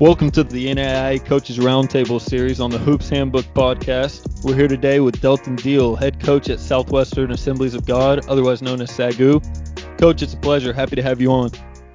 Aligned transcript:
Welcome 0.00 0.30
to 0.30 0.44
the 0.44 0.66
NAIA 0.66 1.24
Coaches 1.24 1.58
Roundtable 1.58 2.20
series 2.20 2.60
on 2.60 2.70
the 2.70 2.78
Hoops 2.78 3.08
Handbook 3.08 3.46
podcast. 3.46 4.44
We're 4.44 4.54
here 4.54 4.68
today 4.68 5.00
with 5.00 5.20
Delton 5.20 5.56
Deal, 5.56 5.96
head 5.96 6.22
coach 6.22 6.48
at 6.50 6.60
Southwestern 6.60 7.32
Assemblies 7.32 7.74
of 7.74 7.84
God, 7.84 8.24
otherwise 8.28 8.62
known 8.62 8.80
as 8.80 8.90
SAGU. 8.90 9.42
Coach, 9.98 10.22
it's 10.22 10.34
a 10.34 10.36
pleasure. 10.36 10.72
Happy 10.72 10.94
to 10.94 11.02
have 11.02 11.20
you 11.20 11.32
on. 11.32 11.50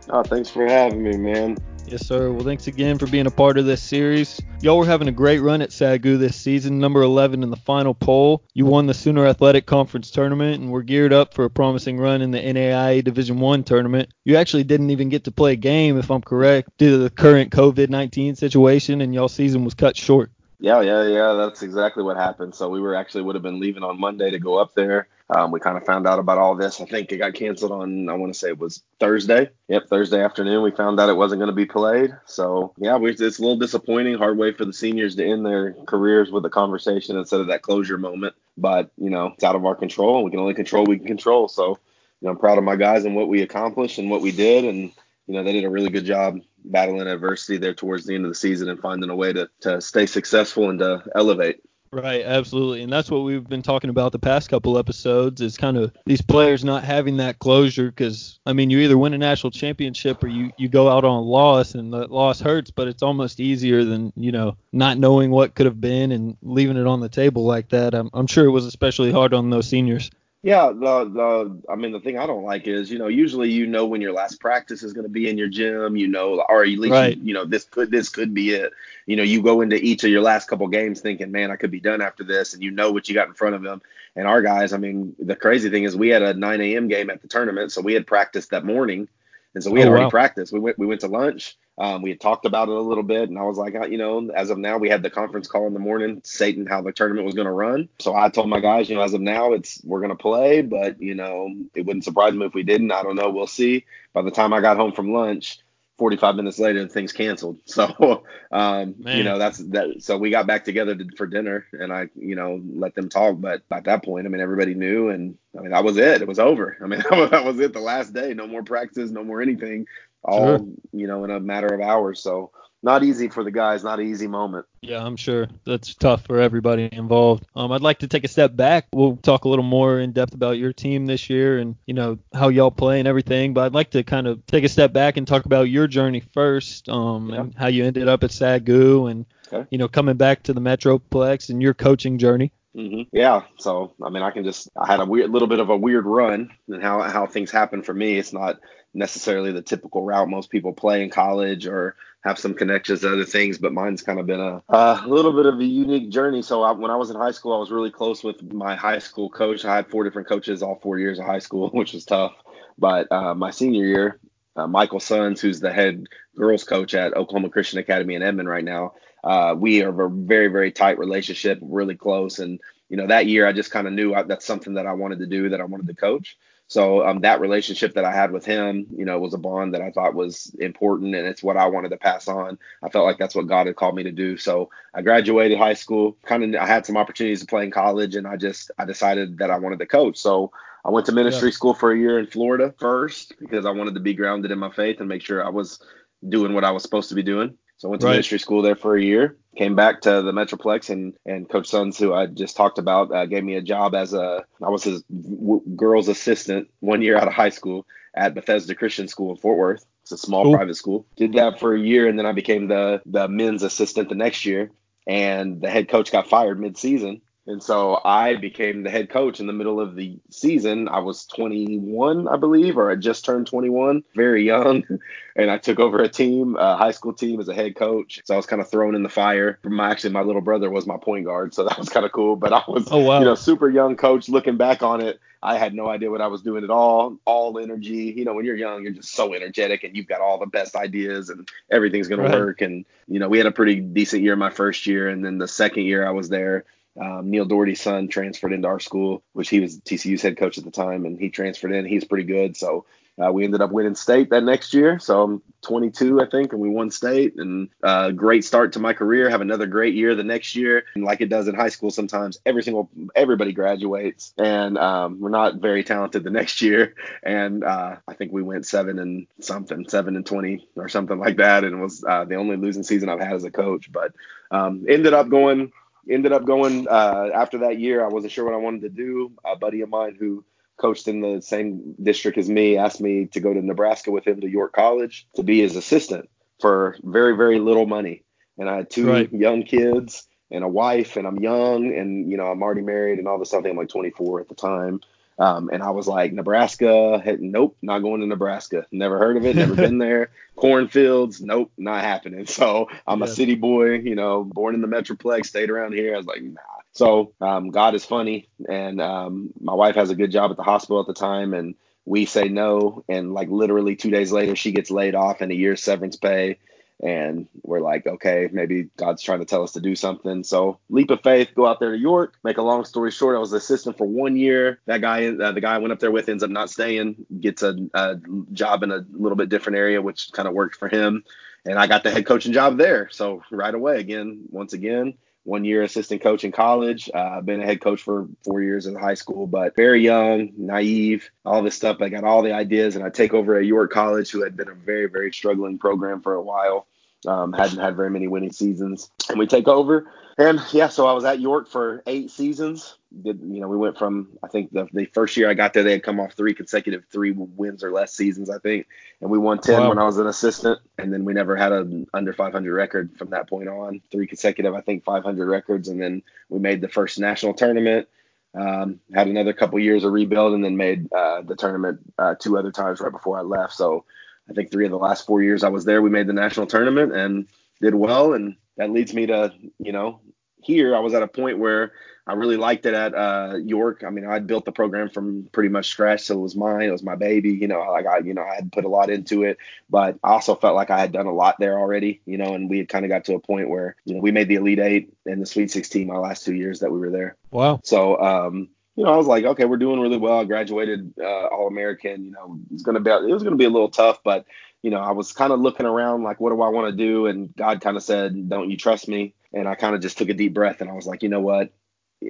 Oh, 0.10 0.22
thanks 0.22 0.50
for 0.50 0.68
having 0.68 1.02
me, 1.02 1.16
man. 1.16 1.56
Yes, 1.94 2.08
sir. 2.08 2.32
Well, 2.32 2.44
thanks 2.44 2.66
again 2.66 2.98
for 2.98 3.06
being 3.06 3.28
a 3.28 3.32
part 3.32 3.60
of 3.60 3.68
this 3.68 3.80
series. 3.80 4.42
Y'all 4.62 4.80
were 4.80 4.86
having 4.88 5.10
a 5.10 5.12
great 5.12 5.42
run 5.42 5.62
at 5.62 5.70
SAGU 5.70 6.18
this 6.18 6.36
season, 6.36 6.80
number 6.80 7.04
11 7.04 7.44
in 7.44 7.52
the 7.52 7.56
final 7.56 7.94
poll. 7.94 8.44
You 8.56 8.66
won 8.66 8.88
the 8.88 8.96
Sooner 8.96 9.28
Athletic 9.28 9.68
Conference 9.68 10.10
tournament 10.10 10.60
and 10.60 10.72
were 10.72 10.82
geared 10.82 11.14
up 11.14 11.36
for 11.36 11.46
a 11.46 11.52
promising 11.52 12.00
run 12.00 12.24
in 12.24 12.32
the 12.32 12.40
NAIA 12.40 13.04
Division 13.04 13.40
One 13.40 13.64
tournament. 13.64 14.10
You 14.26 14.38
actually 14.38 14.64
didn't 14.64 14.90
even 14.90 15.10
get 15.10 15.26
to 15.26 15.32
play 15.32 15.52
a 15.52 15.56
game, 15.56 16.00
if 16.00 16.10
I'm 16.10 16.24
correct, 16.24 16.76
due 16.80 16.90
to 16.90 16.98
the 16.98 17.12
current 17.12 17.52
COVID-19 17.52 18.38
situation, 18.38 19.00
and 19.02 19.14
y'all 19.14 19.30
season 19.30 19.64
was 19.64 19.76
cut 19.76 19.96
short. 19.96 20.32
Yeah, 20.60 20.82
yeah, 20.82 21.04
yeah. 21.04 21.34
That's 21.34 21.62
exactly 21.62 22.02
what 22.02 22.18
happened. 22.18 22.56
So 22.56 22.70
we 22.70 22.82
were 22.82 22.96
actually 22.96 23.22
would 23.22 23.36
have 23.36 23.44
been 23.44 23.60
leaving 23.60 23.84
on 23.84 24.00
Monday 24.00 24.32
to 24.32 24.40
go 24.40 24.58
up 24.58 24.74
there. 24.74 25.10
Um, 25.36 25.52
we 25.52 25.60
kind 25.60 25.78
of 25.78 25.86
found 25.86 26.08
out 26.08 26.20
about 26.20 26.38
all 26.38 26.56
this. 26.56 26.80
I 26.80 26.86
think 26.86 27.12
it 27.12 27.18
got 27.18 27.34
canceled 27.34 27.72
on. 27.72 28.10
I 28.10 28.14
want 28.14 28.34
to 28.34 28.40
say 28.40 28.50
it 28.50 28.60
was 28.60 28.84
Thursday. 29.00 29.50
Yep, 29.68 29.88
Thursday 29.90 30.24
afternoon. 30.24 30.62
We 30.64 30.72
found 30.72 31.00
out 31.00 31.10
it 31.10 31.18
wasn't 31.18 31.40
going 31.40 31.50
to 31.50 31.56
be 31.56 31.66
played. 31.66 32.12
So 32.26 32.74
yeah, 32.78 32.98
we, 32.98 33.12
it's 33.12 33.22
a 33.22 33.42
little 33.42 33.58
disappointing. 33.58 34.18
Hard 34.18 34.38
way 34.38 34.52
for 34.54 34.66
the 34.66 34.74
seniors 34.74 35.16
to 35.16 35.26
end 35.26 35.46
their 35.46 35.74
careers 35.88 36.32
with 36.32 36.46
a 36.46 36.50
conversation 36.50 37.18
instead 37.18 37.40
of 37.40 37.48
that 37.48 37.64
closure 37.64 37.98
moment. 37.98 38.36
But 38.58 38.92
you 38.98 39.10
know, 39.10 39.28
it's 39.34 39.44
out 39.44 39.56
of 39.56 39.66
our 39.66 39.76
control, 39.76 40.24
we 40.24 40.32
can 40.32 40.40
only 40.40 40.54
control 40.54 40.84
what 40.84 40.90
we 40.90 40.98
can 40.98 41.08
control. 41.08 41.48
So 41.48 41.70
you 41.70 42.28
know, 42.28 42.32
I'm 42.32 42.38
proud 42.38 42.58
of 42.58 42.64
my 42.64 42.76
guys 42.76 43.06
and 43.06 43.16
what 43.16 43.28
we 43.28 43.42
accomplished 43.42 43.98
and 43.98 44.10
what 44.10 44.22
we 44.22 44.32
did, 44.32 44.66
and 44.66 44.92
you 45.28 45.34
know, 45.34 45.44
they 45.44 45.54
did 45.54 45.66
a 45.66 45.70
really 45.70 45.90
good 45.90 46.06
job 46.06 46.40
battling 46.66 47.08
adversity 47.08 47.58
there 47.58 47.74
towards 47.74 48.06
the 48.06 48.16
end 48.16 48.26
of 48.26 48.32
the 48.32 48.36
season 48.36 48.70
and 48.70 48.80
finding 48.80 49.10
a 49.10 49.16
way 49.16 49.34
to, 49.34 49.50
to 49.62 49.82
stay 49.82 50.06
successful 50.06 50.70
and 50.70 50.80
to 50.80 51.04
elevate. 51.16 51.62
Right, 51.94 52.26
absolutely. 52.26 52.82
And 52.82 52.92
that's 52.92 53.12
what 53.12 53.20
we've 53.20 53.48
been 53.48 53.62
talking 53.62 53.92
about 53.92 54.14
the 54.14 54.18
past 54.18 54.50
couple 54.50 54.80
episodes 54.80 55.42
is 55.42 55.58
kind 55.58 55.78
of 55.78 55.92
these 56.08 56.24
players 56.24 56.64
not 56.64 56.84
having 56.84 57.18
that 57.18 57.38
closure 57.38 57.92
because, 57.92 58.40
I 58.48 58.54
mean, 58.54 58.72
you 58.72 58.80
either 58.80 58.98
win 58.98 59.14
a 59.14 59.18
national 59.20 59.52
championship 59.52 60.24
or 60.24 60.28
you, 60.28 60.52
you 60.58 60.70
go 60.70 60.90
out 60.90 61.06
on 61.06 61.18
a 61.18 61.22
loss 61.22 61.76
and 61.76 61.94
that 61.94 62.10
loss 62.10 62.42
hurts, 62.42 62.72
but 62.72 62.88
it's 62.88 63.04
almost 63.04 63.40
easier 63.40 63.86
than, 63.86 64.12
you 64.16 64.32
know, 64.32 64.58
not 64.72 64.98
knowing 64.98 65.30
what 65.30 65.54
could 65.54 65.68
have 65.68 65.80
been 65.80 66.12
and 66.12 66.36
leaving 66.42 66.78
it 66.78 66.88
on 66.88 67.00
the 67.00 67.10
table 67.10 67.46
like 67.46 67.70
that. 67.70 67.94
I'm, 67.94 68.10
I'm 68.12 68.26
sure 68.26 68.46
it 68.46 68.52
was 68.52 68.66
especially 68.66 69.12
hard 69.12 69.36
on 69.36 69.52
those 69.52 69.68
seniors. 69.68 70.10
Yeah, 70.44 70.74
the 70.74 71.06
the 71.06 71.62
I 71.70 71.76
mean 71.76 71.94
the 71.94 72.02
thing 72.02 72.20
I 72.20 72.26
don't 72.26 72.44
like 72.44 72.68
is 72.68 72.92
you 72.92 73.00
know 73.00 73.08
usually 73.08 73.50
you 73.50 73.66
know 73.66 73.86
when 73.86 74.02
your 74.02 74.12
last 74.12 74.42
practice 74.42 74.84
is 74.84 74.92
going 74.92 75.06
to 75.06 75.10
be 75.10 75.30
in 75.30 75.38
your 75.38 75.48
gym, 75.48 75.96
you 75.96 76.10
know, 76.10 76.44
or 76.50 76.64
at 76.64 76.68
least 76.68 76.92
right. 76.92 77.18
you, 77.18 77.28
you, 77.28 77.34
know 77.34 77.46
this 77.46 77.64
could 77.64 77.90
this 77.90 78.10
could 78.10 78.34
be 78.34 78.50
it. 78.52 78.74
You 79.06 79.16
know, 79.16 79.24
you 79.24 79.42
go 79.42 79.62
into 79.62 79.78
each 79.78 80.04
of 80.04 80.10
your 80.10 80.22
last 80.22 80.50
couple 80.50 80.68
games 80.68 81.00
thinking, 81.00 81.32
man, 81.32 81.50
I 81.50 81.56
could 81.56 81.72
be 81.72 81.80
done 81.80 82.02
after 82.02 82.26
this, 82.26 82.54
and 82.54 82.62
you 82.62 82.72
know 82.72 82.92
what 82.92 83.08
you 83.08 83.16
got 83.16 83.30
in 83.30 83.34
front 83.36 83.56
of 83.56 83.62
them. 83.62 83.82
And 84.18 84.28
our 84.28 84.42
guys, 84.42 84.74
I 84.74 84.78
mean, 84.78 85.16
the 85.18 85.36
crazy 85.36 85.70
thing 85.70 85.86
is 85.86 85.96
we 85.96 86.10
had 86.10 86.22
a 86.22 86.34
9 86.34 86.62
a.m. 86.62 86.90
game 86.90 87.10
at 87.10 87.22
the 87.22 87.30
tournament, 87.30 87.72
so 87.72 87.82
we 87.82 87.94
had 87.94 88.06
practiced 88.06 88.50
that 88.50 88.66
morning, 88.66 89.08
and 89.56 89.64
so 89.64 89.72
we 89.72 89.80
had 89.80 89.88
oh, 89.88 89.92
already 89.92 90.06
wow. 90.06 90.10
practiced. 90.10 90.54
We 90.54 90.60
went 90.60 90.78
we 90.80 90.86
went 90.86 91.02
to 91.02 91.08
lunch 91.08 91.58
um, 91.78 92.04
we 92.04 92.12
had 92.12 92.22
talked 92.22 92.46
about 92.46 92.70
it 92.70 92.76
a 92.76 92.82
little 92.82 93.04
bit, 93.04 93.30
and 93.30 93.40
I 93.40 93.44
was 93.44 93.58
like, 93.58 93.74
uh, 93.76 93.88
you 93.88 93.98
know, 93.98 94.30
as 94.36 94.52
of 94.52 94.60
now, 94.60 94.78
we 94.78 94.90
had 94.90 95.02
the 95.02 95.10
conference 95.10 95.48
call 95.48 95.66
in 95.66 95.74
the 95.74 95.80
morning, 95.80 96.22
Satan, 96.24 96.68
how 96.68 96.82
the 96.84 96.92
tournament 96.92 97.26
was 97.26 97.34
going 97.34 97.48
to 97.48 97.52
run. 97.52 97.90
So 97.98 98.16
I 98.16 98.30
told 98.30 98.48
my 98.50 98.60
guys, 98.60 98.90
you 98.90 98.96
know, 98.96 99.02
as 99.02 99.16
of 99.16 99.22
now, 99.22 99.54
it's 99.54 99.82
we're 99.84 100.00
going 100.00 100.10
to 100.10 100.16
play, 100.16 100.62
but 100.62 101.02
you 101.02 101.16
know, 101.16 101.52
it 101.74 101.86
wouldn't 101.86 102.04
surprise 102.04 102.34
me 102.34 102.46
if 102.46 102.54
we 102.54 102.62
didn't. 102.62 102.92
I 102.92 103.02
don't 103.02 103.16
know, 103.16 103.32
we'll 103.32 103.48
see. 103.48 103.86
By 104.14 104.22
the 104.22 104.30
time 104.30 104.54
I 104.54 104.62
got 104.62 104.78
home 104.78 104.92
from 104.92 105.14
lunch, 105.14 105.60
45 105.98 106.36
minutes 106.36 106.60
later, 106.60 106.80
and 106.80 106.92
things 106.92 107.12
canceled. 107.12 107.60
So, 107.66 108.24
um, 108.52 108.96
you 109.00 109.24
know, 109.24 109.38
that's 109.40 109.58
that. 109.58 110.04
So 110.04 110.18
we 110.18 110.30
got 110.30 110.48
back 110.48 110.64
together 110.64 110.96
to, 110.96 111.08
for 111.18 111.26
dinner, 111.26 111.66
and 111.74 111.92
I, 111.92 112.10
you 112.16 112.36
know, 112.36 112.62
let 112.64 112.96
them 112.96 113.10
talk. 113.10 113.40
But 113.40 113.62
at 113.72 113.86
that 113.86 114.04
point, 114.04 114.26
I 114.26 114.30
mean, 114.30 114.42
everybody 114.42 114.76
knew, 114.76 115.10
and 115.10 115.38
I 115.58 115.62
mean, 115.62 115.72
that 115.72 115.84
was 115.84 115.98
it. 115.98 116.22
It 116.22 116.28
was 116.28 116.40
over. 116.40 116.78
I 116.84 116.88
mean, 116.88 117.00
that 117.10 117.46
was 117.46 117.60
it. 117.60 117.74
The 117.74 117.80
last 117.80 118.14
day. 118.14 118.34
No 118.34 118.48
more 118.48 118.64
practices. 118.64 119.12
No 119.12 119.24
more 119.24 119.42
anything 119.42 119.88
all 120.24 120.58
sure. 120.58 120.68
you 120.92 121.08
know 121.08 121.24
in 121.24 121.32
a 121.32 121.40
matter 121.40 121.68
of 121.68 121.82
hours. 121.82 122.22
So 122.22 122.52
not 122.84 123.02
easy 123.02 123.30
for 123.30 123.46
the 123.46 123.52
guys, 123.52 123.82
not 123.84 124.02
an 124.02 124.08
easy 124.08 124.28
moment. 124.28 124.66
Yeah, 124.82 125.04
I'm 125.04 125.16
sure 125.16 125.48
that's 125.66 125.96
tough 125.96 126.26
for 126.26 126.42
everybody 126.42 126.90
involved. 126.92 127.46
Um, 127.56 127.72
I'd 127.72 127.82
like 127.82 128.00
to 128.00 128.10
take 128.10 128.26
a 128.26 128.28
step 128.28 128.54
back. 128.58 128.88
We'll 128.92 129.16
talk 129.16 129.46
a 129.46 129.50
little 129.50 129.64
more 129.64 130.02
in 130.02 130.12
depth 130.12 130.34
about 130.34 130.58
your 130.58 130.74
team 130.74 131.06
this 131.06 131.30
year 131.30 131.60
and 131.60 131.78
you 131.86 131.94
know 131.94 132.20
how 132.34 132.50
y'all 132.50 132.72
play 132.72 133.00
and 133.00 133.08
everything. 133.08 133.54
But 133.54 133.66
I'd 133.66 133.74
like 133.74 133.92
to 133.92 134.04
kind 134.04 134.28
of 134.28 134.46
take 134.46 134.66
a 134.66 134.70
step 134.70 134.92
back 134.92 135.16
and 135.16 135.26
talk 135.26 135.46
about 135.46 135.70
your 135.70 135.88
journey 135.88 136.20
first, 136.34 136.90
um, 136.90 137.30
yeah. 137.30 137.40
and 137.40 137.56
how 137.56 137.68
you 137.68 137.86
ended 137.86 138.10
up 138.10 138.24
at 138.26 138.32
SAGU 138.32 139.10
and 139.10 139.26
okay. 139.52 139.66
you 139.72 139.78
know 139.78 139.88
coming 139.88 140.18
back 140.18 140.44
to 140.44 140.54
the 140.54 140.62
Metroplex 140.62 141.50
and 141.50 141.62
your 141.62 141.74
coaching 141.74 142.18
journey. 142.18 142.52
Mm-hmm. 142.76 143.16
Yeah. 143.16 143.44
So, 143.60 143.94
I 144.02 144.10
mean, 144.10 144.24
I 144.24 144.32
can 144.32 144.44
just, 144.44 144.70
I 144.76 144.88
had 144.88 145.00
a 145.00 145.06
weird, 145.06 145.30
little 145.30 145.48
bit 145.48 145.60
of 145.60 145.70
a 145.70 145.78
weird 145.78 146.06
run 146.06 146.52
and 146.68 146.82
how, 146.82 147.02
how 147.04 147.28
things 147.28 147.52
happen 147.52 147.84
for 147.84 147.94
me. 147.94 148.18
It's 148.18 148.34
not 148.34 148.60
necessarily 148.94 149.52
the 149.52 149.62
typical 149.62 150.04
route 150.04 150.30
most 150.30 150.50
people 150.50 150.74
play 150.74 151.04
in 151.04 151.10
college 151.10 151.68
or 151.68 151.96
have 152.24 152.40
some 152.40 152.54
connections 152.54 153.02
to 153.02 153.12
other 153.12 153.26
things, 153.26 153.58
but 153.58 153.74
mine's 153.74 154.02
kind 154.02 154.20
of 154.20 154.26
been 154.26 154.40
a, 154.40 154.64
a 154.70 155.04
little 155.08 155.34
bit 155.34 155.46
of 155.46 155.60
a 155.60 155.64
unique 155.64 156.10
journey. 156.10 156.42
So 156.42 156.64
I, 156.64 156.72
when 156.72 156.90
I 156.90 156.96
was 156.96 157.10
in 157.10 157.18
high 157.18 157.32
school, 157.32 157.54
I 157.54 157.60
was 157.60 157.72
really 157.72 157.92
close 157.92 158.24
with 158.24 158.42
my 158.54 158.76
high 158.76 159.00
school 159.00 159.30
coach. 159.30 159.66
I 159.66 159.76
had 159.76 159.90
four 159.90 160.04
different 160.04 160.28
coaches 160.28 160.64
all 160.64 160.80
four 160.82 160.98
years 161.00 161.20
of 161.20 161.26
high 161.26 161.40
school, 161.40 161.70
which 161.74 161.94
was 161.94 162.06
tough. 162.06 162.34
But 162.78 163.12
uh, 163.12 163.36
my 163.36 163.52
senior 163.52 163.86
year, 163.86 164.20
uh, 164.56 164.68
Michael 164.68 165.00
Sons, 165.00 165.42
who's 165.42 165.60
the 165.60 165.74
head 165.74 166.06
girls 166.38 166.64
coach 166.64 166.94
at 166.94 167.16
Oklahoma 167.16 167.50
Christian 167.50 167.80
Academy 167.80 168.16
in 168.16 168.24
Edmond 168.24 168.50
right 168.50 168.64
now, 168.64 168.94
uh, 169.24 169.56
we 169.58 169.82
are 169.84 170.06
a 170.06 170.10
very, 170.10 170.48
very 170.48 170.72
tight 170.72 171.00
relationship, 171.00 171.60
really 171.62 171.96
close. 171.96 172.40
And, 172.40 172.60
you 172.90 172.98
know, 172.98 173.08
that 173.08 173.28
year 173.28 173.48
I 173.48 173.54
just 173.54 173.72
kind 173.72 173.88
of 173.88 173.94
knew 173.94 174.14
I, 174.14 174.24
that's 174.24 174.46
something 174.46 174.74
that 174.76 174.88
I 174.88 174.94
wanted 174.94 175.20
to 175.20 175.28
do, 175.28 175.50
that 175.50 175.62
I 175.62 175.66
wanted 175.66 175.88
to 175.88 175.96
coach. 175.96 176.38
So 176.68 177.06
um, 177.06 177.20
that 177.22 177.42
relationship 177.42 177.94
that 177.94 178.06
I 178.06 178.14
had 178.14 178.32
with 178.32 178.46
him, 178.46 178.88
you 178.96 179.06
know, 179.06 179.20
was 179.20 179.34
a 179.34 179.38
bond 179.38 179.74
that 179.74 179.82
I 179.82 179.92
thought 179.92 180.16
was 180.16 180.56
important, 180.60 181.14
and 181.14 181.28
it's 181.28 181.44
what 181.44 181.58
I 181.58 181.68
wanted 181.68 181.90
to 181.90 181.98
pass 181.98 182.28
on. 182.28 182.58
I 182.82 182.90
felt 182.90 183.06
like 183.06 183.18
that's 183.18 183.36
what 183.36 183.48
God 183.48 183.68
had 183.68 183.76
called 183.76 183.96
me 183.96 184.04
to 184.04 184.12
do. 184.12 184.38
So 184.38 184.70
I 184.94 185.02
graduated 185.02 185.58
high 185.58 185.76
school. 185.76 186.18
Kind 186.26 186.56
of, 186.56 186.62
I 186.62 186.66
had 186.66 186.86
some 186.86 186.98
opportunities 186.98 187.42
to 187.42 187.46
play 187.46 187.64
in 187.66 187.70
college, 187.72 188.16
and 188.16 188.26
I 188.26 188.38
just 188.38 188.72
I 188.80 188.86
decided 188.86 189.38
that 189.38 189.52
I 189.52 189.58
wanted 189.60 189.80
to 189.80 189.86
coach. 189.86 190.18
So 190.18 190.52
I 190.86 190.90
went 190.90 191.06
to 191.08 191.12
ministry 191.12 191.50
yeah. 191.50 191.54
school 191.54 191.74
for 191.74 191.92
a 191.92 191.98
year 191.98 192.18
in 192.18 192.28
Florida 192.28 192.74
first 192.80 193.34
because 193.40 193.66
I 193.66 193.72
wanted 193.72 193.94
to 193.94 194.00
be 194.00 194.14
grounded 194.14 194.50
in 194.50 194.58
my 194.58 194.72
faith 194.72 195.00
and 195.00 195.08
make 195.08 195.22
sure 195.22 195.46
I 195.46 195.50
was 195.50 195.80
doing 196.28 196.54
what 196.54 196.64
I 196.64 196.72
was 196.72 196.82
supposed 196.82 197.10
to 197.10 197.16
be 197.16 197.24
doing. 197.24 197.58
So 197.84 197.90
I 197.90 197.92
went 197.92 198.02
to 198.04 198.08
right. 198.08 198.14
ministry 198.14 198.40
school 198.40 198.62
there 198.62 198.78
for 198.78 198.96
a 198.96 199.04
year. 199.04 199.36
Came 199.58 199.76
back 199.76 200.00
to 200.04 200.22
the 200.22 200.32
Metroplex 200.32 200.90
and 200.90 201.16
and 201.26 201.50
Coach 201.50 201.68
Sons, 201.68 201.98
who 201.98 202.14
I 202.14 202.28
just 202.28 202.56
talked 202.56 202.78
about, 202.78 203.12
uh, 203.14 203.26
gave 203.26 203.44
me 203.44 203.56
a 203.56 203.62
job 203.62 203.94
as 203.94 204.14
a 204.14 204.46
I 204.62 204.70
was 204.70 204.86
his 204.86 205.02
w- 205.02 205.62
girls 205.76 206.08
assistant 206.08 206.70
one 206.80 207.02
year 207.02 207.18
out 207.18 207.28
of 207.28 207.34
high 207.34 207.50
school 207.50 207.86
at 208.16 208.36
Bethesda 208.36 208.74
Christian 208.74 209.10
School 209.10 209.32
in 209.32 209.36
Fort 209.36 209.58
Worth. 209.58 209.86
It's 210.04 210.14
a 210.14 210.18
small 210.18 210.44
cool. 210.44 210.56
private 210.56 210.76
school. 210.76 211.06
Did 211.18 211.34
that 211.34 211.60
for 211.60 211.76
a 211.76 211.80
year, 211.80 212.08
and 212.08 212.18
then 212.18 212.26
I 212.26 212.32
became 212.32 212.70
the 212.70 213.02
the 213.06 213.28
men's 213.28 213.64
assistant 213.64 214.08
the 214.08 214.16
next 214.16 214.46
year. 214.46 214.72
And 215.06 215.60
the 215.60 215.70
head 215.70 215.90
coach 215.90 216.10
got 216.10 216.30
fired 216.30 216.62
mid 216.62 216.78
season. 216.78 217.20
And 217.46 217.62
so 217.62 218.00
I 218.06 218.36
became 218.36 218.84
the 218.84 218.90
head 218.90 219.10
coach 219.10 219.42
in 219.42 219.48
the 219.48 219.54
middle 219.54 219.80
of 219.80 219.96
the 219.96 220.18
season. 220.30 220.88
I 220.88 221.00
was 221.00 221.26
21, 221.26 222.28
I 222.30 222.38
believe, 222.38 222.78
or 222.78 222.90
I 222.90 222.96
just 222.96 223.26
turned 223.26 223.48
21, 223.48 224.04
very 224.16 224.46
young. 224.46 224.84
And 225.36 225.50
I 225.50 225.58
took 225.58 225.80
over 225.80 225.98
a 225.98 226.08
team, 226.08 226.56
a 226.58 226.78
high 226.78 226.92
school 226.92 227.12
team 227.12 227.40
as 227.40 227.48
a 227.48 227.56
head 227.56 227.76
coach. 227.76 228.22
So 228.24 228.36
I 228.36 228.38
was 228.38 228.46
kind 228.46 228.62
of 228.62 228.70
thrown 228.70 228.94
in 228.94 229.02
the 229.02 229.10
fire. 229.10 229.58
My, 229.64 229.90
actually, 229.90 230.14
my 230.14 230.22
little 230.22 230.44
brother 230.44 230.70
was 230.70 230.86
my 230.86 230.98
point 230.98 231.26
guard. 231.26 231.56
So 231.56 231.64
that 231.68 231.80
was 231.80 231.90
kind 231.90 232.06
of 232.06 232.12
cool. 232.12 232.36
But 232.36 232.54
I 232.54 232.62
was, 232.68 232.88
oh, 232.92 233.00
wow. 233.00 233.18
you 233.18 233.26
know, 233.26 233.34
super 233.34 233.68
young 233.68 233.96
coach 233.96 234.30
looking 234.30 234.58
back 234.58 234.84
on 234.84 235.02
it. 235.02 235.20
I 235.42 235.58
had 235.58 235.74
no 235.74 235.90
idea 235.90 236.12
what 236.12 236.22
I 236.22 236.28
was 236.28 236.44
doing 236.44 236.64
at 236.64 236.70
all. 236.70 237.18
All 237.26 237.58
energy. 237.58 238.14
You 238.16 238.26
know, 238.26 238.36
when 238.36 238.46
you're 238.46 238.56
young, 238.56 238.84
you're 238.84 238.94
just 238.94 239.12
so 239.12 239.34
energetic 239.34 239.84
and 239.84 239.98
you've 239.98 240.06
got 240.06 240.22
all 240.22 240.38
the 240.38 240.46
best 240.46 240.76
ideas 240.76 241.32
and 241.32 241.50
everything's 241.72 242.08
going 242.08 242.22
right. 242.22 242.32
to 242.32 242.38
work. 242.38 242.62
And, 242.62 242.86
you 243.08 243.18
know, 243.18 243.28
we 243.28 243.40
had 243.40 243.48
a 243.48 243.52
pretty 243.52 243.80
decent 243.80 244.22
year 244.22 244.36
my 244.36 244.52
first 244.52 244.86
year. 244.86 245.10
And 245.10 245.26
then 245.26 245.40
the 245.40 245.48
second 245.48 245.86
year 245.86 246.08
I 246.08 246.12
was 246.12 246.30
there, 246.30 246.66
um, 247.00 247.30
Neil 247.30 247.46
Dougherty's 247.46 247.82
son 247.82 248.08
transferred 248.08 248.54
into 248.54 248.68
our 248.68 248.80
school, 248.80 249.24
which 249.34 249.50
he 249.50 249.60
was 249.60 249.80
TCU's 249.80 250.22
head 250.22 250.38
coach 250.38 250.58
at 250.58 250.64
the 250.64 250.72
time, 250.72 251.06
and 251.06 251.20
he 251.20 251.30
transferred 251.30 251.74
in. 251.74 251.86
He's 251.86 252.04
pretty 252.04 252.26
good, 252.26 252.56
so 252.56 252.86
uh, 253.22 253.32
we 253.32 253.44
ended 253.44 253.62
up 253.62 253.72
winning 253.72 253.96
state 253.96 254.32
that 254.32 254.44
next 254.44 254.74
year. 254.74 254.98
So 254.98 255.22
I'm 255.22 255.42
22, 255.62 256.20
I 256.20 256.26
think, 256.26 256.52
and 256.52 256.62
we 256.62 256.70
won 256.70 256.90
state. 256.90 257.36
And 257.38 257.70
uh, 257.84 258.12
great 258.12 258.44
start 258.44 258.74
to 258.74 258.80
my 258.80 258.94
career. 258.94 259.30
Have 259.30 259.42
another 259.42 259.68
great 259.68 259.94
year 259.94 260.16
the 260.16 260.24
next 260.24 260.56
year. 260.56 260.86
And 260.96 261.04
like 261.04 261.22
it 261.22 261.30
does 261.30 261.48
in 261.48 261.54
high 261.54 261.70
school, 261.70 261.92
sometimes 261.92 262.40
every 262.46 262.64
single 262.64 262.90
everybody 263.16 263.54
graduates, 263.54 264.34
and 264.38 264.78
um, 264.78 265.20
we're 265.20 265.30
not 265.30 265.58
very 265.58 265.84
talented 265.84 266.24
the 266.24 266.30
next 266.32 266.62
year. 266.62 266.96
And 267.22 267.64
uh, 267.64 267.98
I 268.08 268.14
think 268.16 268.32
we 268.32 268.42
went 268.42 268.66
seven 268.66 268.98
and 268.98 269.28
something, 269.40 269.88
seven 269.88 270.16
and 270.16 270.26
20 270.26 270.68
or 270.76 270.90
something 270.90 271.20
like 271.20 271.38
that, 271.38 271.64
and 271.64 271.76
it 271.76 271.82
was 271.82 272.04
uh, 272.04 272.26
the 272.26 272.36
only 272.36 272.58
losing 272.58 272.84
season 272.84 273.10
I've 273.10 273.20
had 273.20 273.34
as 273.34 273.44
a 273.44 273.52
coach. 273.52 273.92
But 273.92 274.14
um, 274.50 274.86
ended 274.90 275.14
up 275.14 275.30
going 275.30 275.72
ended 276.10 276.32
up 276.34 276.46
going 276.46 276.88
uh, 276.88 277.30
after 277.34 277.60
that 277.60 277.80
year. 277.80 278.04
I 278.04 278.10
wasn't 278.10 278.32
sure 278.34 278.46
what 278.46 278.54
I 278.54 278.58
wanted 278.58 278.82
to 278.82 278.90
do. 278.90 279.32
A 279.46 279.56
buddy 279.56 279.82
of 279.82 279.90
mine 279.90 280.16
who 280.20 280.44
coached 280.78 281.08
in 281.08 281.22
the 281.22 281.42
same 281.42 281.96
district 282.02 282.38
as 282.38 282.50
me 282.50 282.78
asked 282.78 283.00
me 283.02 283.26
to 283.28 283.40
go 283.40 283.54
to 283.54 283.62
Nebraska 283.62 284.12
with 284.12 284.26
him 284.28 284.42
to 284.42 284.50
York 284.50 284.74
College 284.74 285.28
to 285.36 285.44
be 285.44 285.62
his 285.62 285.76
assistant. 285.76 286.30
for 286.62 286.96
very 287.04 287.36
very 287.36 287.60
little 287.60 287.86
money, 287.86 288.24
and 288.58 288.70
I 288.70 288.78
had 288.78 288.90
two 288.90 289.08
Right. 289.08 289.32
young 289.34 289.64
kids 289.64 290.28
and 290.52 290.64
a 290.64 290.68
wife, 290.68 291.18
and 291.18 291.28
I'm 291.28 291.40
young, 291.40 291.94
and 291.94 292.30
you 292.32 292.38
know 292.38 292.46
I'm 292.48 292.62
already 292.62 292.82
married 292.82 293.20
and 293.20 293.28
all 293.28 293.38
this 293.40 293.50
stuff. 293.50 293.60
I 293.60 293.64
think 293.64 293.74
I'm 293.74 293.78
like 293.80 293.90
24 293.90 294.42
at 294.42 294.48
the 294.50 294.56
time. 294.56 295.02
Um, 295.40 295.70
and 295.74 295.82
I 295.82 295.90
was 295.90 296.08
like, 296.08 296.32
Nebraska, 296.32 297.22
hey, 297.24 297.38
nope, 297.40 297.76
not 297.82 298.00
going 298.00 298.22
to 298.22 298.28
Nebraska. 298.28 298.86
Never 298.92 299.18
heard 299.18 299.38
of 299.38 299.46
it, 299.46 299.56
never 299.56 299.76
been 299.76 299.98
there. 300.00 300.30
Cornfields, 300.56 301.42
nope, 301.42 301.72
not 301.78 302.04
happening. 302.04 302.46
So 302.54 302.88
I'm 303.08 303.24
a 303.24 303.28
city 303.28 303.56
boy, 303.56 303.96
you 304.00 304.16
know, 304.16 304.44
born 304.44 304.76
in 304.76 304.82
the 304.82 304.88
Metroplex, 304.88 305.48
stayed 305.48 305.70
around 305.72 305.94
here. 305.94 306.14
I 306.14 306.18
was 306.18 306.28
like, 306.28 306.44
nah. 306.44 306.62
So 306.94 307.34
um, 307.42 307.72
God 307.72 307.96
is 307.96 308.06
funny, 308.06 308.48
and 308.70 309.02
um, 309.02 309.50
my 309.60 309.74
wife 309.74 309.96
has 309.96 310.12
a 310.12 310.16
good 310.16 310.32
job 310.32 310.52
at 310.52 310.58
the 310.58 310.64
hospital 310.64 311.02
at 311.02 311.08
the 311.08 311.14
time, 311.16 311.54
and 311.56 311.74
we 312.06 312.26
say 312.26 312.48
no, 312.48 313.04
and 313.10 313.34
like 313.34 313.50
literally 313.50 313.96
two 313.96 314.12
days 314.12 314.32
later, 314.32 314.56
she 314.56 314.72
gets 314.72 314.92
laid 314.92 315.16
off 315.16 315.42
and 315.42 315.52
a 315.52 315.56
year's 315.56 315.82
severance 315.82 316.16
pay. 316.16 316.60
And 317.02 317.48
we're 317.64 317.82
like, 317.82 318.08
okay, 318.08 318.50
maybe 318.52 318.90
God's 318.98 319.22
trying 319.22 319.40
to 319.40 319.46
tell 319.46 319.64
us 319.64 319.74
to 319.74 319.82
do 319.82 319.96
something. 319.96 320.44
So 320.44 320.80
leap 320.90 321.10
of 321.10 321.22
faith, 321.22 321.50
go 321.56 321.68
out 321.68 321.80
there 321.80 321.92
to 321.92 321.98
York. 321.98 322.36
Make 322.44 322.58
a 322.58 322.62
long 322.62 322.86
story 322.86 323.12
short, 323.12 323.36
I 323.36 323.40
was 323.40 323.52
assistant 323.52 323.98
for 323.98 324.08
one 324.08 324.38
year. 324.38 324.80
That 324.86 325.02
guy, 325.02 325.28
uh, 325.28 325.52
the 325.52 325.60
guy 325.60 325.76
I 325.76 325.80
went 325.80 325.92
up 325.92 326.00
there 326.00 326.12
with, 326.12 326.30
ends 326.30 326.44
up 326.44 326.50
not 326.50 326.70
staying. 326.70 327.26
Gets 327.42 327.62
a, 327.64 327.76
a 327.94 328.16
job 328.54 328.84
in 328.84 328.92
a 328.92 329.06
little 329.12 329.36
bit 329.36 329.50
different 329.50 329.78
area, 329.78 330.02
which 330.02 330.32
kind 330.32 330.48
of 330.48 330.54
worked 330.54 330.78
for 330.78 330.88
him. 330.88 331.24
And 331.66 331.80
I 331.80 331.88
got 331.88 332.04
the 332.04 332.12
head 332.12 332.26
coaching 332.26 332.54
job 332.54 332.78
there. 332.78 333.10
So 333.10 333.42
right 333.52 333.74
away, 333.74 334.00
again, 334.00 334.44
once 334.50 334.74
again, 334.74 335.16
one 335.44 335.66
year 335.66 335.84
assistant 335.84 336.22
coach 336.22 336.44
in 336.44 336.52
college. 336.52 337.10
Uh, 337.14 337.42
been 337.42 337.62
a 337.62 337.66
head 337.66 337.82
coach 337.82 338.02
for 338.02 338.28
four 338.44 338.62
years 338.62 338.86
in 338.86 338.96
high 338.96 339.14
school, 339.14 339.46
but 339.46 339.76
very 339.76 340.02
young, 340.02 340.52
naive, 340.58 341.30
all 341.46 341.62
this 341.62 341.76
stuff. 341.76 342.02
I 342.02 342.10
got 342.10 342.24
all 342.24 342.42
the 342.42 342.54
ideas, 342.54 342.96
and 342.96 343.04
I 343.04 343.10
take 343.10 343.34
over 343.34 343.56
at 343.56 343.66
York 343.66 343.92
College, 343.92 344.32
who 344.32 344.44
had 344.44 344.56
been 344.56 344.70
a 344.70 344.74
very, 344.74 345.08
very 345.08 345.34
struggling 345.34 345.78
program 345.78 346.22
for 346.22 346.34
a 346.36 346.42
while. 346.42 346.88
Um, 347.26 347.54
hadn't 347.54 347.80
had 347.80 347.96
very 347.96 348.10
many 348.10 348.28
winning 348.28 348.52
seasons, 348.52 349.10
and 349.30 349.40
we 349.40 349.48
take 349.48 349.68
over. 349.68 350.12
And 350.38 350.60
yeah, 350.72 350.88
so 350.88 351.06
I 351.06 351.14
was 351.14 351.24
at 351.26 351.40
York 351.40 351.70
for 351.70 352.02
eight 352.08 352.32
seasons. 352.32 352.98
Did 353.22 353.40
you 353.42 353.62
know 353.62 353.68
we 353.68 353.78
went 353.78 353.98
from 354.00 354.30
I 354.42 354.48
think 354.48 354.72
the, 354.72 354.88
the 354.92 355.06
first 355.06 355.38
year 355.38 355.48
I 355.50 355.54
got 355.54 355.74
there 355.74 355.84
they 355.84 355.92
had 355.92 356.02
come 356.04 356.20
off 356.20 356.34
three 356.34 356.56
consecutive 356.56 357.04
three 357.12 357.32
wins 357.32 357.84
or 357.84 357.92
less 357.92 358.14
seasons 358.14 358.50
I 358.50 358.58
think, 358.58 358.88
and 359.22 359.30
we 359.30 359.38
won 359.38 359.60
ten 359.60 359.82
Wow. 359.82 359.90
when 359.90 360.00
I 360.00 360.06
was 360.06 360.18
an 360.18 360.26
assistant, 360.26 360.80
and 360.98 361.14
then 361.14 361.24
we 361.24 361.34
never 361.34 361.56
had 361.56 361.72
an 361.72 362.08
under 362.16 362.34
500 362.34 362.74
record 362.74 363.16
from 363.18 363.30
that 363.30 363.48
point 363.48 363.70
on. 363.70 364.02
Three 364.12 364.26
consecutive 364.26 364.74
I 364.74 364.82
think 364.82 365.04
500 365.04 365.48
records, 365.48 365.88
and 365.88 366.02
then 366.02 366.24
we 366.50 366.58
made 366.60 366.82
the 366.82 366.90
first 366.90 367.20
national 367.20 367.54
tournament. 367.54 368.08
Um, 368.56 369.00
had 369.14 369.28
another 369.28 369.54
couple 369.54 369.80
years 369.80 370.04
of 370.04 370.12
rebuild, 370.14 370.54
and 370.54 370.64
then 370.64 370.78
made 370.78 371.12
uh, 371.14 371.42
the 371.42 371.56
tournament 371.56 372.00
uh, 372.18 372.36
two 372.40 372.58
other 372.58 372.72
times 372.72 373.00
right 373.00 373.12
before 373.12 373.38
I 373.38 373.42
left. 373.42 373.74
So 373.74 374.06
I 374.50 374.54
think 374.54 374.72
three 374.72 374.86
of 374.86 374.92
the 374.92 374.98
last 374.98 375.26
four 375.26 375.42
years 375.42 375.64
I 375.64 375.70
was 375.70 375.86
there, 375.86 376.02
we 376.02 376.10
made 376.10 376.28
the 376.28 376.34
national 376.34 376.68
tournament 376.68 377.14
and 377.14 377.48
did 377.82 377.96
well, 377.96 378.34
and 378.34 378.56
that 378.78 378.92
leads 378.92 379.14
me 379.14 379.28
to 379.28 379.54
you 379.80 379.92
know 379.92 380.22
here 380.62 380.96
I 380.96 381.00
was 381.00 381.14
at 381.14 381.24
a 381.24 381.28
point 381.28 381.60
where 381.60 381.94
I 382.26 382.34
really 382.34 382.56
liked 382.56 382.86
it 382.86 382.94
at 382.94 383.14
uh, 383.14 383.58
York. 383.58 384.04
I 384.06 384.10
mean, 384.10 384.26
I'd 384.26 384.48
built 384.48 384.64
the 384.64 384.72
program 384.72 385.10
from 385.10 385.50
pretty 385.52 385.68
much 385.68 385.90
scratch, 385.90 386.22
so 386.22 386.36
it 386.36 386.42
was 386.42 386.56
mine. 386.56 386.84
It 386.84 386.92
was 386.92 387.04
my 387.04 387.16
baby. 387.16 387.52
You 387.52 387.68
know, 387.68 387.80
like 387.80 388.06
I, 388.06 388.20
got, 388.20 388.26
you 388.26 388.34
know, 388.34 388.44
I 388.44 388.56
had 388.56 388.72
put 388.72 388.86
a 388.86 388.90
lot 388.90 389.10
into 389.10 389.44
it, 389.44 389.58
but 389.90 390.18
I 390.24 390.30
also 390.30 390.56
felt 390.56 390.76
like 390.76 390.90
I 390.90 391.00
had 391.00 391.12
done 391.12 391.26
a 391.26 391.34
lot 391.34 391.58
there 391.60 391.78
already. 391.78 392.22
You 392.26 392.38
know, 392.38 392.54
and 392.54 392.70
we 392.70 392.78
had 392.78 392.88
kind 392.88 393.04
of 393.04 393.10
got 393.10 393.26
to 393.26 393.36
a 393.36 393.40
point 393.40 393.70
where 393.70 393.98
you 394.06 394.16
know 394.16 394.22
we 394.22 394.32
made 394.32 394.48
the 394.48 394.56
Elite 394.56 394.80
Eight 394.80 395.14
and 395.26 395.42
the 395.42 395.46
Sweet 395.46 395.72
16 395.72 396.08
my 396.08 396.16
last 396.16 396.46
two 396.46 396.56
years 396.56 396.80
that 396.80 396.92
we 396.92 397.00
were 397.00 397.12
there. 397.12 397.36
Wow. 397.52 397.82
So, 397.84 398.18
um, 398.20 398.70
you 398.96 399.04
know, 399.04 399.12
I 399.12 399.18
was 399.18 399.28
like, 399.28 399.46
okay, 399.46 399.66
we're 399.66 399.78
doing 399.78 400.00
really 400.00 400.18
well. 400.18 400.40
I 400.40 400.46
graduated 400.46 401.14
uh, 401.20 401.48
All 401.48 401.68
American. 401.68 402.26
You 402.26 402.32
know, 402.32 402.60
it's 402.72 402.84
gonna 402.84 403.00
be 403.00 403.10
it 403.10 403.34
was 403.34 403.44
gonna 403.44 403.56
be 403.56 403.66
a 403.66 403.70
little 403.70 403.90
tough, 403.90 404.20
but 404.24 404.46
you 404.84 404.92
know, 404.92 405.00
I 405.00 405.12
was 405.12 405.32
kind 405.32 405.54
of 405.54 405.62
looking 405.62 405.86
around 405.86 406.24
like, 406.24 406.40
what 406.40 406.52
do 406.52 406.62
I 406.62 406.70
want 406.70 406.92
to 406.92 406.98
do? 406.98 407.26
And 407.28 407.56
God 407.56 407.82
kind 407.82 407.98
of 407.98 408.04
said, 408.04 408.50
don't 408.50 408.70
you 408.70 408.78
trust 408.78 409.08
me? 409.08 409.34
And 409.54 409.68
I 409.68 409.76
kind 409.76 409.96
of 409.96 410.02
just 410.02 410.18
took 410.18 410.30
a 410.30 410.34
deep 410.34 410.54
breath 410.54 410.82
and 410.82 410.90
I 410.90 410.94
was 410.94 411.08
like, 411.08 411.24
you 411.24 411.30
know 411.30 411.40
what? 411.40 411.74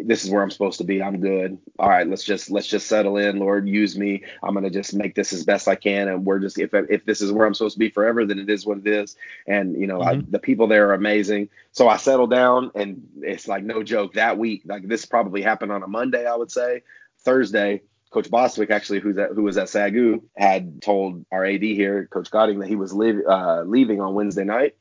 This 0.04 0.24
is 0.24 0.31
where 0.31 0.42
I'm 0.42 0.51
supposed 0.51 0.80
to 0.80 0.84
be. 0.84 1.01
I'm 1.01 1.19
good. 1.19 1.57
All 1.78 1.90
right, 1.90 2.07
let's 2.07 2.24
just 2.24 2.50
let's 2.50 2.68
just 2.68 2.88
settle 2.88 3.18
in. 3.18 3.38
Lord, 3.38 3.68
use 3.68 3.98
me. 3.98 4.24
I'm 4.42 4.54
gonna 4.54 4.69
just 4.69 4.94
make 4.94 5.16
this 5.16 5.34
as 5.34 5.44
best 5.44 5.68
I 5.68 5.75
can. 5.75 6.07
And 6.07 6.25
we're 6.25 6.40
just 6.40 6.57
if 6.57 6.74
if 6.74 7.06
this 7.06 7.22
is 7.22 7.31
where 7.31 7.45
I'm 7.45 7.54
supposed 7.54 7.75
to 7.75 7.80
be 7.80 7.90
forever, 7.90 8.25
then 8.25 8.40
it 8.40 8.50
is 8.50 8.66
what 8.66 8.80
it 8.80 8.88
is. 8.88 9.16
And 9.48 9.80
you 9.80 9.88
know, 9.88 10.01
I, 10.01 10.22
the 10.30 10.40
people 10.40 10.68
there 10.68 10.90
are 10.90 10.94
amazing. 10.94 11.50
So 11.72 11.88
I 11.88 11.98
settled 11.98 12.31
down, 12.31 12.72
and 12.75 13.07
it's 13.22 13.48
like 13.48 13.63
no 13.63 13.84
joke. 13.84 14.13
That 14.13 14.38
week, 14.38 14.63
like 14.66 14.88
this 14.88 15.06
probably 15.06 15.42
happened 15.42 15.72
on 15.72 15.84
a 15.84 15.88
Monday, 15.88 16.25
I 16.25 16.36
would 16.36 16.51
say. 16.51 16.84
Thursday, 17.19 17.81
Coach 18.13 18.30
Bostwick, 18.30 18.69
actually, 18.69 19.00
who's 19.00 19.18
at, 19.18 19.31
who 19.31 19.44
was 19.44 19.57
at 19.57 19.68
SAGU, 19.68 20.22
had 20.38 20.81
told 20.81 21.25
our 21.31 21.44
AD 21.44 21.63
here, 21.63 22.07
Coach 22.12 22.30
Godding, 22.30 22.60
that 22.60 22.68
he 22.68 22.75
was 22.75 22.94
leave, 22.94 23.19
uh, 23.28 23.63
leaving 23.66 24.01
on 24.01 24.13
Wednesday 24.13 24.44
night. 24.44 24.75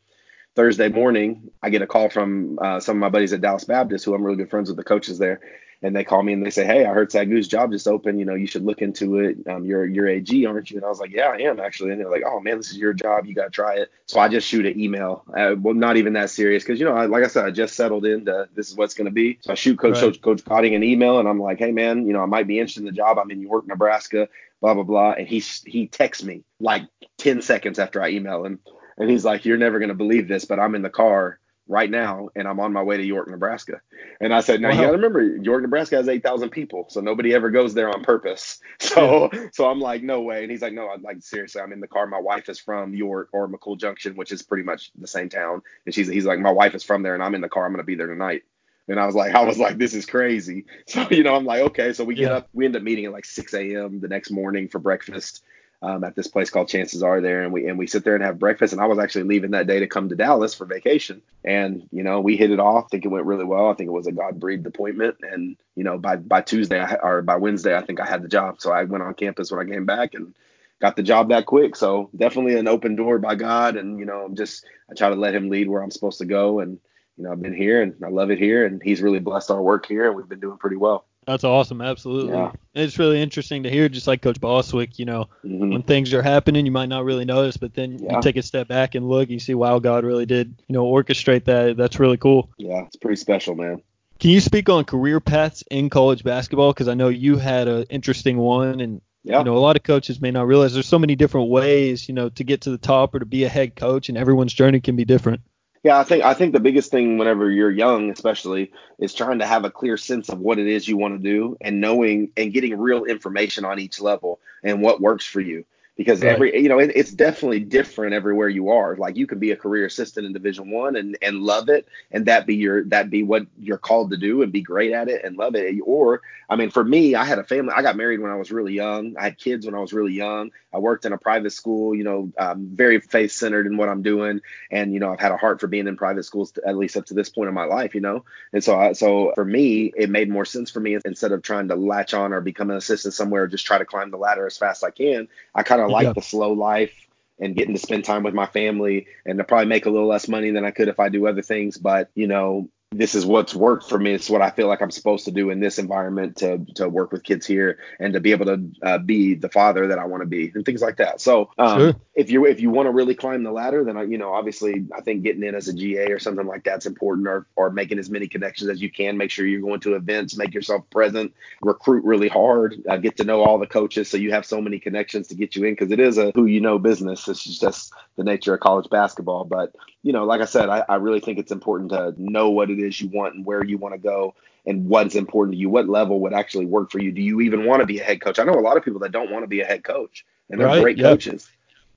Thursday 0.55 0.89
morning, 0.89 1.51
I 1.63 1.71
get 1.71 1.83
a 1.83 1.87
call 1.87 2.11
from 2.11 2.59
uh, 2.61 2.81
some 2.81 2.97
of 2.97 3.01
my 3.01 3.09
buddies 3.09 3.33
at 3.33 3.41
Dallas 3.41 3.65
Baptist, 3.65 4.05
who 4.05 4.15
I'm 4.15 4.23
really 4.23 4.37
good 4.37 4.51
friends 4.51 4.69
with 4.69 4.77
the 4.77 4.85
coaches 4.85 5.19
there, 5.19 5.41
and 5.81 5.97
they 5.97 6.05
call 6.05 6.23
me 6.23 6.35
and 6.35 6.45
they 6.45 6.51
say, 6.51 6.67
"Hey, 6.67 6.85
I 6.85 6.93
heard 6.93 7.11
SAGU's 7.11 7.49
job 7.49 7.73
just 7.73 7.89
opened. 7.89 8.19
You 8.19 8.27
know, 8.27 8.35
you 8.35 8.47
should 8.47 8.65
look 8.65 8.83
into 8.83 9.19
it. 9.19 9.39
Um, 9.49 9.65
you're 9.65 9.87
you're 9.87 10.07
AG, 10.09 10.45
aren't 10.45 10.71
you?" 10.71 10.77
And 10.77 10.85
I 10.85 10.89
was 10.89 11.01
like, 11.01 11.11
"Yeah, 11.11 11.29
I 11.29 11.39
am 11.39 11.59
actually." 11.59 11.93
And 11.93 12.01
they're 12.01 12.11
like, 12.11 12.25
"Oh 12.27 12.39
man, 12.41 12.59
this 12.59 12.71
is 12.71 12.77
your 12.77 12.93
job. 12.93 13.25
You 13.25 13.35
got 13.35 13.45
to 13.45 13.51
try 13.51 13.77
it." 13.77 13.91
So 14.07 14.21
I 14.21 14.29
just 14.29 14.47
shoot 14.47 14.67
an 14.67 14.79
email. 14.79 15.25
Uh, 15.35 15.55
well, 15.59 15.75
not 15.75 15.97
even 15.97 16.13
that 16.15 16.29
serious 16.29 16.63
because 16.65 16.79
you 16.79 16.85
know, 16.85 16.95
I, 16.95 17.07
like 17.07 17.25
I 17.25 17.29
said, 17.29 17.47
I 17.47 17.51
just 17.51 17.75
settled 17.75 18.05
into 18.05 18.47
this 18.55 18.69
is 18.69 18.77
what's 18.77 18.95
going 18.95 19.07
to 19.07 19.11
be. 19.11 19.39
So 19.41 19.53
I 19.53 19.55
shoot 19.55 19.79
Coach 19.79 19.95
Right. 19.95 20.01
Coach 20.01 20.21
Coach 20.21 20.45
Cotting 20.45 20.75
an 20.75 20.83
email, 20.83 21.19
and 21.19 21.27
I'm 21.29 21.41
like, 21.41 21.59
"Hey 21.59 21.73
man, 21.73 22.07
you 22.07 22.13
know, 22.13 22.23
I 22.23 22.27
might 22.27 22.47
be 22.47 22.59
interested 22.59 22.81
in 22.81 22.87
the 22.87 22.93
job. 22.93 23.19
I'm 23.19 23.31
in 23.31 23.41
York, 23.41 23.67
Nebraska." 23.67 24.29
Blah 24.61 24.75
blah 24.75 24.85
blah. 24.85 25.13
And 25.13 25.27
he 25.27 25.43
he 25.67 25.89
texts 25.89 26.23
me 26.23 26.45
like 26.61 26.85
10 27.19 27.43
seconds 27.43 27.81
after 27.81 28.01
I 28.01 28.11
email 28.11 28.45
him, 28.45 28.61
and 28.99 29.11
he's 29.11 29.25
like, 29.25 29.45
"You're 29.45 29.59
never 29.59 29.79
going 29.79 29.89
to 29.91 29.95
believe 29.95 30.29
this, 30.29 30.45
but 30.45 30.59
I'm 30.59 30.75
in 30.75 30.83
the 30.83 30.91
car." 30.91 31.39
Right 31.69 31.89
now, 31.89 32.29
and 32.35 32.49
I'm 32.49 32.59
on 32.59 32.73
my 32.73 32.83
way 32.83 32.97
to 32.97 33.05
York, 33.05 33.31
Nebraska. 33.31 33.81
And 34.21 34.35
I 34.35 34.41
said, 34.41 34.61
now 34.61 34.71
you 34.71 34.81
got 34.81 34.89
to 34.89 34.97
remember, 34.97 35.23
York, 35.23 35.63
Nebraska 35.63 35.97
has 35.97 36.09
8,000 36.09 36.51
people, 36.51 36.87
so 36.91 37.01
nobody 37.01 37.33
ever 37.33 37.51
goes 37.51 37.73
there 37.73 37.89
on 37.89 38.03
purpose. 38.03 38.61
So, 38.81 39.31
so 39.53 39.69
I'm 39.71 39.81
like, 39.81 40.03
no 40.03 40.21
way. 40.23 40.43
And 40.43 40.51
he's 40.51 40.61
like, 40.61 40.73
no, 40.73 40.91
I'm 40.91 41.03
like 41.03 41.23
seriously, 41.23 41.63
I'm 41.63 41.73
in 41.73 41.81
the 41.81 41.87
car. 41.89 42.07
My 42.07 42.19
wife 42.21 42.49
is 42.49 42.59
from 42.59 42.95
York 42.95 43.29
or 43.33 43.49
McCool 43.49 43.79
Junction, 43.79 44.17
which 44.17 44.33
is 44.33 44.43
pretty 44.43 44.65
much 44.65 44.91
the 44.99 45.07
same 45.07 45.29
town. 45.29 45.63
And 45.87 45.95
she's, 45.95 46.09
he's 46.09 46.27
like, 46.27 46.41
my 46.41 46.51
wife 46.51 46.75
is 46.75 46.83
from 46.83 47.03
there, 47.03 47.15
and 47.15 47.23
I'm 47.23 47.35
in 47.37 47.41
the 47.41 47.49
car. 47.49 47.65
I'm 47.65 47.73
gonna 47.73 47.85
be 47.85 47.95
there 47.95 48.09
tonight. 48.09 48.43
And 48.89 48.99
I 48.99 49.07
was 49.07 49.15
like, 49.15 49.35
I 49.37 49.45
was 49.45 49.59
like, 49.59 49.79
this 49.79 49.95
is 49.95 50.05
crazy. 50.05 50.67
So, 50.89 51.07
you 51.11 51.23
know, 51.23 51.37
I'm 51.37 51.47
like, 51.47 51.61
okay. 51.63 51.93
So 51.93 52.05
we 52.05 52.17
get 52.17 52.31
Yeah. 52.31 52.37
up, 52.37 52.49
we 52.53 52.65
end 52.67 52.77
up 52.77 52.83
meeting 52.83 53.07
at 53.07 53.13
like 53.13 53.25
6 53.25 53.55
a.m. 53.55 54.01
the 54.01 54.09
next 54.09 54.31
morning 54.31 54.69
for 54.69 54.79
breakfast. 54.81 55.43
Um, 55.85 56.05
at 56.05 56.15
this 56.15 56.29
place 56.29 56.49
called 56.49 56.69
Chances 56.69 57.03
R 57.03 57.21
there, 57.21 57.43
and 57.43 57.53
we 57.53 57.67
and 57.67 57.77
we 57.77 57.89
sit 57.89 58.05
there 58.05 58.15
and 58.15 58.23
have 58.23 58.39
breakfast. 58.39 58.73
And 58.73 58.81
I 58.81 58.87
was 58.87 59.01
actually 59.01 59.25
leaving 59.25 59.51
that 59.51 59.67
day 59.67 59.81
to 59.81 59.89
come 59.89 60.09
to 60.09 60.15
Dallas 60.15 60.55
for 60.55 60.65
vacation, 60.65 61.21
and 61.45 61.89
you 61.91 62.05
know 62.05 62.21
we 62.21 62.37
hit 62.37 62.53
it 62.53 62.61
off. 62.61 62.85
I 62.85 62.89
think 62.89 63.05
it 63.05 63.09
went 63.09 63.27
really 63.27 63.45
well. 63.45 63.69
I 63.69 63.75
think 63.75 63.89
it 63.89 63.93
was 63.93 64.07
a 64.07 64.13
God 64.13 64.39
breathed 64.39 64.65
appointment, 64.65 65.17
and 65.23 65.57
you 65.75 65.83
know 65.83 65.99
by 65.99 66.15
by 66.15 66.41
Tuesday 66.41 66.79
I, 66.79 66.95
or 66.95 67.21
by 67.23 67.35
Wednesday 67.35 67.77
I 67.77 67.83
think 67.83 67.99
I 67.99 68.07
had 68.07 68.23
the 68.23 68.29
job. 68.29 68.61
So 68.61 68.71
I 68.71 68.85
went 68.85 69.03
on 69.03 69.15
campus 69.15 69.51
when 69.51 69.67
I 69.67 69.69
came 69.69 69.85
back 69.85 70.15
and 70.15 70.33
got 70.81 70.95
the 70.95 71.03
job 71.03 71.31
that 71.31 71.47
quick. 71.47 71.75
So 71.75 72.11
definitely 72.15 72.57
an 72.57 72.69
open 72.69 72.95
door 72.95 73.19
by 73.19 73.35
God, 73.35 73.77
and 73.77 73.99
you 73.99 74.05
know 74.05 74.25
I'm 74.25 74.37
just 74.37 74.65
I 74.89 74.95
try 74.95 75.09
to 75.09 75.17
let 75.17 75.35
Him 75.35 75.51
lead 75.51 75.69
where 75.69 75.83
I'm 75.83 75.91
supposed 75.91 76.19
to 76.19 76.27
go, 76.27 76.61
and 76.61 76.79
you 77.17 77.25
know 77.25 77.33
I've 77.33 77.43
been 77.43 77.57
here 77.57 77.83
and 77.83 77.95
I 78.05 78.09
love 78.09 78.31
it 78.31 78.39
here, 78.39 78.67
and 78.67 78.81
He's 78.81 79.03
really 79.03 79.19
blessed 79.19 79.51
our 79.51 79.61
work 79.61 79.87
here, 79.87 80.07
and 80.07 80.17
we've 80.17 80.29
been 80.29 80.39
doing 80.39 80.59
pretty 80.59 80.77
well. 80.77 81.07
That's 81.27 81.45
awesome. 81.45 81.81
Absolutely. 81.81 82.33
Yeah. 82.33 82.53
It's 82.75 82.99
really 82.99 83.23
interesting 83.23 83.63
to 83.63 83.71
hear, 83.71 83.89
just 83.89 84.07
like 84.09 84.23
Coach 84.23 84.41
Boswick, 84.41 84.99
you 84.99 85.05
know, 85.05 85.27
Mhm. 85.45 85.73
when 85.73 85.83
things 85.83 86.13
are 86.15 86.23
happening, 86.23 86.67
you 86.67 86.73
might 86.73 86.89
not 86.89 87.05
really 87.05 87.25
notice, 87.25 87.57
but 87.57 87.75
then 87.75 87.99
Yeah. 88.03 88.17
you 88.17 88.23
take 88.23 88.37
a 88.37 88.43
step 88.43 88.67
back 88.67 88.95
and 88.97 89.09
look, 89.09 89.31
you 89.31 89.39
see, 89.39 89.55
wow, 89.55 89.79
God 89.79 90.05
really 90.05 90.27
did, 90.27 90.55
you 90.69 90.73
know, 90.73 90.85
orchestrate 90.85 91.45
that. 91.45 91.77
That's 91.77 92.01
really 92.01 92.17
cool. 92.17 92.49
Yeah, 92.59 92.85
it's 92.87 92.97
pretty 92.97 93.17
special, 93.17 93.55
man. 93.55 93.83
Can 94.19 94.31
you 94.31 94.41
speak 94.41 94.69
on 94.69 94.85
career 94.85 95.21
paths 95.21 95.63
in 95.71 95.91
college 95.91 96.25
basketball? 96.25 96.73
Because 96.73 96.89
I 96.89 96.95
know 96.95 97.09
you 97.09 97.37
had 97.37 97.69
an 97.69 97.85
interesting 97.91 98.39
one, 98.39 98.81
and 98.81 99.01
Yeah. 99.25 99.39
you 99.39 99.45
know, 99.45 99.57
a 99.57 99.61
lot 99.61 99.77
of 99.77 99.85
coaches 99.85 100.21
may 100.21 100.33
not 100.33 100.49
realize 100.49 100.73
there's 100.75 100.87
so 100.89 100.99
many 100.99 101.15
different 101.15 101.49
ways, 101.51 102.09
you 102.09 102.15
know, 102.15 102.29
to 102.31 102.43
get 102.43 102.63
to 102.63 102.71
the 102.71 102.79
top 102.79 103.15
or 103.15 103.21
to 103.21 103.27
be 103.27 103.45
a 103.45 103.49
head 103.49 103.77
coach, 103.77 104.09
and 104.09 104.19
everyone's 104.19 104.53
journey 104.53 104.81
can 104.81 104.97
be 104.97 105.05
different. 105.05 105.41
Yeah, 105.83 105.99
I 105.99 106.05
think 106.05 106.23
I 106.25 106.35
think 106.35 106.53
the 106.53 106.61
biggest 106.61 106.91
thing 106.93 107.19
whenever 107.19 107.51
you're 107.51 107.71
young, 107.71 108.11
especially, 108.11 108.71
is 108.99 109.15
trying 109.15 109.41
to 109.41 109.47
have 109.47 109.65
a 109.65 109.71
clear 109.71 109.97
sense 109.97 110.29
of 110.29 110.39
what 110.39 110.59
it 110.61 110.69
is 110.69 110.87
you 110.87 110.97
want 110.97 111.15
to 111.21 111.29
do 111.31 111.57
and 111.61 111.81
knowing 111.81 112.31
and 112.37 112.53
getting 112.53 112.79
real 112.79 113.05
information 113.05 113.65
on 113.65 113.81
each 113.81 114.01
level 114.01 114.39
and 114.63 114.81
what 114.81 115.01
works 115.01 115.27
for 115.27 115.41
you. 115.41 115.65
Because 115.97 116.23
Right. 116.23 116.31
every 116.31 116.61
you 116.61 116.69
know, 116.69 116.79
it, 116.79 116.93
it's 116.95 117.13
definitely 117.13 117.61
different 117.61 118.15
everywhere 118.15 118.49
you 118.49 118.71
are. 118.71 118.97
Like 118.97 119.17
you 119.17 119.27
can 119.27 119.39
be 119.39 119.51
a 119.51 119.57
career 119.57 119.85
assistant 119.87 120.27
in 120.27 120.33
Division 120.33 120.71
One 120.71 120.97
and 120.97 121.19
and 121.21 121.41
love 121.43 121.69
it, 121.69 121.87
and 122.11 122.27
that 122.27 122.47
be 122.47 122.57
your 122.57 122.85
that 122.85 123.11
be 123.11 123.23
what 123.23 123.47
you're 123.59 123.79
called 123.79 124.11
to 124.11 124.17
do 124.17 124.43
and 124.43 124.51
be 124.53 124.63
great 124.63 124.93
at 124.93 125.09
it 125.09 125.25
and 125.25 125.37
love 125.37 125.55
it. 125.55 125.79
Or 125.85 126.23
I 126.49 126.57
mean, 126.57 126.71
for 126.71 126.83
me, 126.83 127.15
I 127.15 127.25
had 127.25 127.39
a 127.39 127.45
family. 127.45 127.75
I 127.77 127.83
got 127.83 127.97
married 127.97 128.21
when 128.21 128.31
I 128.31 128.37
was 128.37 128.51
really 128.51 128.73
young. 128.73 129.17
I 129.19 129.25
had 129.25 129.39
kids 129.39 129.67
when 129.67 129.75
I 129.75 129.81
was 129.81 129.93
really 129.93 130.13
young. 130.15 130.51
I 130.73 130.79
worked 130.79 131.05
in 131.05 131.13
a 131.13 131.19
private 131.19 131.53
school. 131.53 131.95
You 131.95 132.05
know, 132.05 132.33
um, 132.39 132.71
very 132.73 133.01
faith 133.01 133.33
centered 133.33 133.67
in 133.67 133.77
what 133.77 133.89
I'm 133.89 134.03
doing 134.03 134.41
and 134.71 134.93
you 134.93 135.01
know 135.01 135.13
I've 135.13 135.21
had 135.21 135.33
a 135.33 135.37
heart 135.37 135.61
for 135.61 135.67
being 135.67 135.87
in 135.87 135.97
private 135.97 136.25
schools 136.25 136.53
at 136.67 136.77
least 136.77 136.97
up 136.97 137.07
to 137.07 137.15
this 137.15 137.29
point 137.29 137.49
in 137.49 137.55
my 137.55 137.65
life, 137.65 137.95
you 137.95 138.01
know. 138.01 138.25
And 138.53 138.63
so 138.63 138.79
I, 138.79 138.93
so 138.93 139.33
for 139.35 139.45
me, 139.45 139.93
it 139.97 140.11
made 140.11 140.29
more 140.29 140.45
sense 140.45 140.71
for 140.71 140.81
me 140.81 140.99
instead 141.05 141.33
of 141.33 141.43
trying 141.43 141.69
to 141.69 141.75
latch 141.77 142.15
on 142.15 142.33
or 142.33 142.41
become 142.41 142.71
an 142.71 142.77
assistant 142.77 143.15
somewhere, 143.15 143.43
or 143.45 143.49
just 143.49 143.67
try 143.67 143.79
to 143.79 143.85
climb 143.85 144.11
the 144.11 144.17
ladder 144.19 144.47
as 144.47 144.57
fast 144.57 144.83
as 144.83 144.89
I 144.89 144.91
can. 144.91 145.29
I 145.55 145.63
kind 145.63 145.81
of 145.81 145.82
like 145.89 146.05
Yeah. 146.05 146.13
the 146.13 146.23
slow 146.23 146.53
life 146.53 146.93
and 147.41 147.57
getting 147.57 147.75
to 147.75 147.81
spend 147.81 148.05
time 148.05 148.23
with 148.23 148.35
my 148.35 148.47
family 148.47 149.07
and 149.27 149.39
to 149.39 149.45
probably 149.45 149.67
make 149.67 149.87
a 149.87 149.91
little 149.91 150.09
less 150.09 150.29
money 150.29 150.51
than 150.51 150.65
I 150.65 150.71
could 150.71 150.89
if 150.89 151.01
I 151.01 151.09
do 151.09 151.27
other 151.27 151.43
things. 151.43 151.77
But, 151.79 152.11
you 152.15 152.27
know, 152.27 152.69
this 152.93 153.15
is 153.15 153.27
what's 153.27 153.55
worked 153.55 153.89
for 153.89 153.99
me. 153.99 154.13
It's 154.13 154.31
what 154.31 154.43
I 154.43 154.51
feel 154.51 154.69
like 154.69 154.83
I'm 154.83 154.91
supposed 154.91 155.25
to 155.25 155.31
do 155.31 155.51
in 155.51 155.61
this 155.61 155.79
environment 155.79 156.37
to 156.39 156.65
to 156.77 156.89
work 156.89 157.13
with 157.13 157.25
kids 157.25 157.47
here 157.47 157.79
and 157.99 158.13
to 158.15 158.21
be 158.21 158.33
able 158.33 158.47
to 158.47 158.71
uh, 158.83 158.99
be 158.99 159.35
the 159.35 159.49
father 159.49 159.87
that 159.89 159.99
I 159.99 160.05
want 160.05 160.23
to 160.23 160.27
be 160.27 160.53
and 160.55 160.65
things 160.65 160.83
like 160.83 160.99
that. 160.99 161.21
So 161.21 161.51
um, 161.59 161.79
sure. 161.79 161.95
if 162.15 162.31
you 162.31 162.47
if 162.47 162.61
you 162.61 162.71
want 162.71 162.87
to 162.87 162.91
really 162.91 163.15
climb 163.15 163.43
the 163.43 163.53
ladder, 163.53 163.85
then 163.85 163.97
I, 163.97 164.05
you 164.05 164.19
know 164.19 164.33
obviously 164.33 164.87
I 164.97 165.01
think 165.01 165.23
getting 165.23 165.43
in 165.43 165.55
as 165.55 165.69
a 165.69 165.73
GA 165.73 166.13
or 166.13 166.19
something 166.19 166.47
like 166.47 166.65
that's 166.65 166.87
important, 166.87 167.27
or 167.27 167.47
or 167.57 167.71
making 167.71 167.99
as 167.99 168.11
many 168.11 168.29
connections 168.29 168.71
as 168.71 168.81
you 168.81 168.91
can. 168.91 169.17
Make 169.17 169.31
sure 169.31 169.47
you're 169.47 169.61
going 169.61 169.81
to 169.81 169.95
events, 169.95 170.37
make 170.37 170.55
yourself 170.55 170.89
present, 170.91 171.35
recruit 171.63 172.05
really 172.05 172.29
hard, 172.29 172.83
uh, 172.89 172.99
get 172.99 173.17
to 173.17 173.25
know 173.25 173.43
all 173.43 173.59
the 173.59 173.67
coaches 173.67 174.09
so 174.09 174.17
you 174.17 174.33
have 174.33 174.47
so 174.47 174.61
many 174.61 174.79
connections 174.79 175.29
to 175.29 175.35
get 175.35 175.57
you 175.57 175.65
in 175.65 175.73
because 175.73 175.91
it 175.91 176.01
is 176.01 176.19
a 176.19 176.33
who 176.35 176.47
you 176.47 176.61
know 176.61 176.79
business. 176.79 177.27
It's 177.29 177.43
just 177.43 177.93
the 178.17 178.25
nature 178.25 178.55
of 178.55 178.61
college 178.61 178.89
basketball. 178.91 179.45
But 179.45 179.75
you 180.03 180.13
know, 180.13 180.25
like 180.25 180.41
I 180.41 180.47
said, 180.47 180.69
I, 180.69 180.85
I 180.89 180.97
really 180.97 181.21
think 181.21 181.39
it's 181.39 181.53
important 181.53 181.91
to 181.91 182.15
know 182.19 182.51
what 182.51 182.71
it 182.71 182.79
is 182.79 182.82
you 183.01 183.09
want 183.09 183.35
and 183.35 183.45
where 183.45 183.65
you 183.65 183.79
want 183.79 183.95
to 183.95 183.99
go 183.99 184.35
and 184.67 184.89
what's 184.89 185.15
important 185.15 185.55
to 185.55 185.59
you. 185.59 185.69
What 185.69 185.89
level 185.89 186.21
would 186.21 186.33
actually 186.33 186.67
work 186.67 186.91
for 186.91 187.01
you? 187.01 187.13
Do 187.13 187.23
you 187.23 187.41
even 187.41 187.67
want 187.67 187.81
to 187.81 187.87
be 187.87 187.99
a 187.99 188.05
head 188.05 188.21
coach? 188.21 188.39
I 188.39 188.45
know 188.45 188.55
a 188.55 188.61
lot 188.61 188.77
of 188.77 188.85
people 188.85 189.01
that 189.01 189.13
don't 189.13 189.31
want 189.31 189.43
to 189.43 189.49
be 189.49 189.61
a 189.61 189.67
head 189.67 189.85
coach 189.85 190.25
and 190.51 190.61
they're 190.61 190.67
right, 190.67 190.83
great 190.83 190.99
yep. 190.99 191.13
coaches 191.13 191.49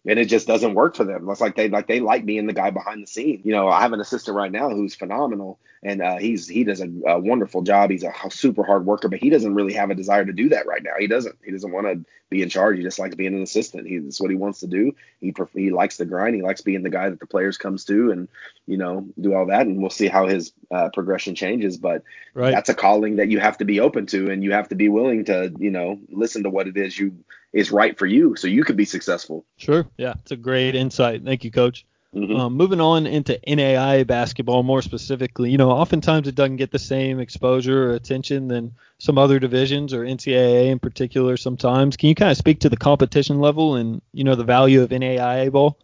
and 0.08 0.20
it 0.20 0.26
just 0.26 0.48
doesn't 0.48 0.76
work 0.76 0.96
for 0.96 1.04
them. 1.04 1.28
It's 1.30 1.42
like 1.42 1.56
they 1.56 1.68
like 1.68 1.88
they 1.88 2.00
like 2.00 2.26
being 2.26 2.46
the 2.46 2.54
guy 2.54 2.70
behind 2.70 3.02
the 3.02 3.08
scene. 3.08 3.42
You 3.44 3.54
know, 3.54 3.68
I 3.68 3.82
have 3.82 3.94
an 3.94 4.00
assistant 4.00 4.38
right 4.38 4.52
now 4.52 4.70
who's 4.70 4.94
phenomenal, 4.94 5.60
and 5.82 6.02
uh, 6.02 6.18
he's 6.18 6.48
he 6.48 6.64
does 6.64 6.80
a, 6.80 6.90
a, 7.08 7.20
wonderful 7.20 7.64
job. 7.64 7.90
He's 7.90 8.04
a 8.04 8.14
super 8.30 8.64
hard 8.64 8.86
worker, 8.86 9.08
but 9.08 9.20
he 9.20 9.30
doesn't 9.30 9.56
really 9.56 9.74
have 9.74 9.90
a 9.90 9.96
desire 9.96 10.24
to 10.24 10.32
do 10.32 10.50
that 10.50 10.68
right 10.68 10.84
now. 10.84 10.94
He 11.00 11.08
doesn't. 11.08 11.38
He 11.44 11.52
doesn't 11.52 11.72
want 11.72 11.88
to 11.88 12.06
be 12.30 12.44
in 12.44 12.50
charge. 12.50 12.78
He 12.78 12.84
just 12.84 13.00
likes 13.00 13.16
being 13.16 13.34
an 13.34 13.42
assistant. 13.42 13.88
He, 13.88 13.98
that's 13.98 14.22
what 14.22 14.30
he 14.30 14.38
wants 14.38 14.60
to 14.60 14.68
do. 14.68 14.96
He 15.22 15.34
he 15.56 15.72
likes 15.72 15.98
the 15.98 16.06
grind. 16.06 16.36
He 16.36 16.44
likes 16.44 16.62
being 16.62 16.84
the 16.84 16.90
guy 16.92 17.10
that 17.10 17.20
the 17.20 17.28
players 17.28 17.58
comes 17.58 17.84
to, 17.86 18.12
and 18.12 18.28
you 18.68 18.78
know, 18.78 19.08
do 19.20 19.34
all 19.34 19.48
that. 19.48 19.66
And 19.66 19.82
we'll 19.82 19.90
see 19.90 20.08
how 20.08 20.28
his 20.28 20.54
uh, 20.70 20.90
progression 20.94 21.34
changes. 21.34 21.78
But 21.78 22.04
right. 22.36 22.52
that's 22.52 22.70
a 22.70 22.76
calling 22.76 23.16
that 23.16 23.30
you 23.30 23.40
have 23.40 23.58
to 23.58 23.66
be 23.66 23.80
open 23.80 24.06
to, 24.08 24.30
and 24.30 24.44
you 24.44 24.52
have 24.52 24.70
to 24.70 24.76
be 24.76 24.90
willing 24.90 25.26
to, 25.26 25.52
you 25.58 25.72
know, 25.72 26.00
listen 26.10 26.44
to 26.44 26.52
what 26.52 26.68
it 26.68 26.78
is 26.78 26.98
you 26.98 27.16
is 27.56 27.72
right 27.72 27.98
for 27.98 28.06
you 28.06 28.36
so 28.36 28.48
you 28.48 28.64
could 28.64 28.76
be 28.76 28.86
successful. 28.86 29.46
Sure. 29.58 29.88
Yeah. 29.98 30.16
It's 30.20 30.32
a 30.32 30.36
great 30.36 30.76
insight. 30.76 31.24
Thank 31.24 31.46
you, 31.46 31.52
coach. 31.52 31.86
Mm-hmm. 32.14 32.36
Um, 32.36 32.54
moving 32.54 32.80
on 32.80 33.08
into 33.08 33.40
NAI 33.48 34.04
basketball 34.04 34.64
more 34.64 34.82
specifically, 34.82 35.52
you 35.52 35.58
know, 35.58 35.72
oftentimes 35.72 36.28
it 36.28 36.36
doesn't 36.36 36.58
get 36.58 36.72
the 36.72 36.80
same 36.80 37.20
exposure 37.20 37.92
or 37.92 37.96
attention 37.96 38.48
than 38.48 38.74
some 39.00 39.18
other 39.18 39.40
divisions 39.40 39.94
or 39.94 40.06
NCAA 40.06 40.68
in 40.68 40.80
particular 40.80 41.36
sometimes. 41.36 41.98
Can 41.98 42.10
you 42.10 42.16
kind 42.16 42.32
of 42.32 42.38
speak 42.38 42.62
to 42.62 42.70
the 42.70 42.78
competition 42.78 43.40
level 43.40 43.76
and, 43.76 44.02
you 44.14 44.24
know, 44.24 44.36
the 44.36 44.46
value 44.46 44.82
of 44.82 44.92
NAI 44.92 45.50
ball? 45.50 45.78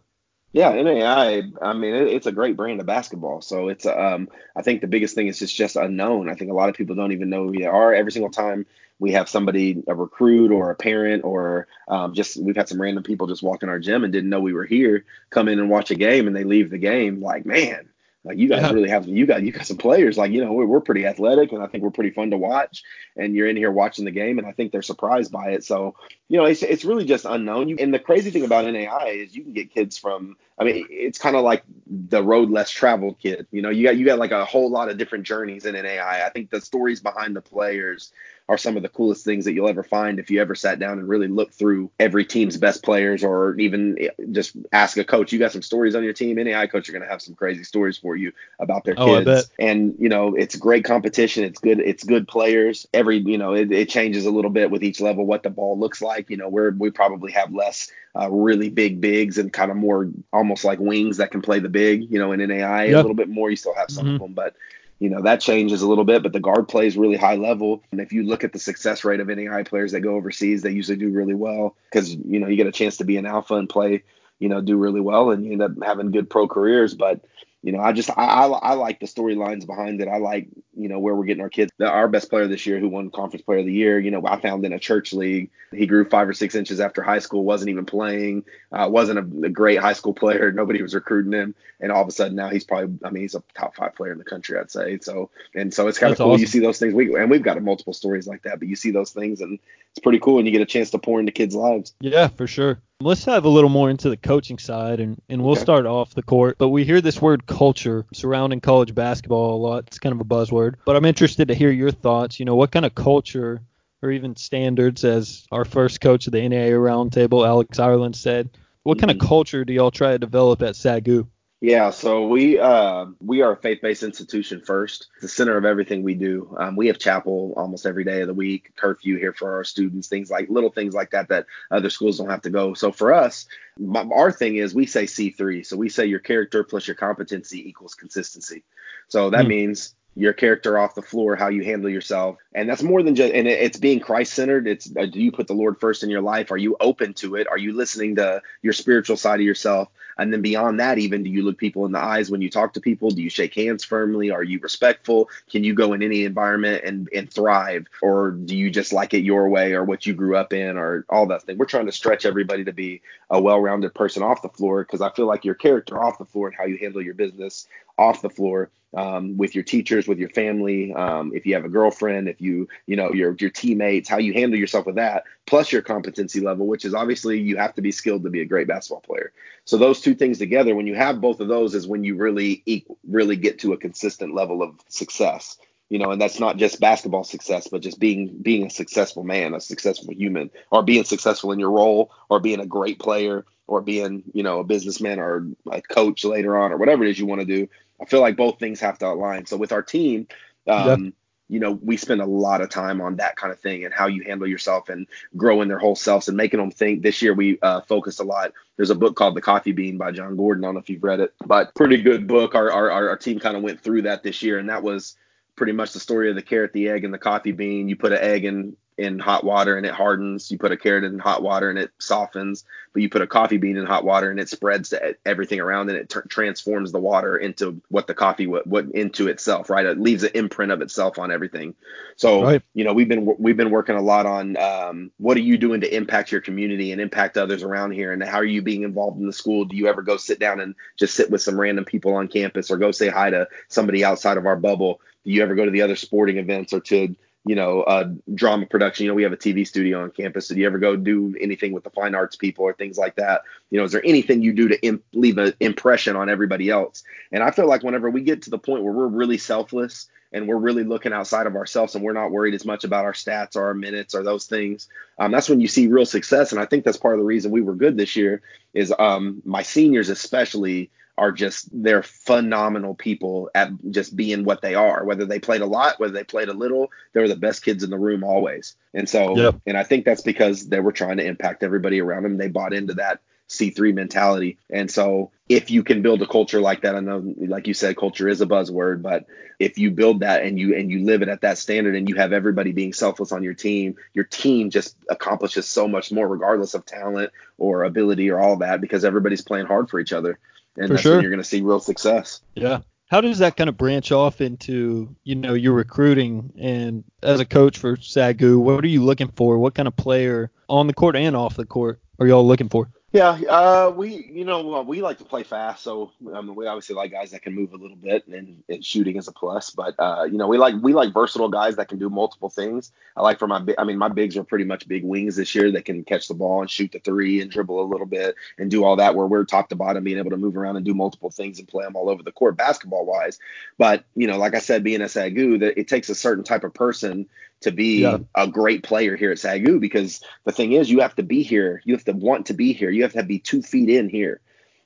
Yeah, 0.52 0.70
NAI. 0.72 1.42
I 1.62 1.72
mean, 1.72 1.94
it, 1.94 2.08
it's 2.08 2.26
a 2.26 2.32
great 2.32 2.56
brand 2.56 2.80
of 2.80 2.86
basketball. 2.86 3.40
So 3.40 3.68
it's 3.68 3.86
um, 3.86 4.28
I 4.54 4.60
think 4.60 4.82
the 4.82 4.86
biggest 4.86 5.14
thing 5.14 5.28
is 5.28 5.40
it's 5.40 5.52
just 5.52 5.76
unknown. 5.76 6.28
I 6.28 6.34
think 6.34 6.50
a 6.50 6.54
lot 6.54 6.68
of 6.68 6.74
people 6.74 6.94
don't 6.94 7.12
even 7.12 7.30
know 7.30 7.46
who 7.46 7.58
they 7.58 7.64
are. 7.64 7.94
Every 7.94 8.12
single 8.12 8.30
time 8.30 8.66
we 9.02 9.10
have 9.10 9.28
somebody, 9.28 9.82
a 9.88 9.94
recruit 9.96 10.52
or 10.52 10.70
a 10.70 10.76
parent, 10.76 11.24
or 11.24 11.66
um, 11.88 12.14
just 12.14 12.40
we've 12.40 12.54
had 12.54 12.68
some 12.68 12.80
random 12.80 13.02
people 13.02 13.26
just 13.26 13.42
walk 13.42 13.64
in 13.64 13.68
our 13.68 13.80
gym 13.80 14.04
and 14.04 14.12
didn't 14.12 14.30
know 14.30 14.40
we 14.40 14.52
were 14.52 14.64
here, 14.64 15.04
come 15.28 15.48
in 15.48 15.58
and 15.58 15.68
watch 15.68 15.90
a 15.90 15.96
game, 15.96 16.28
and 16.28 16.36
they 16.36 16.44
leave 16.44 16.70
the 16.70 16.78
game 16.78 17.20
like, 17.20 17.44
man, 17.44 17.88
like 18.24 18.38
you 18.38 18.48
guys 18.48 18.62
yeah. 18.62 18.70
really 18.70 18.88
have 18.88 19.08
you 19.08 19.26
got 19.26 19.42
you 19.42 19.50
got 19.50 19.66
some 19.66 19.76
players 19.76 20.16
like 20.16 20.30
you 20.30 20.44
know 20.44 20.52
we're, 20.52 20.66
we're 20.66 20.80
pretty 20.80 21.06
athletic 21.06 21.50
and 21.50 21.62
I 21.62 21.66
think 21.66 21.82
we're 21.82 21.90
pretty 21.90 22.10
fun 22.10 22.30
to 22.30 22.38
watch 22.38 22.84
and 23.16 23.34
you're 23.34 23.48
in 23.48 23.56
here 23.56 23.72
watching 23.72 24.04
the 24.04 24.12
game 24.12 24.38
and 24.38 24.46
I 24.46 24.52
think 24.52 24.70
they're 24.70 24.82
surprised 24.82 25.32
by 25.32 25.50
it. 25.50 25.64
So 25.64 25.96
you 26.28 26.38
know 26.38 26.44
it's 26.44 26.62
it's 26.62 26.84
really 26.84 27.04
just 27.04 27.24
unknown. 27.24 27.68
You, 27.68 27.76
and 27.80 27.92
the 27.92 27.98
crazy 27.98 28.30
thing 28.30 28.44
about 28.44 28.64
NAI 28.64 29.08
is 29.08 29.34
you 29.34 29.42
can 29.42 29.52
get 29.52 29.74
kids 29.74 29.98
from 29.98 30.36
I 30.56 30.64
mean 30.64 30.86
it's 30.88 31.18
kind 31.18 31.34
of 31.34 31.42
like 31.42 31.64
the 31.86 32.22
road 32.22 32.50
less 32.50 32.70
traveled 32.70 33.18
kid 33.18 33.48
you 33.50 33.60
know 33.60 33.70
you 33.70 33.84
got 33.84 33.96
you 33.96 34.06
got 34.06 34.20
like 34.20 34.30
a 34.30 34.44
whole 34.44 34.70
lot 34.70 34.88
of 34.88 34.98
different 34.98 35.24
journeys 35.24 35.66
in 35.66 35.74
NAI 35.74 36.24
I 36.24 36.30
think 36.30 36.50
the 36.50 36.60
stories 36.60 37.00
behind 37.00 37.34
the 37.34 37.42
players 37.42 38.12
are 38.52 38.58
some 38.58 38.76
of 38.76 38.82
the 38.82 38.88
coolest 38.90 39.24
things 39.24 39.46
that 39.46 39.54
you'll 39.54 39.68
ever 39.68 39.82
find 39.82 40.18
if 40.18 40.30
you 40.30 40.38
ever 40.38 40.54
sat 40.54 40.78
down 40.78 40.98
and 40.98 41.08
really 41.08 41.26
look 41.26 41.52
through 41.52 41.90
every 41.98 42.22
team's 42.22 42.58
best 42.58 42.82
players 42.82 43.24
or 43.24 43.58
even 43.58 43.96
just 44.30 44.54
ask 44.72 44.98
a 44.98 45.04
coach. 45.04 45.32
You 45.32 45.38
got 45.38 45.52
some 45.52 45.62
stories 45.62 45.94
on 45.94 46.04
your 46.04 46.12
team. 46.12 46.38
Any 46.38 46.52
NAI 46.52 46.66
coach 46.66 46.86
are 46.88 46.92
going 46.92 47.02
to 47.02 47.08
have 47.08 47.22
some 47.22 47.34
crazy 47.34 47.64
stories 47.64 47.96
for 47.96 48.14
you 48.14 48.30
about 48.58 48.84
their 48.84 48.94
oh, 48.98 49.24
kids. 49.24 49.50
And 49.58 49.94
you 49.98 50.10
know, 50.10 50.34
it's 50.34 50.54
great 50.54 50.84
competition. 50.84 51.44
It's 51.44 51.60
good. 51.60 51.80
It's 51.80 52.04
good 52.04 52.28
players. 52.28 52.86
Every 52.92 53.18
you 53.18 53.38
know, 53.38 53.54
it, 53.54 53.72
it 53.72 53.88
changes 53.88 54.26
a 54.26 54.30
little 54.30 54.50
bit 54.50 54.70
with 54.70 54.84
each 54.84 55.00
level 55.00 55.24
what 55.24 55.42
the 55.42 55.50
ball 55.50 55.78
looks 55.78 56.02
like. 56.02 56.28
You 56.28 56.36
know, 56.36 56.50
where 56.50 56.72
we 56.72 56.90
probably 56.90 57.32
have 57.32 57.54
less 57.54 57.90
uh, 58.14 58.30
really 58.30 58.68
big 58.68 59.00
bigs 59.00 59.38
and 59.38 59.50
kind 59.50 59.70
of 59.70 59.78
more 59.78 60.10
almost 60.30 60.62
like 60.62 60.78
wings 60.78 61.16
that 61.16 61.30
can 61.30 61.40
play 61.40 61.58
the 61.58 61.70
big. 61.70 62.10
You 62.10 62.18
know, 62.18 62.32
in 62.32 62.46
NAI 62.46 62.84
yep. 62.84 62.94
a 62.94 62.96
little 62.96 63.14
bit 63.14 63.30
more. 63.30 63.48
You 63.48 63.56
still 63.56 63.74
have 63.74 63.90
some 63.90 64.04
mm-hmm. 64.04 64.14
of 64.16 64.20
them, 64.20 64.32
but 64.34 64.56
you 65.02 65.10
know 65.10 65.20
that 65.22 65.40
changes 65.40 65.82
a 65.82 65.88
little 65.88 66.04
bit, 66.04 66.22
but 66.22 66.32
the 66.32 66.38
guard 66.38 66.68
plays 66.68 66.96
really 66.96 67.16
high 67.16 67.34
level. 67.34 67.82
And 67.90 68.00
if 68.00 68.12
you 68.12 68.22
look 68.22 68.44
at 68.44 68.52
the 68.52 68.60
success 68.60 69.04
rate 69.04 69.18
of 69.18 69.28
any 69.28 69.46
high 69.46 69.64
players 69.64 69.90
that 69.90 70.00
go 70.00 70.14
overseas, 70.14 70.62
they 70.62 70.70
usually 70.70 70.96
do 70.96 71.10
really 71.10 71.34
well 71.34 71.74
because 71.90 72.14
you 72.14 72.38
know 72.38 72.46
you 72.46 72.54
get 72.54 72.68
a 72.68 72.72
chance 72.72 72.98
to 72.98 73.04
be 73.04 73.16
an 73.16 73.26
alpha 73.26 73.56
and 73.56 73.68
play, 73.68 74.04
you 74.38 74.48
know, 74.48 74.60
do 74.60 74.76
really 74.76 75.00
well, 75.00 75.32
and 75.32 75.44
you 75.44 75.50
end 75.50 75.62
up 75.62 75.72
having 75.82 76.12
good 76.12 76.30
pro 76.30 76.46
careers. 76.46 76.94
But 76.94 77.24
you 77.62 77.70
know, 77.70 77.80
I 77.80 77.92
just 77.92 78.10
I, 78.10 78.24
I, 78.24 78.46
I 78.46 78.72
like 78.74 78.98
the 78.98 79.06
storylines 79.06 79.66
behind 79.66 80.00
it. 80.00 80.08
I 80.08 80.16
like 80.16 80.48
you 80.76 80.88
know 80.88 80.98
where 80.98 81.14
we're 81.14 81.24
getting 81.24 81.42
our 81.42 81.48
kids. 81.48 81.70
The, 81.78 81.88
our 81.88 82.08
best 82.08 82.28
player 82.28 82.48
this 82.48 82.66
year, 82.66 82.80
who 82.80 82.88
won 82.88 83.10
conference 83.10 83.44
player 83.44 83.60
of 83.60 83.66
the 83.66 83.72
year, 83.72 84.00
you 84.00 84.10
know, 84.10 84.20
I 84.26 84.40
found 84.40 84.64
in 84.64 84.72
a 84.72 84.80
church 84.80 85.12
league. 85.12 85.50
He 85.70 85.86
grew 85.86 86.04
five 86.04 86.28
or 86.28 86.32
six 86.32 86.56
inches 86.56 86.80
after 86.80 87.02
high 87.02 87.20
school, 87.20 87.44
wasn't 87.44 87.70
even 87.70 87.86
playing, 87.86 88.44
uh, 88.72 88.88
wasn't 88.90 89.20
a, 89.20 89.46
a, 89.46 89.48
great 89.48 89.78
high 89.78 89.92
school 89.92 90.12
player. 90.12 90.50
Nobody 90.54 90.82
was 90.82 90.94
recruiting 90.94 91.32
him, 91.32 91.54
and 91.80 91.92
all 91.92 92.02
of 92.02 92.08
a 92.08 92.12
sudden 92.12 92.34
now 92.36 92.48
he's 92.50 92.64
probably, 92.64 92.98
I 93.04 93.10
mean, 93.10 93.22
he's 93.22 93.36
a 93.36 93.42
top 93.54 93.76
five 93.76 93.94
player 93.94 94.10
in 94.10 94.18
the 94.18 94.24
country, 94.24 94.58
I'd 94.58 94.70
say. 94.70 94.98
So 95.00 95.30
and 95.54 95.72
so 95.72 95.86
it's 95.86 95.98
kind 95.98 96.12
of 96.12 96.18
cool. 96.18 96.32
Awesome. 96.32 96.40
You 96.40 96.46
see 96.48 96.58
those 96.58 96.80
things. 96.80 96.94
We 96.94 97.14
and 97.14 97.30
we've 97.30 97.44
got 97.44 97.62
multiple 97.62 97.92
stories 97.92 98.26
like 98.26 98.42
that, 98.42 98.58
but 98.58 98.66
you 98.66 98.74
see 98.74 98.90
those 98.90 99.12
things, 99.12 99.40
and 99.40 99.60
it's 99.92 100.02
pretty 100.02 100.18
cool, 100.20 100.38
and 100.38 100.46
you 100.46 100.52
get 100.52 100.62
a 100.62 100.66
chance 100.66 100.90
to 100.90 100.98
pour 100.98 101.20
into 101.20 101.32
kids' 101.32 101.54
lives. 101.54 101.94
Yeah, 102.00 102.28
for 102.28 102.46
sure. 102.46 102.80
Let's 103.00 103.24
dive 103.24 103.44
a 103.44 103.48
little 103.48 103.68
more 103.68 103.90
into 103.90 104.08
the 104.08 104.16
coaching 104.16 104.58
side, 104.58 105.00
and, 105.00 105.20
and 105.28 105.42
we'll 105.42 105.52
okay. 105.52 105.60
start 105.60 105.84
off 105.84 106.14
the 106.14 106.22
court. 106.22 106.56
But 106.56 106.70
we 106.70 106.84
hear 106.84 107.02
this 107.02 107.20
word 107.20 107.46
culture 107.46 108.06
surrounding 108.14 108.60
college 108.60 108.94
basketball 108.94 109.54
a 109.54 109.60
lot. 109.60 109.84
It's 109.88 109.98
kind 109.98 110.14
of 110.14 110.20
a 110.20 110.24
buzzword. 110.24 110.76
But 110.86 110.96
I'm 110.96 111.04
interested 111.04 111.48
to 111.48 111.54
hear 111.54 111.70
your 111.70 111.90
thoughts. 111.90 112.40
You 112.40 112.46
know, 112.46 112.54
what 112.54 112.70
kind 112.70 112.86
of 112.86 112.94
culture 112.94 113.60
or 114.02 114.10
even 114.10 114.34
standards, 114.36 115.04
as 115.04 115.46
our 115.52 115.64
first 115.64 116.00
coach 116.00 116.26
of 116.26 116.32
the 116.32 116.48
NAA 116.48 116.76
roundtable, 116.76 117.46
Alex 117.46 117.78
Ireland, 117.78 118.16
said, 118.16 118.50
what 118.82 118.98
kind 118.98 119.10
of 119.10 119.18
mm-hmm. 119.18 119.28
culture 119.28 119.64
do 119.64 119.72
y'all 119.72 119.90
try 119.90 120.12
to 120.12 120.18
develop 120.18 120.62
at 120.62 120.74
SAGU? 120.74 121.26
Yeah, 121.62 121.90
so 121.90 122.26
we 122.26 122.58
uh, 122.58 123.06
we 123.20 123.40
are 123.40 123.52
a 123.52 123.56
faith-based 123.56 124.02
institution 124.02 124.60
first. 124.60 125.06
It's 125.14 125.22
the 125.22 125.28
center 125.28 125.56
of 125.56 125.64
everything 125.64 126.02
we 126.02 126.14
do. 126.14 126.52
Um, 126.58 126.74
we 126.74 126.88
have 126.88 126.98
chapel 126.98 127.54
almost 127.56 127.86
every 127.86 128.02
day 128.02 128.20
of 128.20 128.26
the 128.26 128.34
week, 128.34 128.72
curfew 128.74 129.16
here 129.16 129.32
for 129.32 129.54
our 129.54 129.62
students, 129.62 130.08
things 130.08 130.28
like 130.28 130.50
little 130.50 130.72
things 130.72 130.92
like 130.92 131.12
that 131.12 131.28
that 131.28 131.46
other 131.70 131.88
schools 131.88 132.18
don't 132.18 132.28
have 132.28 132.42
to 132.42 132.50
go. 132.50 132.74
So 132.74 132.90
for 132.90 133.12
us, 133.12 133.46
my, 133.78 134.02
our 134.02 134.32
thing 134.32 134.56
is 134.56 134.74
we 134.74 134.86
say 134.86 135.04
C3. 135.04 135.64
So 135.64 135.76
we 135.76 135.88
say 135.88 136.06
your 136.06 136.18
character 136.18 136.64
plus 136.64 136.88
your 136.88 136.96
competency 136.96 137.68
equals 137.68 137.94
consistency. 137.94 138.64
So 139.06 139.30
that 139.30 139.44
mm. 139.44 139.50
means 139.50 139.94
your 140.14 140.32
character 140.32 140.78
off 140.78 140.94
the 140.94 141.02
floor, 141.02 141.36
how 141.36 141.48
you 141.48 141.64
handle 141.64 141.88
yourself. 141.88 142.36
And 142.54 142.68
that's 142.68 142.82
more 142.82 143.02
than 143.02 143.14
just, 143.14 143.32
and 143.32 143.48
it's 143.48 143.78
being 143.78 144.00
Christ 144.00 144.34
centered. 144.34 144.66
It's 144.66 144.94
uh, 144.94 145.06
do 145.06 145.20
you 145.20 145.32
put 145.32 145.46
the 145.46 145.54
Lord 145.54 145.80
first 145.80 146.02
in 146.02 146.10
your 146.10 146.20
life? 146.20 146.50
Are 146.50 146.58
you 146.58 146.76
open 146.80 147.14
to 147.14 147.36
it? 147.36 147.48
Are 147.48 147.58
you 147.58 147.72
listening 147.72 148.16
to 148.16 148.42
your 148.60 148.74
spiritual 148.74 149.16
side 149.16 149.40
of 149.40 149.46
yourself? 149.46 149.88
And 150.18 150.30
then 150.30 150.42
beyond 150.42 150.80
that, 150.80 150.98
even 150.98 151.22
do 151.22 151.30
you 151.30 151.42
look 151.42 151.56
people 151.56 151.86
in 151.86 151.92
the 151.92 151.98
eyes 151.98 152.30
when 152.30 152.42
you 152.42 152.50
talk 152.50 152.74
to 152.74 152.80
people? 152.80 153.10
Do 153.10 153.22
you 153.22 153.30
shake 153.30 153.54
hands 153.54 153.84
firmly? 153.84 154.30
Are 154.30 154.42
you 154.42 154.58
respectful? 154.60 155.30
Can 155.50 155.64
you 155.64 155.74
go 155.74 155.94
in 155.94 156.02
any 156.02 156.24
environment 156.24 156.84
and, 156.84 157.08
and 157.14 157.32
thrive? 157.32 157.86
Or 158.02 158.32
do 158.32 158.54
you 158.54 158.70
just 158.70 158.92
like 158.92 159.14
it 159.14 159.24
your 159.24 159.48
way 159.48 159.72
or 159.72 159.84
what 159.84 160.06
you 160.06 160.12
grew 160.12 160.36
up 160.36 160.52
in 160.52 160.76
or 160.76 161.06
all 161.08 161.26
that 161.26 161.44
thing? 161.44 161.56
We're 161.56 161.64
trying 161.64 161.86
to 161.86 161.92
stretch 161.92 162.26
everybody 162.26 162.64
to 162.64 162.72
be 162.72 163.00
a 163.30 163.40
well 163.40 163.60
rounded 163.60 163.94
person 163.94 164.22
off 164.22 164.42
the 164.42 164.48
floor 164.50 164.84
because 164.84 165.00
I 165.00 165.10
feel 165.10 165.26
like 165.26 165.46
your 165.46 165.54
character 165.54 166.02
off 166.02 166.18
the 166.18 166.26
floor 166.26 166.48
and 166.48 166.56
how 166.56 166.66
you 166.66 166.76
handle 166.76 167.00
your 167.00 167.14
business 167.14 167.66
off 168.02 168.22
the 168.22 168.30
floor 168.30 168.70
um, 168.94 169.36
with 169.38 169.54
your 169.54 169.64
teachers, 169.64 170.06
with 170.06 170.18
your 170.18 170.28
family, 170.30 170.92
um, 170.92 171.32
if 171.34 171.46
you 171.46 171.54
have 171.54 171.64
a 171.64 171.68
girlfriend, 171.68 172.28
if 172.28 172.40
you, 172.40 172.68
you 172.86 172.96
know, 172.96 173.12
your 173.12 173.34
your 173.38 173.50
teammates, 173.50 174.08
how 174.08 174.18
you 174.18 174.34
handle 174.34 174.58
yourself 174.58 174.86
with 174.86 174.96
that, 174.96 175.24
plus 175.46 175.72
your 175.72 175.82
competency 175.82 176.40
level, 176.40 176.66
which 176.66 176.84
is 176.84 176.94
obviously 176.94 177.40
you 177.40 177.56
have 177.56 177.74
to 177.74 177.82
be 177.82 177.92
skilled 177.92 178.22
to 178.24 178.30
be 178.30 178.42
a 178.42 178.44
great 178.44 178.68
basketball 178.68 179.00
player. 179.00 179.32
So 179.64 179.78
those 179.78 180.00
two 180.00 180.14
things 180.14 180.38
together, 180.38 180.74
when 180.74 180.86
you 180.86 180.94
have 180.94 181.20
both 181.20 181.40
of 181.40 181.48
those, 181.48 181.74
is 181.74 181.86
when 181.86 182.04
you 182.04 182.16
really 182.16 182.62
really 183.08 183.36
get 183.36 183.58
to 183.60 183.72
a 183.72 183.78
consistent 183.78 184.34
level 184.34 184.62
of 184.62 184.78
success. 184.88 185.56
You 185.88 185.98
know, 185.98 186.10
and 186.10 186.20
that's 186.20 186.40
not 186.40 186.56
just 186.56 186.80
basketball 186.80 187.24
success, 187.24 187.68
but 187.68 187.82
just 187.82 188.00
being 188.00 188.28
being 188.42 188.66
a 188.66 188.70
successful 188.70 189.24
man, 189.24 189.54
a 189.54 189.60
successful 189.60 190.14
human, 190.14 190.50
or 190.70 190.82
being 190.82 191.04
successful 191.04 191.52
in 191.52 191.58
your 191.58 191.70
role, 191.70 192.10
or 192.30 192.40
being 192.40 192.60
a 192.60 192.66
great 192.66 192.98
player, 192.98 193.44
or 193.66 193.82
being, 193.82 194.22
you 194.32 194.42
know, 194.42 194.60
a 194.60 194.64
businessman 194.64 195.18
or 195.18 195.46
a 195.70 195.82
coach 195.82 196.24
later 196.24 196.56
on, 196.56 196.72
or 196.72 196.78
whatever 196.78 197.04
it 197.04 197.10
is 197.10 197.18
you 197.18 197.26
want 197.26 197.42
to 197.42 197.46
do 197.46 197.68
I 198.02 198.04
feel 198.06 198.20
like 198.20 198.36
both 198.36 198.58
things 198.58 198.80
have 198.80 198.98
to 198.98 199.06
align. 199.06 199.46
So 199.46 199.56
with 199.56 199.72
our 199.72 199.82
team, 199.82 200.26
um, 200.66 201.14
you 201.48 201.60
know, 201.60 201.72
we 201.72 201.96
spend 201.96 202.22
a 202.22 202.26
lot 202.26 202.62
of 202.62 202.70
time 202.70 203.00
on 203.00 203.16
that 203.16 203.36
kind 203.36 203.52
of 203.52 203.60
thing 203.60 203.84
and 203.84 203.92
how 203.92 204.06
you 204.06 204.22
handle 204.24 204.46
yourself 204.46 204.88
and 204.88 205.06
growing 205.36 205.68
their 205.68 205.78
whole 205.78 205.94
selves 205.94 206.28
and 206.28 206.36
making 206.36 206.58
them 206.58 206.70
think. 206.70 207.02
This 207.02 207.20
year 207.20 207.34
we 207.34 207.58
uh, 207.60 207.82
focused 207.82 208.20
a 208.20 208.24
lot. 208.24 208.52
There's 208.76 208.90
a 208.90 208.94
book 208.94 209.16
called 209.16 209.36
The 209.36 209.42
Coffee 209.42 209.72
Bean 209.72 209.98
by 209.98 210.12
Jon 210.12 210.36
Gordon. 210.36 210.64
I 210.64 210.68
don't 210.68 210.74
know 210.74 210.80
if 210.80 210.88
you've 210.88 211.04
read 211.04 211.20
it, 211.20 211.34
but 211.46 211.74
pretty 211.74 212.00
good 212.00 212.26
book. 212.26 212.54
Our 212.54 212.70
our, 212.72 212.90
our 212.90 213.16
team 213.16 213.38
kind 213.38 213.56
of 213.56 213.62
went 213.62 213.82
through 213.82 214.02
that 214.02 214.22
this 214.22 214.42
year, 214.42 214.58
and 214.58 214.68
that 214.70 214.82
was 214.82 215.16
pretty 215.54 215.72
much 215.72 215.92
the 215.92 216.00
story 216.00 216.30
of 216.30 216.36
the 216.36 216.42
carrot, 216.42 216.72
the 216.72 216.88
egg, 216.88 217.04
and 217.04 217.12
the 217.12 217.18
coffee 217.18 217.52
bean. 217.52 217.88
You 217.88 217.96
put 217.96 218.12
an 218.12 218.18
egg 218.18 218.46
in 218.46 218.76
in 218.98 219.18
hot 219.18 219.44
water 219.44 219.76
and 219.76 219.86
it 219.86 219.92
hardens. 219.92 220.50
You 220.50 220.58
put 220.58 220.72
a 220.72 220.76
carrot 220.76 221.04
in 221.04 221.18
hot 221.18 221.42
water 221.42 221.70
and 221.70 221.78
it 221.78 221.90
softens. 221.98 222.64
But 222.92 223.00
you 223.00 223.08
put 223.08 223.22
a 223.22 223.26
coffee 223.26 223.56
bean 223.56 223.78
in 223.78 223.86
hot 223.86 224.04
water 224.04 224.30
and 224.30 224.38
it 224.38 224.50
spreads 224.50 224.90
to 224.90 225.16
everything 225.24 225.60
around 225.60 225.88
and 225.88 225.98
it 225.98 226.10
t- 226.10 226.20
transforms 226.28 226.92
the 226.92 227.00
water 227.00 227.38
into 227.38 227.80
what 227.88 228.06
the 228.06 228.12
coffee 228.12 228.46
what, 228.46 228.66
what 228.66 228.84
into 228.90 229.28
itself, 229.28 229.70
right? 229.70 229.86
It 229.86 229.98
leaves 229.98 230.24
an 230.24 230.32
imprint 230.34 230.72
of 230.72 230.82
itself 230.82 231.18
on 231.18 231.32
everything. 231.32 231.74
So 232.16 232.42
right. 232.42 232.62
you 232.74 232.84
know 232.84 232.92
we've 232.92 233.08
been 233.08 233.34
we've 233.38 233.56
been 233.56 233.70
working 233.70 233.96
a 233.96 234.02
lot 234.02 234.26
on 234.26 234.58
um, 234.58 235.10
what 235.16 235.38
are 235.38 235.40
you 235.40 235.56
doing 235.56 235.80
to 235.80 235.96
impact 235.96 236.30
your 236.30 236.42
community 236.42 236.92
and 236.92 237.00
impact 237.00 237.38
others 237.38 237.62
around 237.62 237.92
here, 237.92 238.12
and 238.12 238.22
how 238.22 238.38
are 238.38 238.44
you 238.44 238.60
being 238.60 238.82
involved 238.82 239.18
in 239.18 239.26
the 239.26 239.32
school? 239.32 239.64
Do 239.64 239.76
you 239.76 239.88
ever 239.88 240.02
go 240.02 240.18
sit 240.18 240.38
down 240.38 240.60
and 240.60 240.74
just 240.98 241.14
sit 241.14 241.30
with 241.30 241.40
some 241.40 241.58
random 241.58 241.86
people 241.86 242.14
on 242.14 242.28
campus 242.28 242.70
or 242.70 242.76
go 242.76 242.90
say 242.90 243.08
hi 243.08 243.30
to 243.30 243.48
somebody 243.68 244.04
outside 244.04 244.36
of 244.36 244.46
our 244.46 244.56
bubble? 244.56 245.00
Do 245.24 245.30
you 245.30 245.42
ever 245.42 245.54
go 245.54 245.64
to 245.64 245.70
the 245.70 245.82
other 245.82 245.96
sporting 245.96 246.36
events 246.36 246.72
or 246.72 246.80
to 246.80 247.14
you 247.44 247.56
know, 247.56 247.82
uh, 247.82 248.08
drama 248.34 248.66
production. 248.66 249.04
You 249.04 249.10
know, 249.10 249.14
we 249.14 249.24
have 249.24 249.32
a 249.32 249.36
TV 249.36 249.66
studio 249.66 250.02
on 250.02 250.10
campus. 250.10 250.48
Did 250.48 250.58
you 250.58 250.66
ever 250.66 250.78
go 250.78 250.94
do 250.94 251.34
anything 251.40 251.72
with 251.72 251.82
the 251.82 251.90
fine 251.90 252.14
arts 252.14 252.36
people 252.36 252.64
or 252.64 252.72
things 252.72 252.96
like 252.96 253.16
that? 253.16 253.42
You 253.70 253.78
know, 253.78 253.84
is 253.84 253.92
there 253.92 254.04
anything 254.04 254.42
you 254.42 254.52
do 254.52 254.68
to 254.68 254.80
imp- 254.82 255.04
leave 255.12 255.38
an 255.38 255.54
impression 255.58 256.14
on 256.14 256.30
everybody 256.30 256.70
else? 256.70 257.02
And 257.32 257.42
I 257.42 257.50
feel 257.50 257.66
like 257.66 257.82
whenever 257.82 258.10
we 258.10 258.22
get 258.22 258.42
to 258.42 258.50
the 258.50 258.58
point 258.58 258.84
where 258.84 258.92
we're 258.92 259.08
really 259.08 259.38
selfless 259.38 260.08
and 260.32 260.46
we're 260.46 260.56
really 260.56 260.84
looking 260.84 261.12
outside 261.12 261.46
of 261.46 261.56
ourselves 261.56 261.94
and 261.94 262.04
we're 262.04 262.12
not 262.12 262.30
worried 262.30 262.54
as 262.54 262.64
much 262.64 262.84
about 262.84 263.04
our 263.04 263.12
stats 263.12 263.56
or 263.56 263.64
our 263.64 263.74
minutes 263.74 264.14
or 264.14 264.22
those 264.22 264.46
things, 264.46 264.88
um, 265.18 265.32
that's 265.32 265.48
when 265.48 265.60
you 265.60 265.68
see 265.68 265.88
real 265.88 266.06
success. 266.06 266.52
And 266.52 266.60
I 266.60 266.66
think 266.66 266.84
that's 266.84 266.96
part 266.96 267.14
of 267.14 267.20
the 267.20 267.26
reason 267.26 267.50
we 267.50 267.60
were 267.60 267.74
good 267.74 267.96
this 267.96 268.14
year 268.14 268.40
is 268.72 268.94
um, 268.98 269.42
my 269.44 269.62
seniors 269.62 270.08
especially 270.08 270.90
are 271.22 271.30
just 271.30 271.68
they're 271.72 272.02
phenomenal 272.02 272.96
people 272.96 273.48
at 273.54 273.70
just 273.92 274.16
being 274.16 274.44
what 274.44 274.60
they 274.60 274.74
are. 274.74 275.04
Whether 275.04 275.24
they 275.24 275.38
played 275.38 275.60
a 275.60 275.66
lot, 275.66 276.00
whether 276.00 276.12
they 276.12 276.24
played 276.24 276.48
a 276.48 276.52
little, 276.52 276.90
they 277.12 277.20
were 277.20 277.28
the 277.28 277.36
best 277.36 277.64
kids 277.64 277.84
in 277.84 277.90
the 277.90 277.98
room 277.98 278.24
always. 278.24 278.74
And 278.92 279.08
so, 279.08 279.36
yep. 279.36 279.54
and 279.64 279.78
I 279.78 279.84
think 279.84 280.04
that's 280.04 280.22
because 280.22 280.68
they 280.68 280.80
were 280.80 280.90
trying 280.90 281.18
to 281.18 281.24
impact 281.24 281.62
everybody 281.62 282.00
around 282.00 282.24
them. 282.24 282.38
They 282.38 282.48
bought 282.48 282.72
into 282.72 282.94
that 282.94 283.20
C3 283.48 283.94
mentality. 283.94 284.58
And 284.68 284.90
so, 284.90 285.30
if 285.48 285.70
you 285.70 285.84
can 285.84 286.02
build 286.02 286.22
a 286.22 286.26
culture 286.26 286.60
like 286.60 286.82
that, 286.82 286.96
I 286.96 287.00
know, 287.00 287.22
like 287.38 287.68
you 287.68 287.74
said, 287.74 287.96
culture 287.96 288.26
is 288.26 288.40
a 288.40 288.46
buzzword, 288.46 289.02
but 289.02 289.26
if 289.60 289.78
you 289.78 289.92
build 289.92 290.20
that 290.20 290.42
and 290.42 290.58
you 290.58 290.74
and 290.74 290.90
you 290.90 291.04
live 291.04 291.22
it 291.22 291.28
at 291.28 291.42
that 291.42 291.56
standard, 291.56 291.94
and 291.94 292.08
you 292.08 292.16
have 292.16 292.32
everybody 292.32 292.72
being 292.72 292.92
selfless 292.92 293.30
on 293.30 293.44
your 293.44 293.54
team, 293.54 293.94
your 294.12 294.24
team 294.24 294.70
just 294.70 294.96
accomplishes 295.08 295.68
so 295.68 295.86
much 295.86 296.10
more, 296.10 296.26
regardless 296.26 296.74
of 296.74 296.84
talent 296.84 297.30
or 297.58 297.84
ability 297.84 298.28
or 298.28 298.40
all 298.40 298.56
that, 298.56 298.80
because 298.80 299.04
everybody's 299.04 299.42
playing 299.42 299.66
hard 299.66 299.88
for 299.88 300.00
each 300.00 300.12
other 300.12 300.40
and 300.76 300.88
For 300.88 300.94
that's 300.94 301.02
sure. 301.02 301.12
when 301.16 301.22
you're 301.22 301.30
going 301.30 301.42
to 301.42 301.48
see 301.48 301.60
real 301.60 301.80
success. 301.80 302.40
Yeah. 302.54 302.80
How 303.10 303.20
does 303.20 303.38
that 303.38 303.56
kind 303.58 303.68
of 303.68 303.76
branch 303.76 304.10
off 304.10 304.40
into, 304.40 305.14
you 305.24 305.34
know, 305.34 305.52
your 305.52 305.74
recruiting 305.74 306.50
and 306.58 307.04
as 307.22 307.40
a 307.40 307.44
coach 307.44 307.76
for 307.76 307.96
SAGU, 307.96 308.58
what 308.58 308.82
are 308.82 308.88
you 308.88 309.04
looking 309.04 309.28
for? 309.28 309.58
What 309.58 309.74
kind 309.74 309.86
of 309.86 309.94
player 309.96 310.50
on 310.68 310.86
the 310.86 310.94
court 310.94 311.14
and 311.14 311.36
off 311.36 311.56
the 311.56 311.66
court 311.66 312.00
are 312.18 312.26
y'all 312.26 312.46
looking 312.46 312.70
for? 312.70 312.88
Yeah, 313.12 313.32
uh, 313.46 313.92
we 313.94 314.30
you 314.32 314.46
know 314.46 314.80
we 314.80 315.02
like 315.02 315.18
to 315.18 315.24
play 315.24 315.42
fast, 315.42 315.82
so 315.82 316.12
um, 316.32 316.54
we 316.54 316.66
obviously 316.66 316.94
like 316.94 317.10
guys 317.10 317.32
that 317.32 317.42
can 317.42 317.54
move 317.54 317.74
a 317.74 317.76
little 317.76 317.96
bit, 317.96 318.26
and, 318.26 318.62
and 318.70 318.82
shooting 318.82 319.16
is 319.16 319.28
a 319.28 319.32
plus. 319.32 319.68
But 319.68 319.94
uh, 319.98 320.24
you 320.24 320.38
know 320.38 320.48
we 320.48 320.56
like 320.56 320.76
we 320.82 320.94
like 320.94 321.12
versatile 321.12 321.50
guys 321.50 321.76
that 321.76 321.88
can 321.88 321.98
do 321.98 322.08
multiple 322.08 322.48
things. 322.48 322.90
I 323.14 323.20
like 323.20 323.38
for 323.38 323.46
my 323.46 323.62
I 323.76 323.84
mean 323.84 323.98
my 323.98 324.08
bigs 324.08 324.38
are 324.38 324.44
pretty 324.44 324.64
much 324.64 324.88
big 324.88 325.04
wings 325.04 325.36
this 325.36 325.54
year 325.54 325.70
that 325.72 325.84
can 325.84 326.04
catch 326.04 326.26
the 326.26 326.32
ball 326.32 326.62
and 326.62 326.70
shoot 326.70 326.90
the 326.90 327.00
three 327.00 327.42
and 327.42 327.50
dribble 327.50 327.82
a 327.82 327.84
little 327.84 328.06
bit 328.06 328.34
and 328.56 328.70
do 328.70 328.82
all 328.82 328.96
that. 328.96 329.14
Where 329.14 329.26
we're 329.26 329.44
top 329.44 329.68
to 329.68 329.76
bottom, 329.76 330.04
being 330.04 330.16
able 330.16 330.30
to 330.30 330.38
move 330.38 330.56
around 330.56 330.76
and 330.76 330.86
do 330.86 330.94
multiple 330.94 331.30
things 331.30 331.58
and 331.58 331.68
play 331.68 331.84
them 331.84 331.96
all 331.96 332.08
over 332.08 332.22
the 332.22 332.32
court 332.32 332.56
basketball 332.56 333.04
wise. 333.04 333.38
But 333.76 334.04
you 334.14 334.26
know, 334.26 334.38
like 334.38 334.54
I 334.54 334.60
said, 334.60 334.84
being 334.84 335.02
a 335.02 335.04
SAGU, 335.04 335.60
that 335.60 335.78
it 335.78 335.86
takes 335.86 336.08
a 336.08 336.14
certain 336.14 336.44
type 336.44 336.64
of 336.64 336.72
person 336.72 337.28
to 337.62 337.72
be 337.72 338.02
yeah. 338.02 338.18
a 338.34 338.46
great 338.46 338.82
player 338.82 339.16
here 339.16 339.30
at 339.30 339.38
SAGU 339.38 339.80
because 339.80 340.22
the 340.44 340.52
thing 340.52 340.72
is 340.72 340.90
you 340.90 341.00
have 341.00 341.16
to 341.16 341.22
be 341.22 341.42
here. 341.42 341.82
You 341.84 341.94
have 341.94 342.04
to 342.04 342.12
want 342.12 342.46
to 342.46 342.54
be 342.54 342.72
here. 342.72 342.90
You 342.90 343.02
have 343.02 343.12
to 343.14 343.22
be 343.22 343.38
two 343.38 343.62
feet 343.62 343.88
in 343.88 344.08
here. 344.08 344.40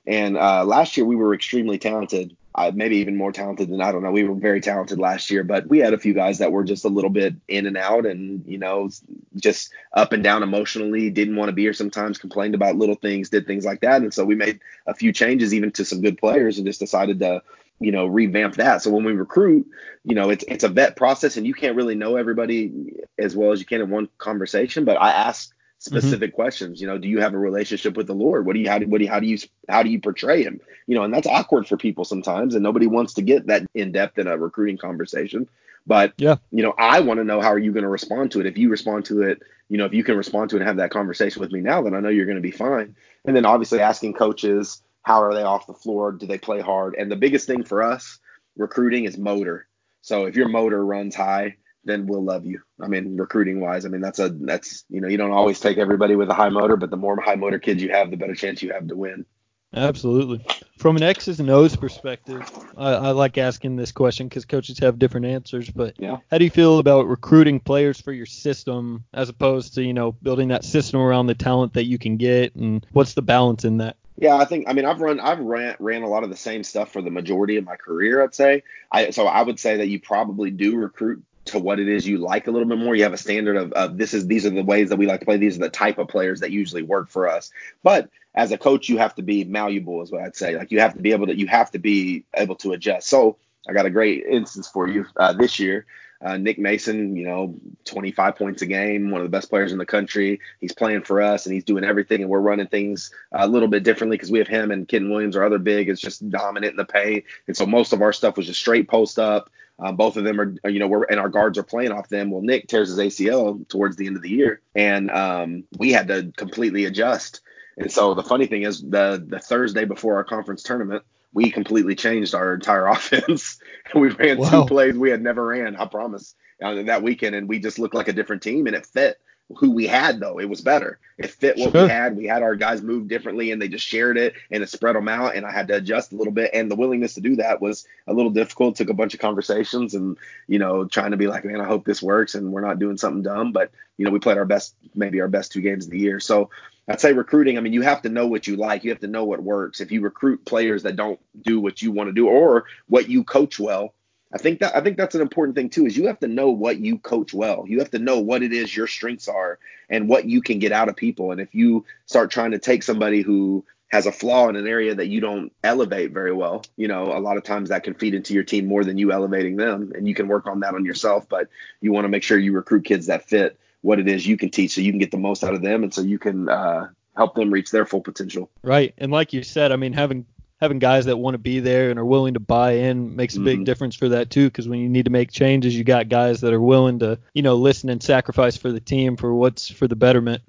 And 0.07 0.37
uh, 0.37 0.63
last 0.63 0.95
year 0.95 1.05
we 1.05 1.17
were 1.17 1.33
extremely 1.33 1.77
talented, 1.77 2.35
uh, 2.55 2.71
maybe 2.73 2.97
even 2.97 3.17
more 3.17 3.33
talented 3.33 3.69
than 3.69 3.81
I 3.81 3.91
don't 3.91 4.03
know. 4.03 4.11
We 4.11 4.23
were 4.23 4.35
very 4.35 4.61
talented 4.61 4.99
last 4.99 5.29
year, 5.29 5.43
but 5.43 5.67
we 5.67 5.79
had 5.79 5.93
a 5.93 5.97
few 5.97 6.13
guys 6.13 6.37
that 6.37 6.53
were 6.53 6.63
just 6.63 6.85
a 6.85 6.89
little 6.89 7.09
bit 7.09 7.35
in 7.49 7.65
and 7.65 7.75
out, 7.75 8.05
and 8.05 8.43
you 8.47 8.57
know, 8.57 8.89
just 9.35 9.69
up 9.91 10.13
and 10.13 10.23
down 10.23 10.43
emotionally. 10.43 11.09
Didn't 11.09 11.35
want 11.35 11.49
to 11.49 11.53
be 11.53 11.63
here 11.63 11.73
sometimes. 11.73 12.17
Complained 12.17 12.55
about 12.55 12.77
little 12.77 12.95
things, 12.95 13.29
did 13.29 13.45
things 13.45 13.65
like 13.65 13.81
that, 13.81 14.01
and 14.01 14.13
so 14.13 14.23
we 14.23 14.35
made 14.35 14.61
a 14.87 14.93
few 14.93 15.11
changes 15.11 15.53
even 15.53 15.71
to 15.71 15.83
some 15.83 16.01
good 16.01 16.17
players, 16.17 16.57
and 16.57 16.65
just 16.65 16.79
decided 16.79 17.19
to 17.19 17.43
you 17.79 17.91
know 17.91 18.05
revamp 18.07 18.55
that. 18.55 18.81
So 18.81 18.91
when 18.91 19.03
we 19.03 19.13
recruit 19.13 19.67
you 20.07 20.15
know 20.15 20.29
it's 20.29 20.45
it's 20.47 20.63
a 20.63 20.69
vet 20.69 20.95
process 20.95 21.37
and 21.37 21.45
you 21.45 21.53
can't 21.53 21.75
really 21.75 21.93
know 21.93 22.15
everybody 22.15 22.93
as 23.19 23.35
well 23.35 23.51
as 23.51 23.59
you 23.59 23.65
can 23.65 23.81
in 23.81 23.89
one 23.89 24.07
conversation 24.17 24.85
but 24.85 24.99
i 24.99 25.11
ask 25.11 25.53
specific 25.79 26.31
mm-hmm. 26.31 26.35
questions 26.35 26.81
you 26.81 26.87
know 26.87 26.97
do 26.97 27.07
you 27.07 27.19
have 27.19 27.33
a 27.33 27.37
relationship 27.37 27.95
with 27.95 28.07
the 28.07 28.15
lord? 28.15 28.45
What 28.45 28.53
do 28.53 28.59
you 28.59 28.69
how 28.69 28.79
do, 28.79 28.87
what 28.87 28.97
do 28.97 29.03
you, 29.03 29.11
how 29.11 29.19
do 29.19 29.27
you 29.27 29.37
how 29.69 29.83
do 29.83 29.89
you 29.89 29.99
portray 29.99 30.43
him? 30.43 30.59
You 30.87 30.95
know 30.95 31.03
and 31.03 31.13
that's 31.13 31.27
awkward 31.27 31.67
for 31.67 31.77
people 31.77 32.05
sometimes 32.05 32.55
and 32.55 32.63
nobody 32.63 32.87
wants 32.87 33.13
to 33.15 33.21
get 33.21 33.47
that 33.47 33.67
in 33.75 33.91
depth 33.91 34.17
in 34.17 34.27
a 34.27 34.37
recruiting 34.37 34.77
conversation 34.77 35.47
but 35.85 36.13
yeah. 36.17 36.37
you 36.51 36.63
know 36.63 36.73
i 36.79 37.01
want 37.01 37.19
to 37.19 37.23
know 37.23 37.41
how 37.41 37.49
are 37.49 37.59
you 37.59 37.73
going 37.73 37.83
to 37.83 37.89
respond 37.89 38.31
to 38.31 38.39
it? 38.39 38.47
If 38.47 38.57
you 38.57 38.69
respond 38.69 39.05
to 39.05 39.21
it 39.21 39.43
you 39.69 39.77
know 39.77 39.85
if 39.85 39.93
you 39.93 40.03
can 40.03 40.17
respond 40.17 40.49
to 40.49 40.55
it 40.55 40.59
and 40.61 40.67
have 40.67 40.77
that 40.77 40.89
conversation 40.89 41.41
with 41.41 41.51
me 41.51 41.59
now 41.59 41.83
then 41.83 41.93
i 41.93 41.99
know 41.99 42.09
you're 42.09 42.25
going 42.25 42.37
to 42.37 42.41
be 42.41 42.51
fine. 42.51 42.95
And 43.25 43.35
then 43.35 43.45
obviously 43.45 43.81
asking 43.81 44.13
coaches 44.13 44.81
how 45.07 45.23
are 45.23 45.33
they 45.33 45.43
off 45.43 45.67
the 45.67 45.73
floor? 45.73 46.11
Do 46.11 46.27
they 46.27 46.37
play 46.37 46.59
hard? 46.59 46.95
And 46.99 47.09
the 47.09 47.15
biggest 47.15 47.47
thing 47.47 47.63
for 47.63 47.81
us 47.81 48.19
recruiting 48.57 49.05
is 49.05 49.17
motor. 49.17 49.65
So 50.01 50.25
if 50.25 50.35
your 50.35 50.49
motor 50.49 50.85
runs 50.85 51.15
high, 51.15 51.55
then 51.85 52.07
we'll 52.07 52.25
love 52.25 52.45
you. 52.45 52.61
I 52.81 52.87
mean, 52.87 53.15
recruiting 53.15 53.61
wise, 53.61 53.85
I 53.85 53.89
mean 53.89 54.01
that's 54.01 54.19
a 54.19 54.27
that's 54.27 54.83
you 54.89 54.99
know 54.99 55.07
you 55.07 55.15
don't 55.15 55.31
always 55.31 55.61
take 55.61 55.77
everybody 55.77 56.17
with 56.17 56.29
a 56.29 56.33
high 56.33 56.49
motor, 56.49 56.75
but 56.75 56.89
the 56.89 56.97
more 56.97 57.17
high 57.21 57.35
motor 57.35 57.57
kids 57.57 57.81
you 57.81 57.89
have, 57.89 58.11
the 58.11 58.17
better 58.17 58.35
chance 58.35 58.61
you 58.61 58.73
have 58.73 58.85
to 58.89 58.97
win. 58.97 59.25
Absolutely. 59.73 60.45
From 60.77 60.97
an 60.97 61.03
X's 61.03 61.39
and 61.39 61.49
O's 61.49 61.77
perspective, 61.77 62.41
I, 62.77 62.91
I 62.91 63.11
like 63.11 63.37
asking 63.37 63.77
this 63.77 63.93
question 63.93 64.27
because 64.27 64.43
coaches 64.43 64.79
have 64.79 64.99
different 64.99 65.25
answers. 65.25 65.69
But 65.69 65.95
yeah. 65.99 66.17
how 66.29 66.37
do 66.37 66.43
you 66.43 66.51
feel 66.51 66.79
about 66.79 67.07
recruiting 67.07 67.61
players 67.61 68.01
for 68.01 68.11
your 68.11 68.25
system 68.25 69.05
as 69.13 69.29
opposed 69.29 69.75
to 69.75 69.83
you 69.83 69.93
know 69.93 70.11
building 70.11 70.49
that 70.49 70.65
system 70.65 70.99
around 70.99 71.27
the 71.27 71.35
talent 71.35 71.75
that 71.75 71.85
you 71.85 71.97
can 71.97 72.17
get, 72.17 72.55
and 72.55 72.85
what's 72.91 73.13
the 73.13 73.21
balance 73.21 73.63
in 73.63 73.77
that? 73.77 73.95
Yeah, 74.17 74.35
I 74.35 74.45
think 74.45 74.65
I 74.67 74.73
mean 74.73 74.85
I've 74.85 74.99
run 74.99 75.19
I've 75.19 75.39
ran 75.39 75.75
ran 75.79 76.01
a 76.01 76.07
lot 76.07 76.23
of 76.23 76.29
the 76.29 76.35
same 76.35 76.63
stuff 76.63 76.91
for 76.91 77.01
the 77.01 77.11
majority 77.11 77.57
of 77.57 77.65
my 77.65 77.75
career, 77.75 78.23
I'd 78.23 78.33
say. 78.33 78.63
I 78.91 79.11
so 79.11 79.27
I 79.27 79.43
would 79.43 79.59
say 79.59 79.77
that 79.77 79.87
you 79.87 79.99
probably 79.99 80.49
do 80.49 80.75
recruit 80.75 81.23
to 81.45 81.59
what 81.59 81.79
it 81.79 81.87
is 81.87 82.05
you 82.07 82.17
like 82.17 82.47
a 82.47 82.51
little 82.51 82.67
bit 82.67 82.79
more. 82.79 82.95
You 82.95 83.03
have 83.03 83.13
a 83.13 83.17
standard 83.17 83.55
of, 83.55 83.71
of 83.73 83.97
this 83.97 84.13
is 84.13 84.25
these 84.25 84.45
are 84.45 84.49
the 84.49 84.63
ways 84.63 84.89
that 84.89 84.97
we 84.97 85.05
like 85.05 85.19
to 85.19 85.25
play. 85.25 85.37
These 85.37 85.57
are 85.57 85.61
the 85.61 85.69
type 85.69 85.99
of 85.99 86.07
players 86.07 86.39
that 86.39 86.51
usually 86.51 86.81
work 86.81 87.09
for 87.09 87.29
us. 87.29 87.51
But 87.83 88.09
as 88.33 88.51
a 88.51 88.57
coach, 88.57 88.89
you 88.89 88.97
have 88.97 89.15
to 89.15 89.21
be 89.21 89.43
malleable, 89.43 90.01
is 90.01 90.11
what 90.11 90.21
I'd 90.21 90.35
say. 90.35 90.57
Like 90.57 90.71
you 90.71 90.79
have 90.79 90.95
to 90.95 91.01
be 91.01 91.11
able 91.11 91.27
to 91.27 91.37
you 91.37 91.47
have 91.47 91.71
to 91.71 91.79
be 91.79 92.25
able 92.33 92.55
to 92.55 92.73
adjust. 92.73 93.07
So 93.07 93.37
I 93.67 93.73
got 93.73 93.85
a 93.85 93.91
great 93.91 94.25
instance 94.25 94.67
for 94.67 94.87
you 94.87 95.05
uh, 95.17 95.33
this 95.33 95.59
year. 95.59 95.85
Uh, 96.21 96.37
Nick 96.37 96.57
Mason, 96.57 97.15
you 97.15 97.25
know, 97.25 97.55
25 97.85 98.35
points 98.35 98.61
a 98.61 98.65
game, 98.65 99.11
one 99.11 99.21
of 99.21 99.25
the 99.25 99.35
best 99.35 99.49
players 99.49 99.71
in 99.71 99.77
the 99.77 99.85
country. 99.85 100.39
He's 100.59 100.73
playing 100.73 101.03
for 101.03 101.21
us 101.21 101.45
and 101.45 101.53
he's 101.53 101.63
doing 101.63 101.83
everything, 101.83 102.21
and 102.21 102.29
we're 102.29 102.39
running 102.39 102.67
things 102.67 103.11
a 103.31 103.47
little 103.47 103.67
bit 103.67 103.83
differently 103.83 104.17
because 104.17 104.31
we 104.31 104.39
have 104.39 104.47
him 104.47 104.71
and 104.71 104.87
Kitten 104.87 105.11
Williams, 105.11 105.35
our 105.35 105.45
other 105.45 105.59
big, 105.59 105.89
is 105.89 106.01
just 106.01 106.27
dominant 106.29 106.71
in 106.71 106.77
the 106.77 106.85
paint. 106.85 107.25
And 107.47 107.55
so 107.55 107.65
most 107.65 107.93
of 107.93 108.01
our 108.01 108.13
stuff 108.13 108.37
was 108.37 108.47
just 108.47 108.59
straight 108.59 108.87
post 108.87 109.19
up. 109.19 109.49
Um, 109.79 109.95
both 109.95 110.17
of 110.17 110.23
them 110.23 110.41
are, 110.41 110.69
you 110.69 110.79
know, 110.79 110.87
we're 110.87 111.03
and 111.03 111.19
our 111.19 111.29
guards 111.29 111.57
are 111.57 111.63
playing 111.63 111.91
off 111.91 112.09
them. 112.09 112.31
Well, 112.31 112.41
Nick 112.41 112.67
tears 112.67 112.89
his 112.89 112.97
ACL 112.97 113.67
towards 113.67 113.95
the 113.95 114.07
end 114.07 114.15
of 114.15 114.23
the 114.23 114.29
year, 114.29 114.59
and 114.73 115.11
um, 115.11 115.65
we 115.77 115.91
had 115.91 116.07
to 116.07 116.31
completely 116.35 116.85
adjust. 116.85 117.41
And 117.77 117.91
so 117.91 118.15
the 118.15 118.23
funny 118.23 118.47
thing 118.47 118.63
is, 118.63 118.81
the 118.81 119.23
the 119.23 119.39
Thursday 119.39 119.85
before 119.85 120.15
our 120.15 120.23
conference 120.23 120.63
tournament, 120.63 121.03
we 121.33 121.51
completely 121.51 121.95
changed 121.95 122.35
our 122.35 122.53
entire 122.53 122.87
offense. 122.87 123.59
we 123.95 124.09
ran 124.09 124.37
wow. 124.37 124.49
two 124.49 124.65
plays 124.65 124.95
we 124.95 125.09
had 125.09 125.21
never 125.21 125.45
ran, 125.45 125.75
I 125.75 125.85
promise, 125.85 126.35
uh, 126.63 126.83
that 126.83 127.03
weekend, 127.03 127.35
and 127.35 127.47
we 127.47 127.59
just 127.59 127.79
looked 127.79 127.95
like 127.95 128.07
a 128.07 128.13
different 128.13 128.41
team, 128.41 128.67
and 128.67 128.75
it 128.75 128.85
fit 128.85 129.17
who 129.55 129.71
we 129.71 129.87
had 129.87 130.19
though. 130.19 130.39
It 130.39 130.49
was 130.49 130.61
better. 130.61 130.99
It 131.17 131.31
fit 131.31 131.57
what 131.57 131.71
sure. 131.71 131.83
we 131.83 131.89
had. 131.89 132.15
We 132.15 132.25
had 132.25 132.43
our 132.43 132.55
guys 132.55 132.81
move 132.81 133.07
differently, 133.07 133.51
and 133.51 133.61
they 133.61 133.67
just 133.67 133.85
shared 133.85 134.17
it, 134.17 134.35
and 134.51 134.61
it 134.61 134.69
spread 134.69 134.95
them 134.95 135.07
out. 135.07 135.35
And 135.35 135.45
I 135.45 135.51
had 135.51 135.67
to 135.69 135.75
adjust 135.75 136.11
a 136.11 136.15
little 136.15 136.33
bit, 136.33 136.51
and 136.53 136.69
the 136.69 136.75
willingness 136.75 137.15
to 137.15 137.21
do 137.21 137.37
that 137.37 137.59
was 137.61 137.87
a 138.05 138.13
little 138.13 138.29
difficult. 138.29 138.75
Took 138.75 138.89
a 138.89 138.93
bunch 138.93 139.13
of 139.13 139.19
conversations, 139.19 139.95
and 139.95 140.17
you 140.47 140.59
know, 140.59 140.85
trying 140.85 141.11
to 141.11 141.17
be 141.17 141.27
like, 141.27 141.45
man, 141.45 141.61
I 141.61 141.65
hope 141.65 141.85
this 141.85 142.03
works, 142.03 142.35
and 142.35 142.51
we're 142.51 142.61
not 142.61 142.79
doing 142.79 142.97
something 142.97 143.23
dumb. 143.23 143.51
But 143.51 143.71
you 143.97 144.05
know, 144.05 144.11
we 144.11 144.19
played 144.19 144.37
our 144.37 144.45
best, 144.45 144.75
maybe 144.93 145.21
our 145.21 145.27
best 145.27 145.51
two 145.51 145.61
games 145.61 145.85
of 145.85 145.91
the 145.91 145.99
year. 145.99 146.19
So 146.19 146.51
I'd 146.87 147.01
say 147.01 147.13
recruiting, 147.13 147.57
I 147.57 147.61
mean, 147.61 147.73
you 147.73 147.81
have 147.81 148.01
to 148.03 148.09
know 148.09 148.27
what 148.27 148.47
you 148.47 148.55
like. 148.55 148.83
You 148.83 148.91
have 148.91 149.01
to 149.01 149.07
know 149.07 149.25
what 149.25 149.41
works. 149.41 149.81
If 149.81 149.91
you 149.91 150.01
recruit 150.01 150.45
players 150.45 150.83
that 150.83 150.95
don't 150.95 151.19
do 151.41 151.59
what 151.59 151.81
you 151.81 151.91
want 151.91 152.09
to 152.09 152.13
do 152.13 152.27
or 152.27 152.65
what 152.87 153.09
you 153.09 153.23
coach 153.23 153.59
well, 153.59 153.93
I 154.33 154.37
think 154.37 154.59
that 154.59 154.75
I 154.75 154.81
think 154.81 154.97
that's 154.97 155.15
an 155.15 155.21
important 155.21 155.55
thing 155.55 155.69
too. 155.69 155.85
Is 155.85 155.95
you 155.95 156.07
have 156.07 156.19
to 156.19 156.27
know 156.27 156.49
what 156.49 156.79
you 156.79 156.97
coach 156.97 157.33
well. 157.33 157.65
You 157.67 157.79
have 157.79 157.91
to 157.91 157.99
know 157.99 158.19
what 158.19 158.43
it 158.43 158.53
is 158.53 158.75
your 158.75 158.87
strengths 158.87 159.27
are 159.27 159.59
and 159.89 160.09
what 160.09 160.25
you 160.25 160.41
can 160.41 160.59
get 160.59 160.71
out 160.71 160.89
of 160.89 160.95
people. 160.95 161.31
And 161.31 161.39
if 161.39 161.55
you 161.55 161.85
start 162.05 162.31
trying 162.31 162.51
to 162.51 162.59
take 162.59 162.83
somebody 162.83 163.21
who 163.21 163.63
has 163.89 164.05
a 164.05 164.11
flaw 164.11 164.49
in 164.49 164.57
an 164.57 164.67
area 164.67 164.93
that 164.95 165.07
you 165.07 165.21
don't 165.21 165.53
elevate 165.63 166.11
very 166.11 166.33
well, 166.33 166.63
you 166.75 166.89
know, 166.89 167.05
a 167.05 167.19
lot 167.19 167.37
of 167.37 167.43
times 167.43 167.69
that 167.69 167.83
can 167.83 167.93
feed 167.93 168.13
into 168.13 168.33
your 168.33 168.43
team 168.43 168.65
more 168.65 168.83
than 168.83 168.97
you 168.97 169.13
elevating 169.13 169.55
them. 169.55 169.93
And 169.95 170.07
you 170.07 170.13
can 170.13 170.27
work 170.27 170.45
on 170.45 170.59
that 170.59 170.73
on 170.73 170.83
yourself, 170.83 171.29
but 171.29 171.47
you 171.79 171.93
want 171.93 172.03
to 172.03 172.09
make 172.09 172.23
sure 172.23 172.37
you 172.37 172.51
recruit 172.51 172.83
kids 172.83 173.05
that 173.05 173.29
fit 173.29 173.57
what 173.81 173.99
it 173.99 174.07
is 174.07 174.27
you 174.27 174.35
can 174.35 174.49
teach 174.49 174.73
so 174.73 174.81
you 174.81 174.91
can 174.91 174.99
get 174.99 175.11
the 175.11 175.17
most 175.17 175.43
out 175.43 175.53
of 175.53 175.61
them 175.61 175.83
and 175.83 175.93
so 175.93 176.01
you 176.01 176.19
can 176.19 176.49
uh, 176.49 176.89
help 177.15 177.35
them 177.35 177.51
reach 177.51 177.71
their 177.71 177.85
full 177.85 178.01
potential. 178.01 178.49
Right. 178.61 178.93
And 178.97 179.11
like 179.11 179.31
you 179.31 179.43
said, 179.43 179.71
I 179.71 179.77
mean, 179.77 179.93
having 179.93 180.25
having 180.59 180.79
guys 180.79 181.05
that 181.05 181.17
want 181.17 181.35
to 181.35 181.39
be 181.39 181.59
there 181.59 181.89
and 181.89 181.99
are 181.99 182.05
willing 182.05 182.33
to 182.33 182.39
buy 182.39 182.73
in 182.73 183.15
makes 183.15 183.35
a 183.35 183.39
big 183.39 183.57
mm-hmm. 183.57 183.63
difference 183.63 183.95
for 183.95 184.09
that 184.09 184.29
too. 184.29 184.47
Because 184.47 184.67
when 184.67 184.79
you 184.79 184.89
need 184.89 185.05
to 185.05 185.11
make 185.11 185.31
changes, 185.31 185.75
you 185.75 185.83
got 185.83 186.09
guys 186.09 186.41
that 186.41 186.53
are 186.53 186.61
willing 186.61 186.99
to, 186.99 187.19
you 187.33 187.41
know, 187.41 187.55
listen 187.55 187.89
and 187.89 188.01
sacrifice 188.01 188.57
for 188.57 188.71
the 188.71 188.79
team 188.79 189.17
for 189.17 189.33
what's 189.33 189.69
for 189.69 189.87
the 189.87 189.95
betterment. 189.95 190.41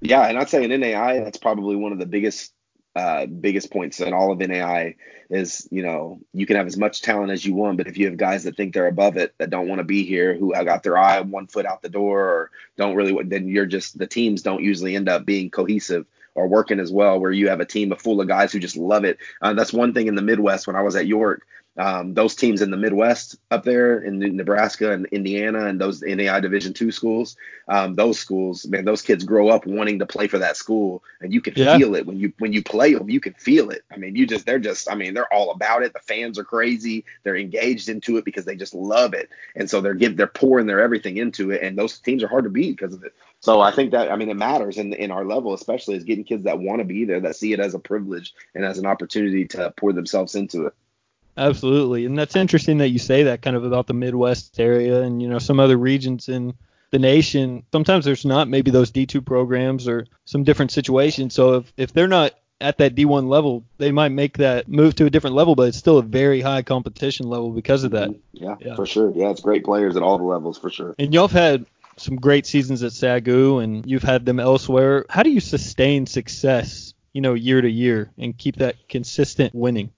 Yeah, 0.00 0.22
and 0.28 0.38
I'd 0.38 0.50
say 0.50 0.62
in 0.62 0.80
NAI, 0.80 1.20
that's 1.20 1.38
probably 1.38 1.74
one 1.74 1.92
of 1.92 1.98
the 1.98 2.06
biggest 2.06 2.52
uh, 2.94 3.26
biggest 3.26 3.70
points 3.70 4.00
in 4.00 4.14
all 4.14 4.32
of 4.32 4.38
NAI 4.38 4.96
is, 5.28 5.68
you 5.70 5.82
know, 5.82 6.18
you 6.32 6.46
can 6.46 6.56
have 6.56 6.66
as 6.66 6.78
much 6.78 7.02
talent 7.02 7.30
as 7.30 7.44
you 7.44 7.54
want, 7.54 7.76
but 7.76 7.86
if 7.86 7.98
you 7.98 8.06
have 8.06 8.16
guys 8.16 8.44
that 8.44 8.56
think 8.56 8.72
they're 8.72 8.86
above 8.86 9.18
it, 9.18 9.34
that 9.36 9.50
don't 9.50 9.68
want 9.68 9.80
to 9.80 9.84
be 9.84 10.04
here, 10.04 10.34
who 10.34 10.54
got 10.64 10.82
their 10.82 10.96
eye 10.96 11.20
one 11.20 11.46
foot 11.46 11.66
out 11.66 11.82
the 11.82 11.90
door, 11.90 12.20
or 12.20 12.50
don't 12.78 12.94
really, 12.94 13.22
then 13.24 13.48
you're 13.48 13.66
just 13.66 13.98
the 13.98 14.06
teams 14.06 14.40
don't 14.40 14.62
usually 14.62 14.96
end 14.96 15.10
up 15.10 15.26
being 15.26 15.50
cohesive 15.50 16.06
or 16.36 16.46
working 16.46 16.80
as 16.80 16.92
well, 16.92 17.18
where 17.18 17.32
you 17.32 17.48
have 17.48 17.60
a 17.60 17.64
team 17.64 17.92
a 17.92 17.96
full 17.96 18.20
of 18.20 18.28
guys 18.28 18.52
who 18.52 18.58
just 18.58 18.76
love 18.76 19.04
it. 19.04 19.18
Uh, 19.42 19.54
that's 19.54 19.72
one 19.72 19.92
thing 19.92 20.06
in 20.06 20.14
the 20.14 20.22
Midwest 20.22 20.66
when 20.66 20.76
I 20.76 20.82
was 20.82 20.96
at 20.96 21.06
York 21.06 21.46
um, 21.78 22.14
those 22.14 22.34
teams 22.34 22.62
in 22.62 22.70
the 22.70 22.76
Midwest 22.76 23.36
up 23.50 23.64
there 23.64 23.98
in 24.00 24.18
Nebraska 24.18 24.92
and 24.92 25.04
Indiana 25.06 25.66
and 25.66 25.78
those 25.78 26.02
NAI 26.02 26.40
Division 26.40 26.72
two 26.72 26.90
schools, 26.90 27.36
um, 27.68 27.94
those 27.94 28.18
schools, 28.18 28.66
man, 28.66 28.86
those 28.86 29.02
kids 29.02 29.24
grow 29.24 29.48
up 29.48 29.66
wanting 29.66 29.98
to 29.98 30.06
play 30.06 30.26
for 30.26 30.38
that 30.38 30.56
school, 30.56 31.02
and 31.20 31.34
you 31.34 31.42
can 31.42 31.52
yeah. 31.54 31.76
feel 31.76 31.94
it 31.94 32.06
when 32.06 32.18
you 32.18 32.32
when 32.38 32.54
you 32.54 32.62
play 32.62 32.94
them. 32.94 33.10
You 33.10 33.20
can 33.20 33.34
feel 33.34 33.68
it. 33.68 33.84
I 33.92 33.98
mean, 33.98 34.16
you 34.16 34.26
just 34.26 34.46
they're 34.46 34.58
just, 34.58 34.90
I 34.90 34.94
mean, 34.94 35.12
they're 35.12 35.32
all 35.32 35.50
about 35.50 35.82
it. 35.82 35.92
The 35.92 36.00
fans 36.00 36.38
are 36.38 36.44
crazy. 36.44 37.04
They're 37.24 37.36
engaged 37.36 37.90
into 37.90 38.16
it 38.16 38.24
because 38.24 38.46
they 38.46 38.56
just 38.56 38.74
love 38.74 39.12
it, 39.12 39.28
and 39.54 39.68
so 39.68 39.82
they're 39.82 39.94
give 39.94 40.16
they're 40.16 40.26
pouring 40.26 40.66
their 40.66 40.80
everything 40.80 41.18
into 41.18 41.50
it. 41.50 41.62
And 41.62 41.76
those 41.76 41.98
teams 41.98 42.22
are 42.22 42.28
hard 42.28 42.44
to 42.44 42.50
beat 42.50 42.78
because 42.78 42.94
of 42.94 43.04
it. 43.04 43.12
So 43.46 43.60
I 43.60 43.70
think 43.70 43.92
that 43.92 44.10
I 44.10 44.16
mean 44.16 44.28
it 44.28 44.34
matters 44.34 44.76
in 44.76 44.92
in 44.92 45.12
our 45.12 45.24
level, 45.24 45.54
especially 45.54 45.94
is 45.94 46.02
getting 46.02 46.24
kids 46.24 46.42
that 46.46 46.58
want 46.58 46.80
to 46.80 46.84
be 46.84 47.04
there, 47.04 47.20
that 47.20 47.36
see 47.36 47.52
it 47.52 47.60
as 47.60 47.74
a 47.74 47.78
privilege 47.78 48.34
and 48.56 48.64
as 48.64 48.78
an 48.78 48.86
opportunity 48.86 49.46
to 49.46 49.72
pour 49.76 49.92
themselves 49.92 50.34
into 50.34 50.66
it. 50.66 50.74
Absolutely. 51.36 52.06
And 52.06 52.18
that's 52.18 52.34
interesting 52.34 52.78
that 52.78 52.88
you 52.88 52.98
say 52.98 53.22
that 53.22 53.42
kind 53.42 53.54
of 53.54 53.62
about 53.62 53.86
the 53.86 53.94
Midwest 53.94 54.58
area 54.58 55.00
and, 55.00 55.22
you 55.22 55.28
know, 55.28 55.38
some 55.38 55.60
other 55.60 55.76
regions 55.76 56.28
in 56.28 56.54
the 56.90 56.98
nation. 56.98 57.62
Sometimes 57.70 58.04
there's 58.04 58.24
not 58.24 58.48
maybe 58.48 58.72
those 58.72 58.90
D2 58.90 59.24
programs 59.24 59.86
or 59.86 60.08
some 60.24 60.42
different 60.42 60.72
situations. 60.72 61.32
So 61.32 61.58
if, 61.58 61.72
if 61.76 61.92
they're 61.92 62.08
not 62.08 62.32
at 62.60 62.78
that 62.78 62.96
D1 62.96 63.28
level, 63.28 63.64
they 63.78 63.92
might 63.92 64.08
make 64.08 64.38
that 64.38 64.66
move 64.66 64.96
to 64.96 65.04
a 65.04 65.10
different 65.10 65.36
level, 65.36 65.54
but 65.54 65.68
it's 65.68 65.78
still 65.78 65.98
a 65.98 66.02
very 66.02 66.40
high 66.40 66.62
competition 66.62 67.28
level 67.28 67.50
because 67.50 67.84
of 67.84 67.92
that. 67.92 68.10
Yeah, 68.32 68.56
yeah. 68.60 68.74
for 68.74 68.86
sure. 68.86 69.12
Yeah, 69.14 69.30
it's 69.30 69.40
great 69.40 69.62
players 69.62 69.96
at 69.96 70.02
all 70.02 70.18
the 70.18 70.24
levels 70.24 70.58
for 70.58 70.70
sure. 70.70 70.94
And 70.98 71.12
y'all 71.12 71.28
have 71.28 71.38
had 71.38 71.66
some 71.98 72.16
great 72.16 72.46
seasons 72.46 72.82
at 72.82 72.92
SAGU 72.92 73.62
and 73.62 73.84
you've 73.86 74.02
had 74.02 74.24
them 74.24 74.40
elsewhere. 74.40 75.06
How 75.08 75.22
do 75.22 75.30
you 75.30 75.40
sustain 75.40 76.06
success, 76.06 76.94
you 77.12 77.20
know, 77.20 77.34
year 77.34 77.60
to 77.60 77.70
year 77.70 78.10
and 78.18 78.36
keep 78.36 78.56
that 78.56 78.88
consistent 78.88 79.54
winning? 79.54 79.90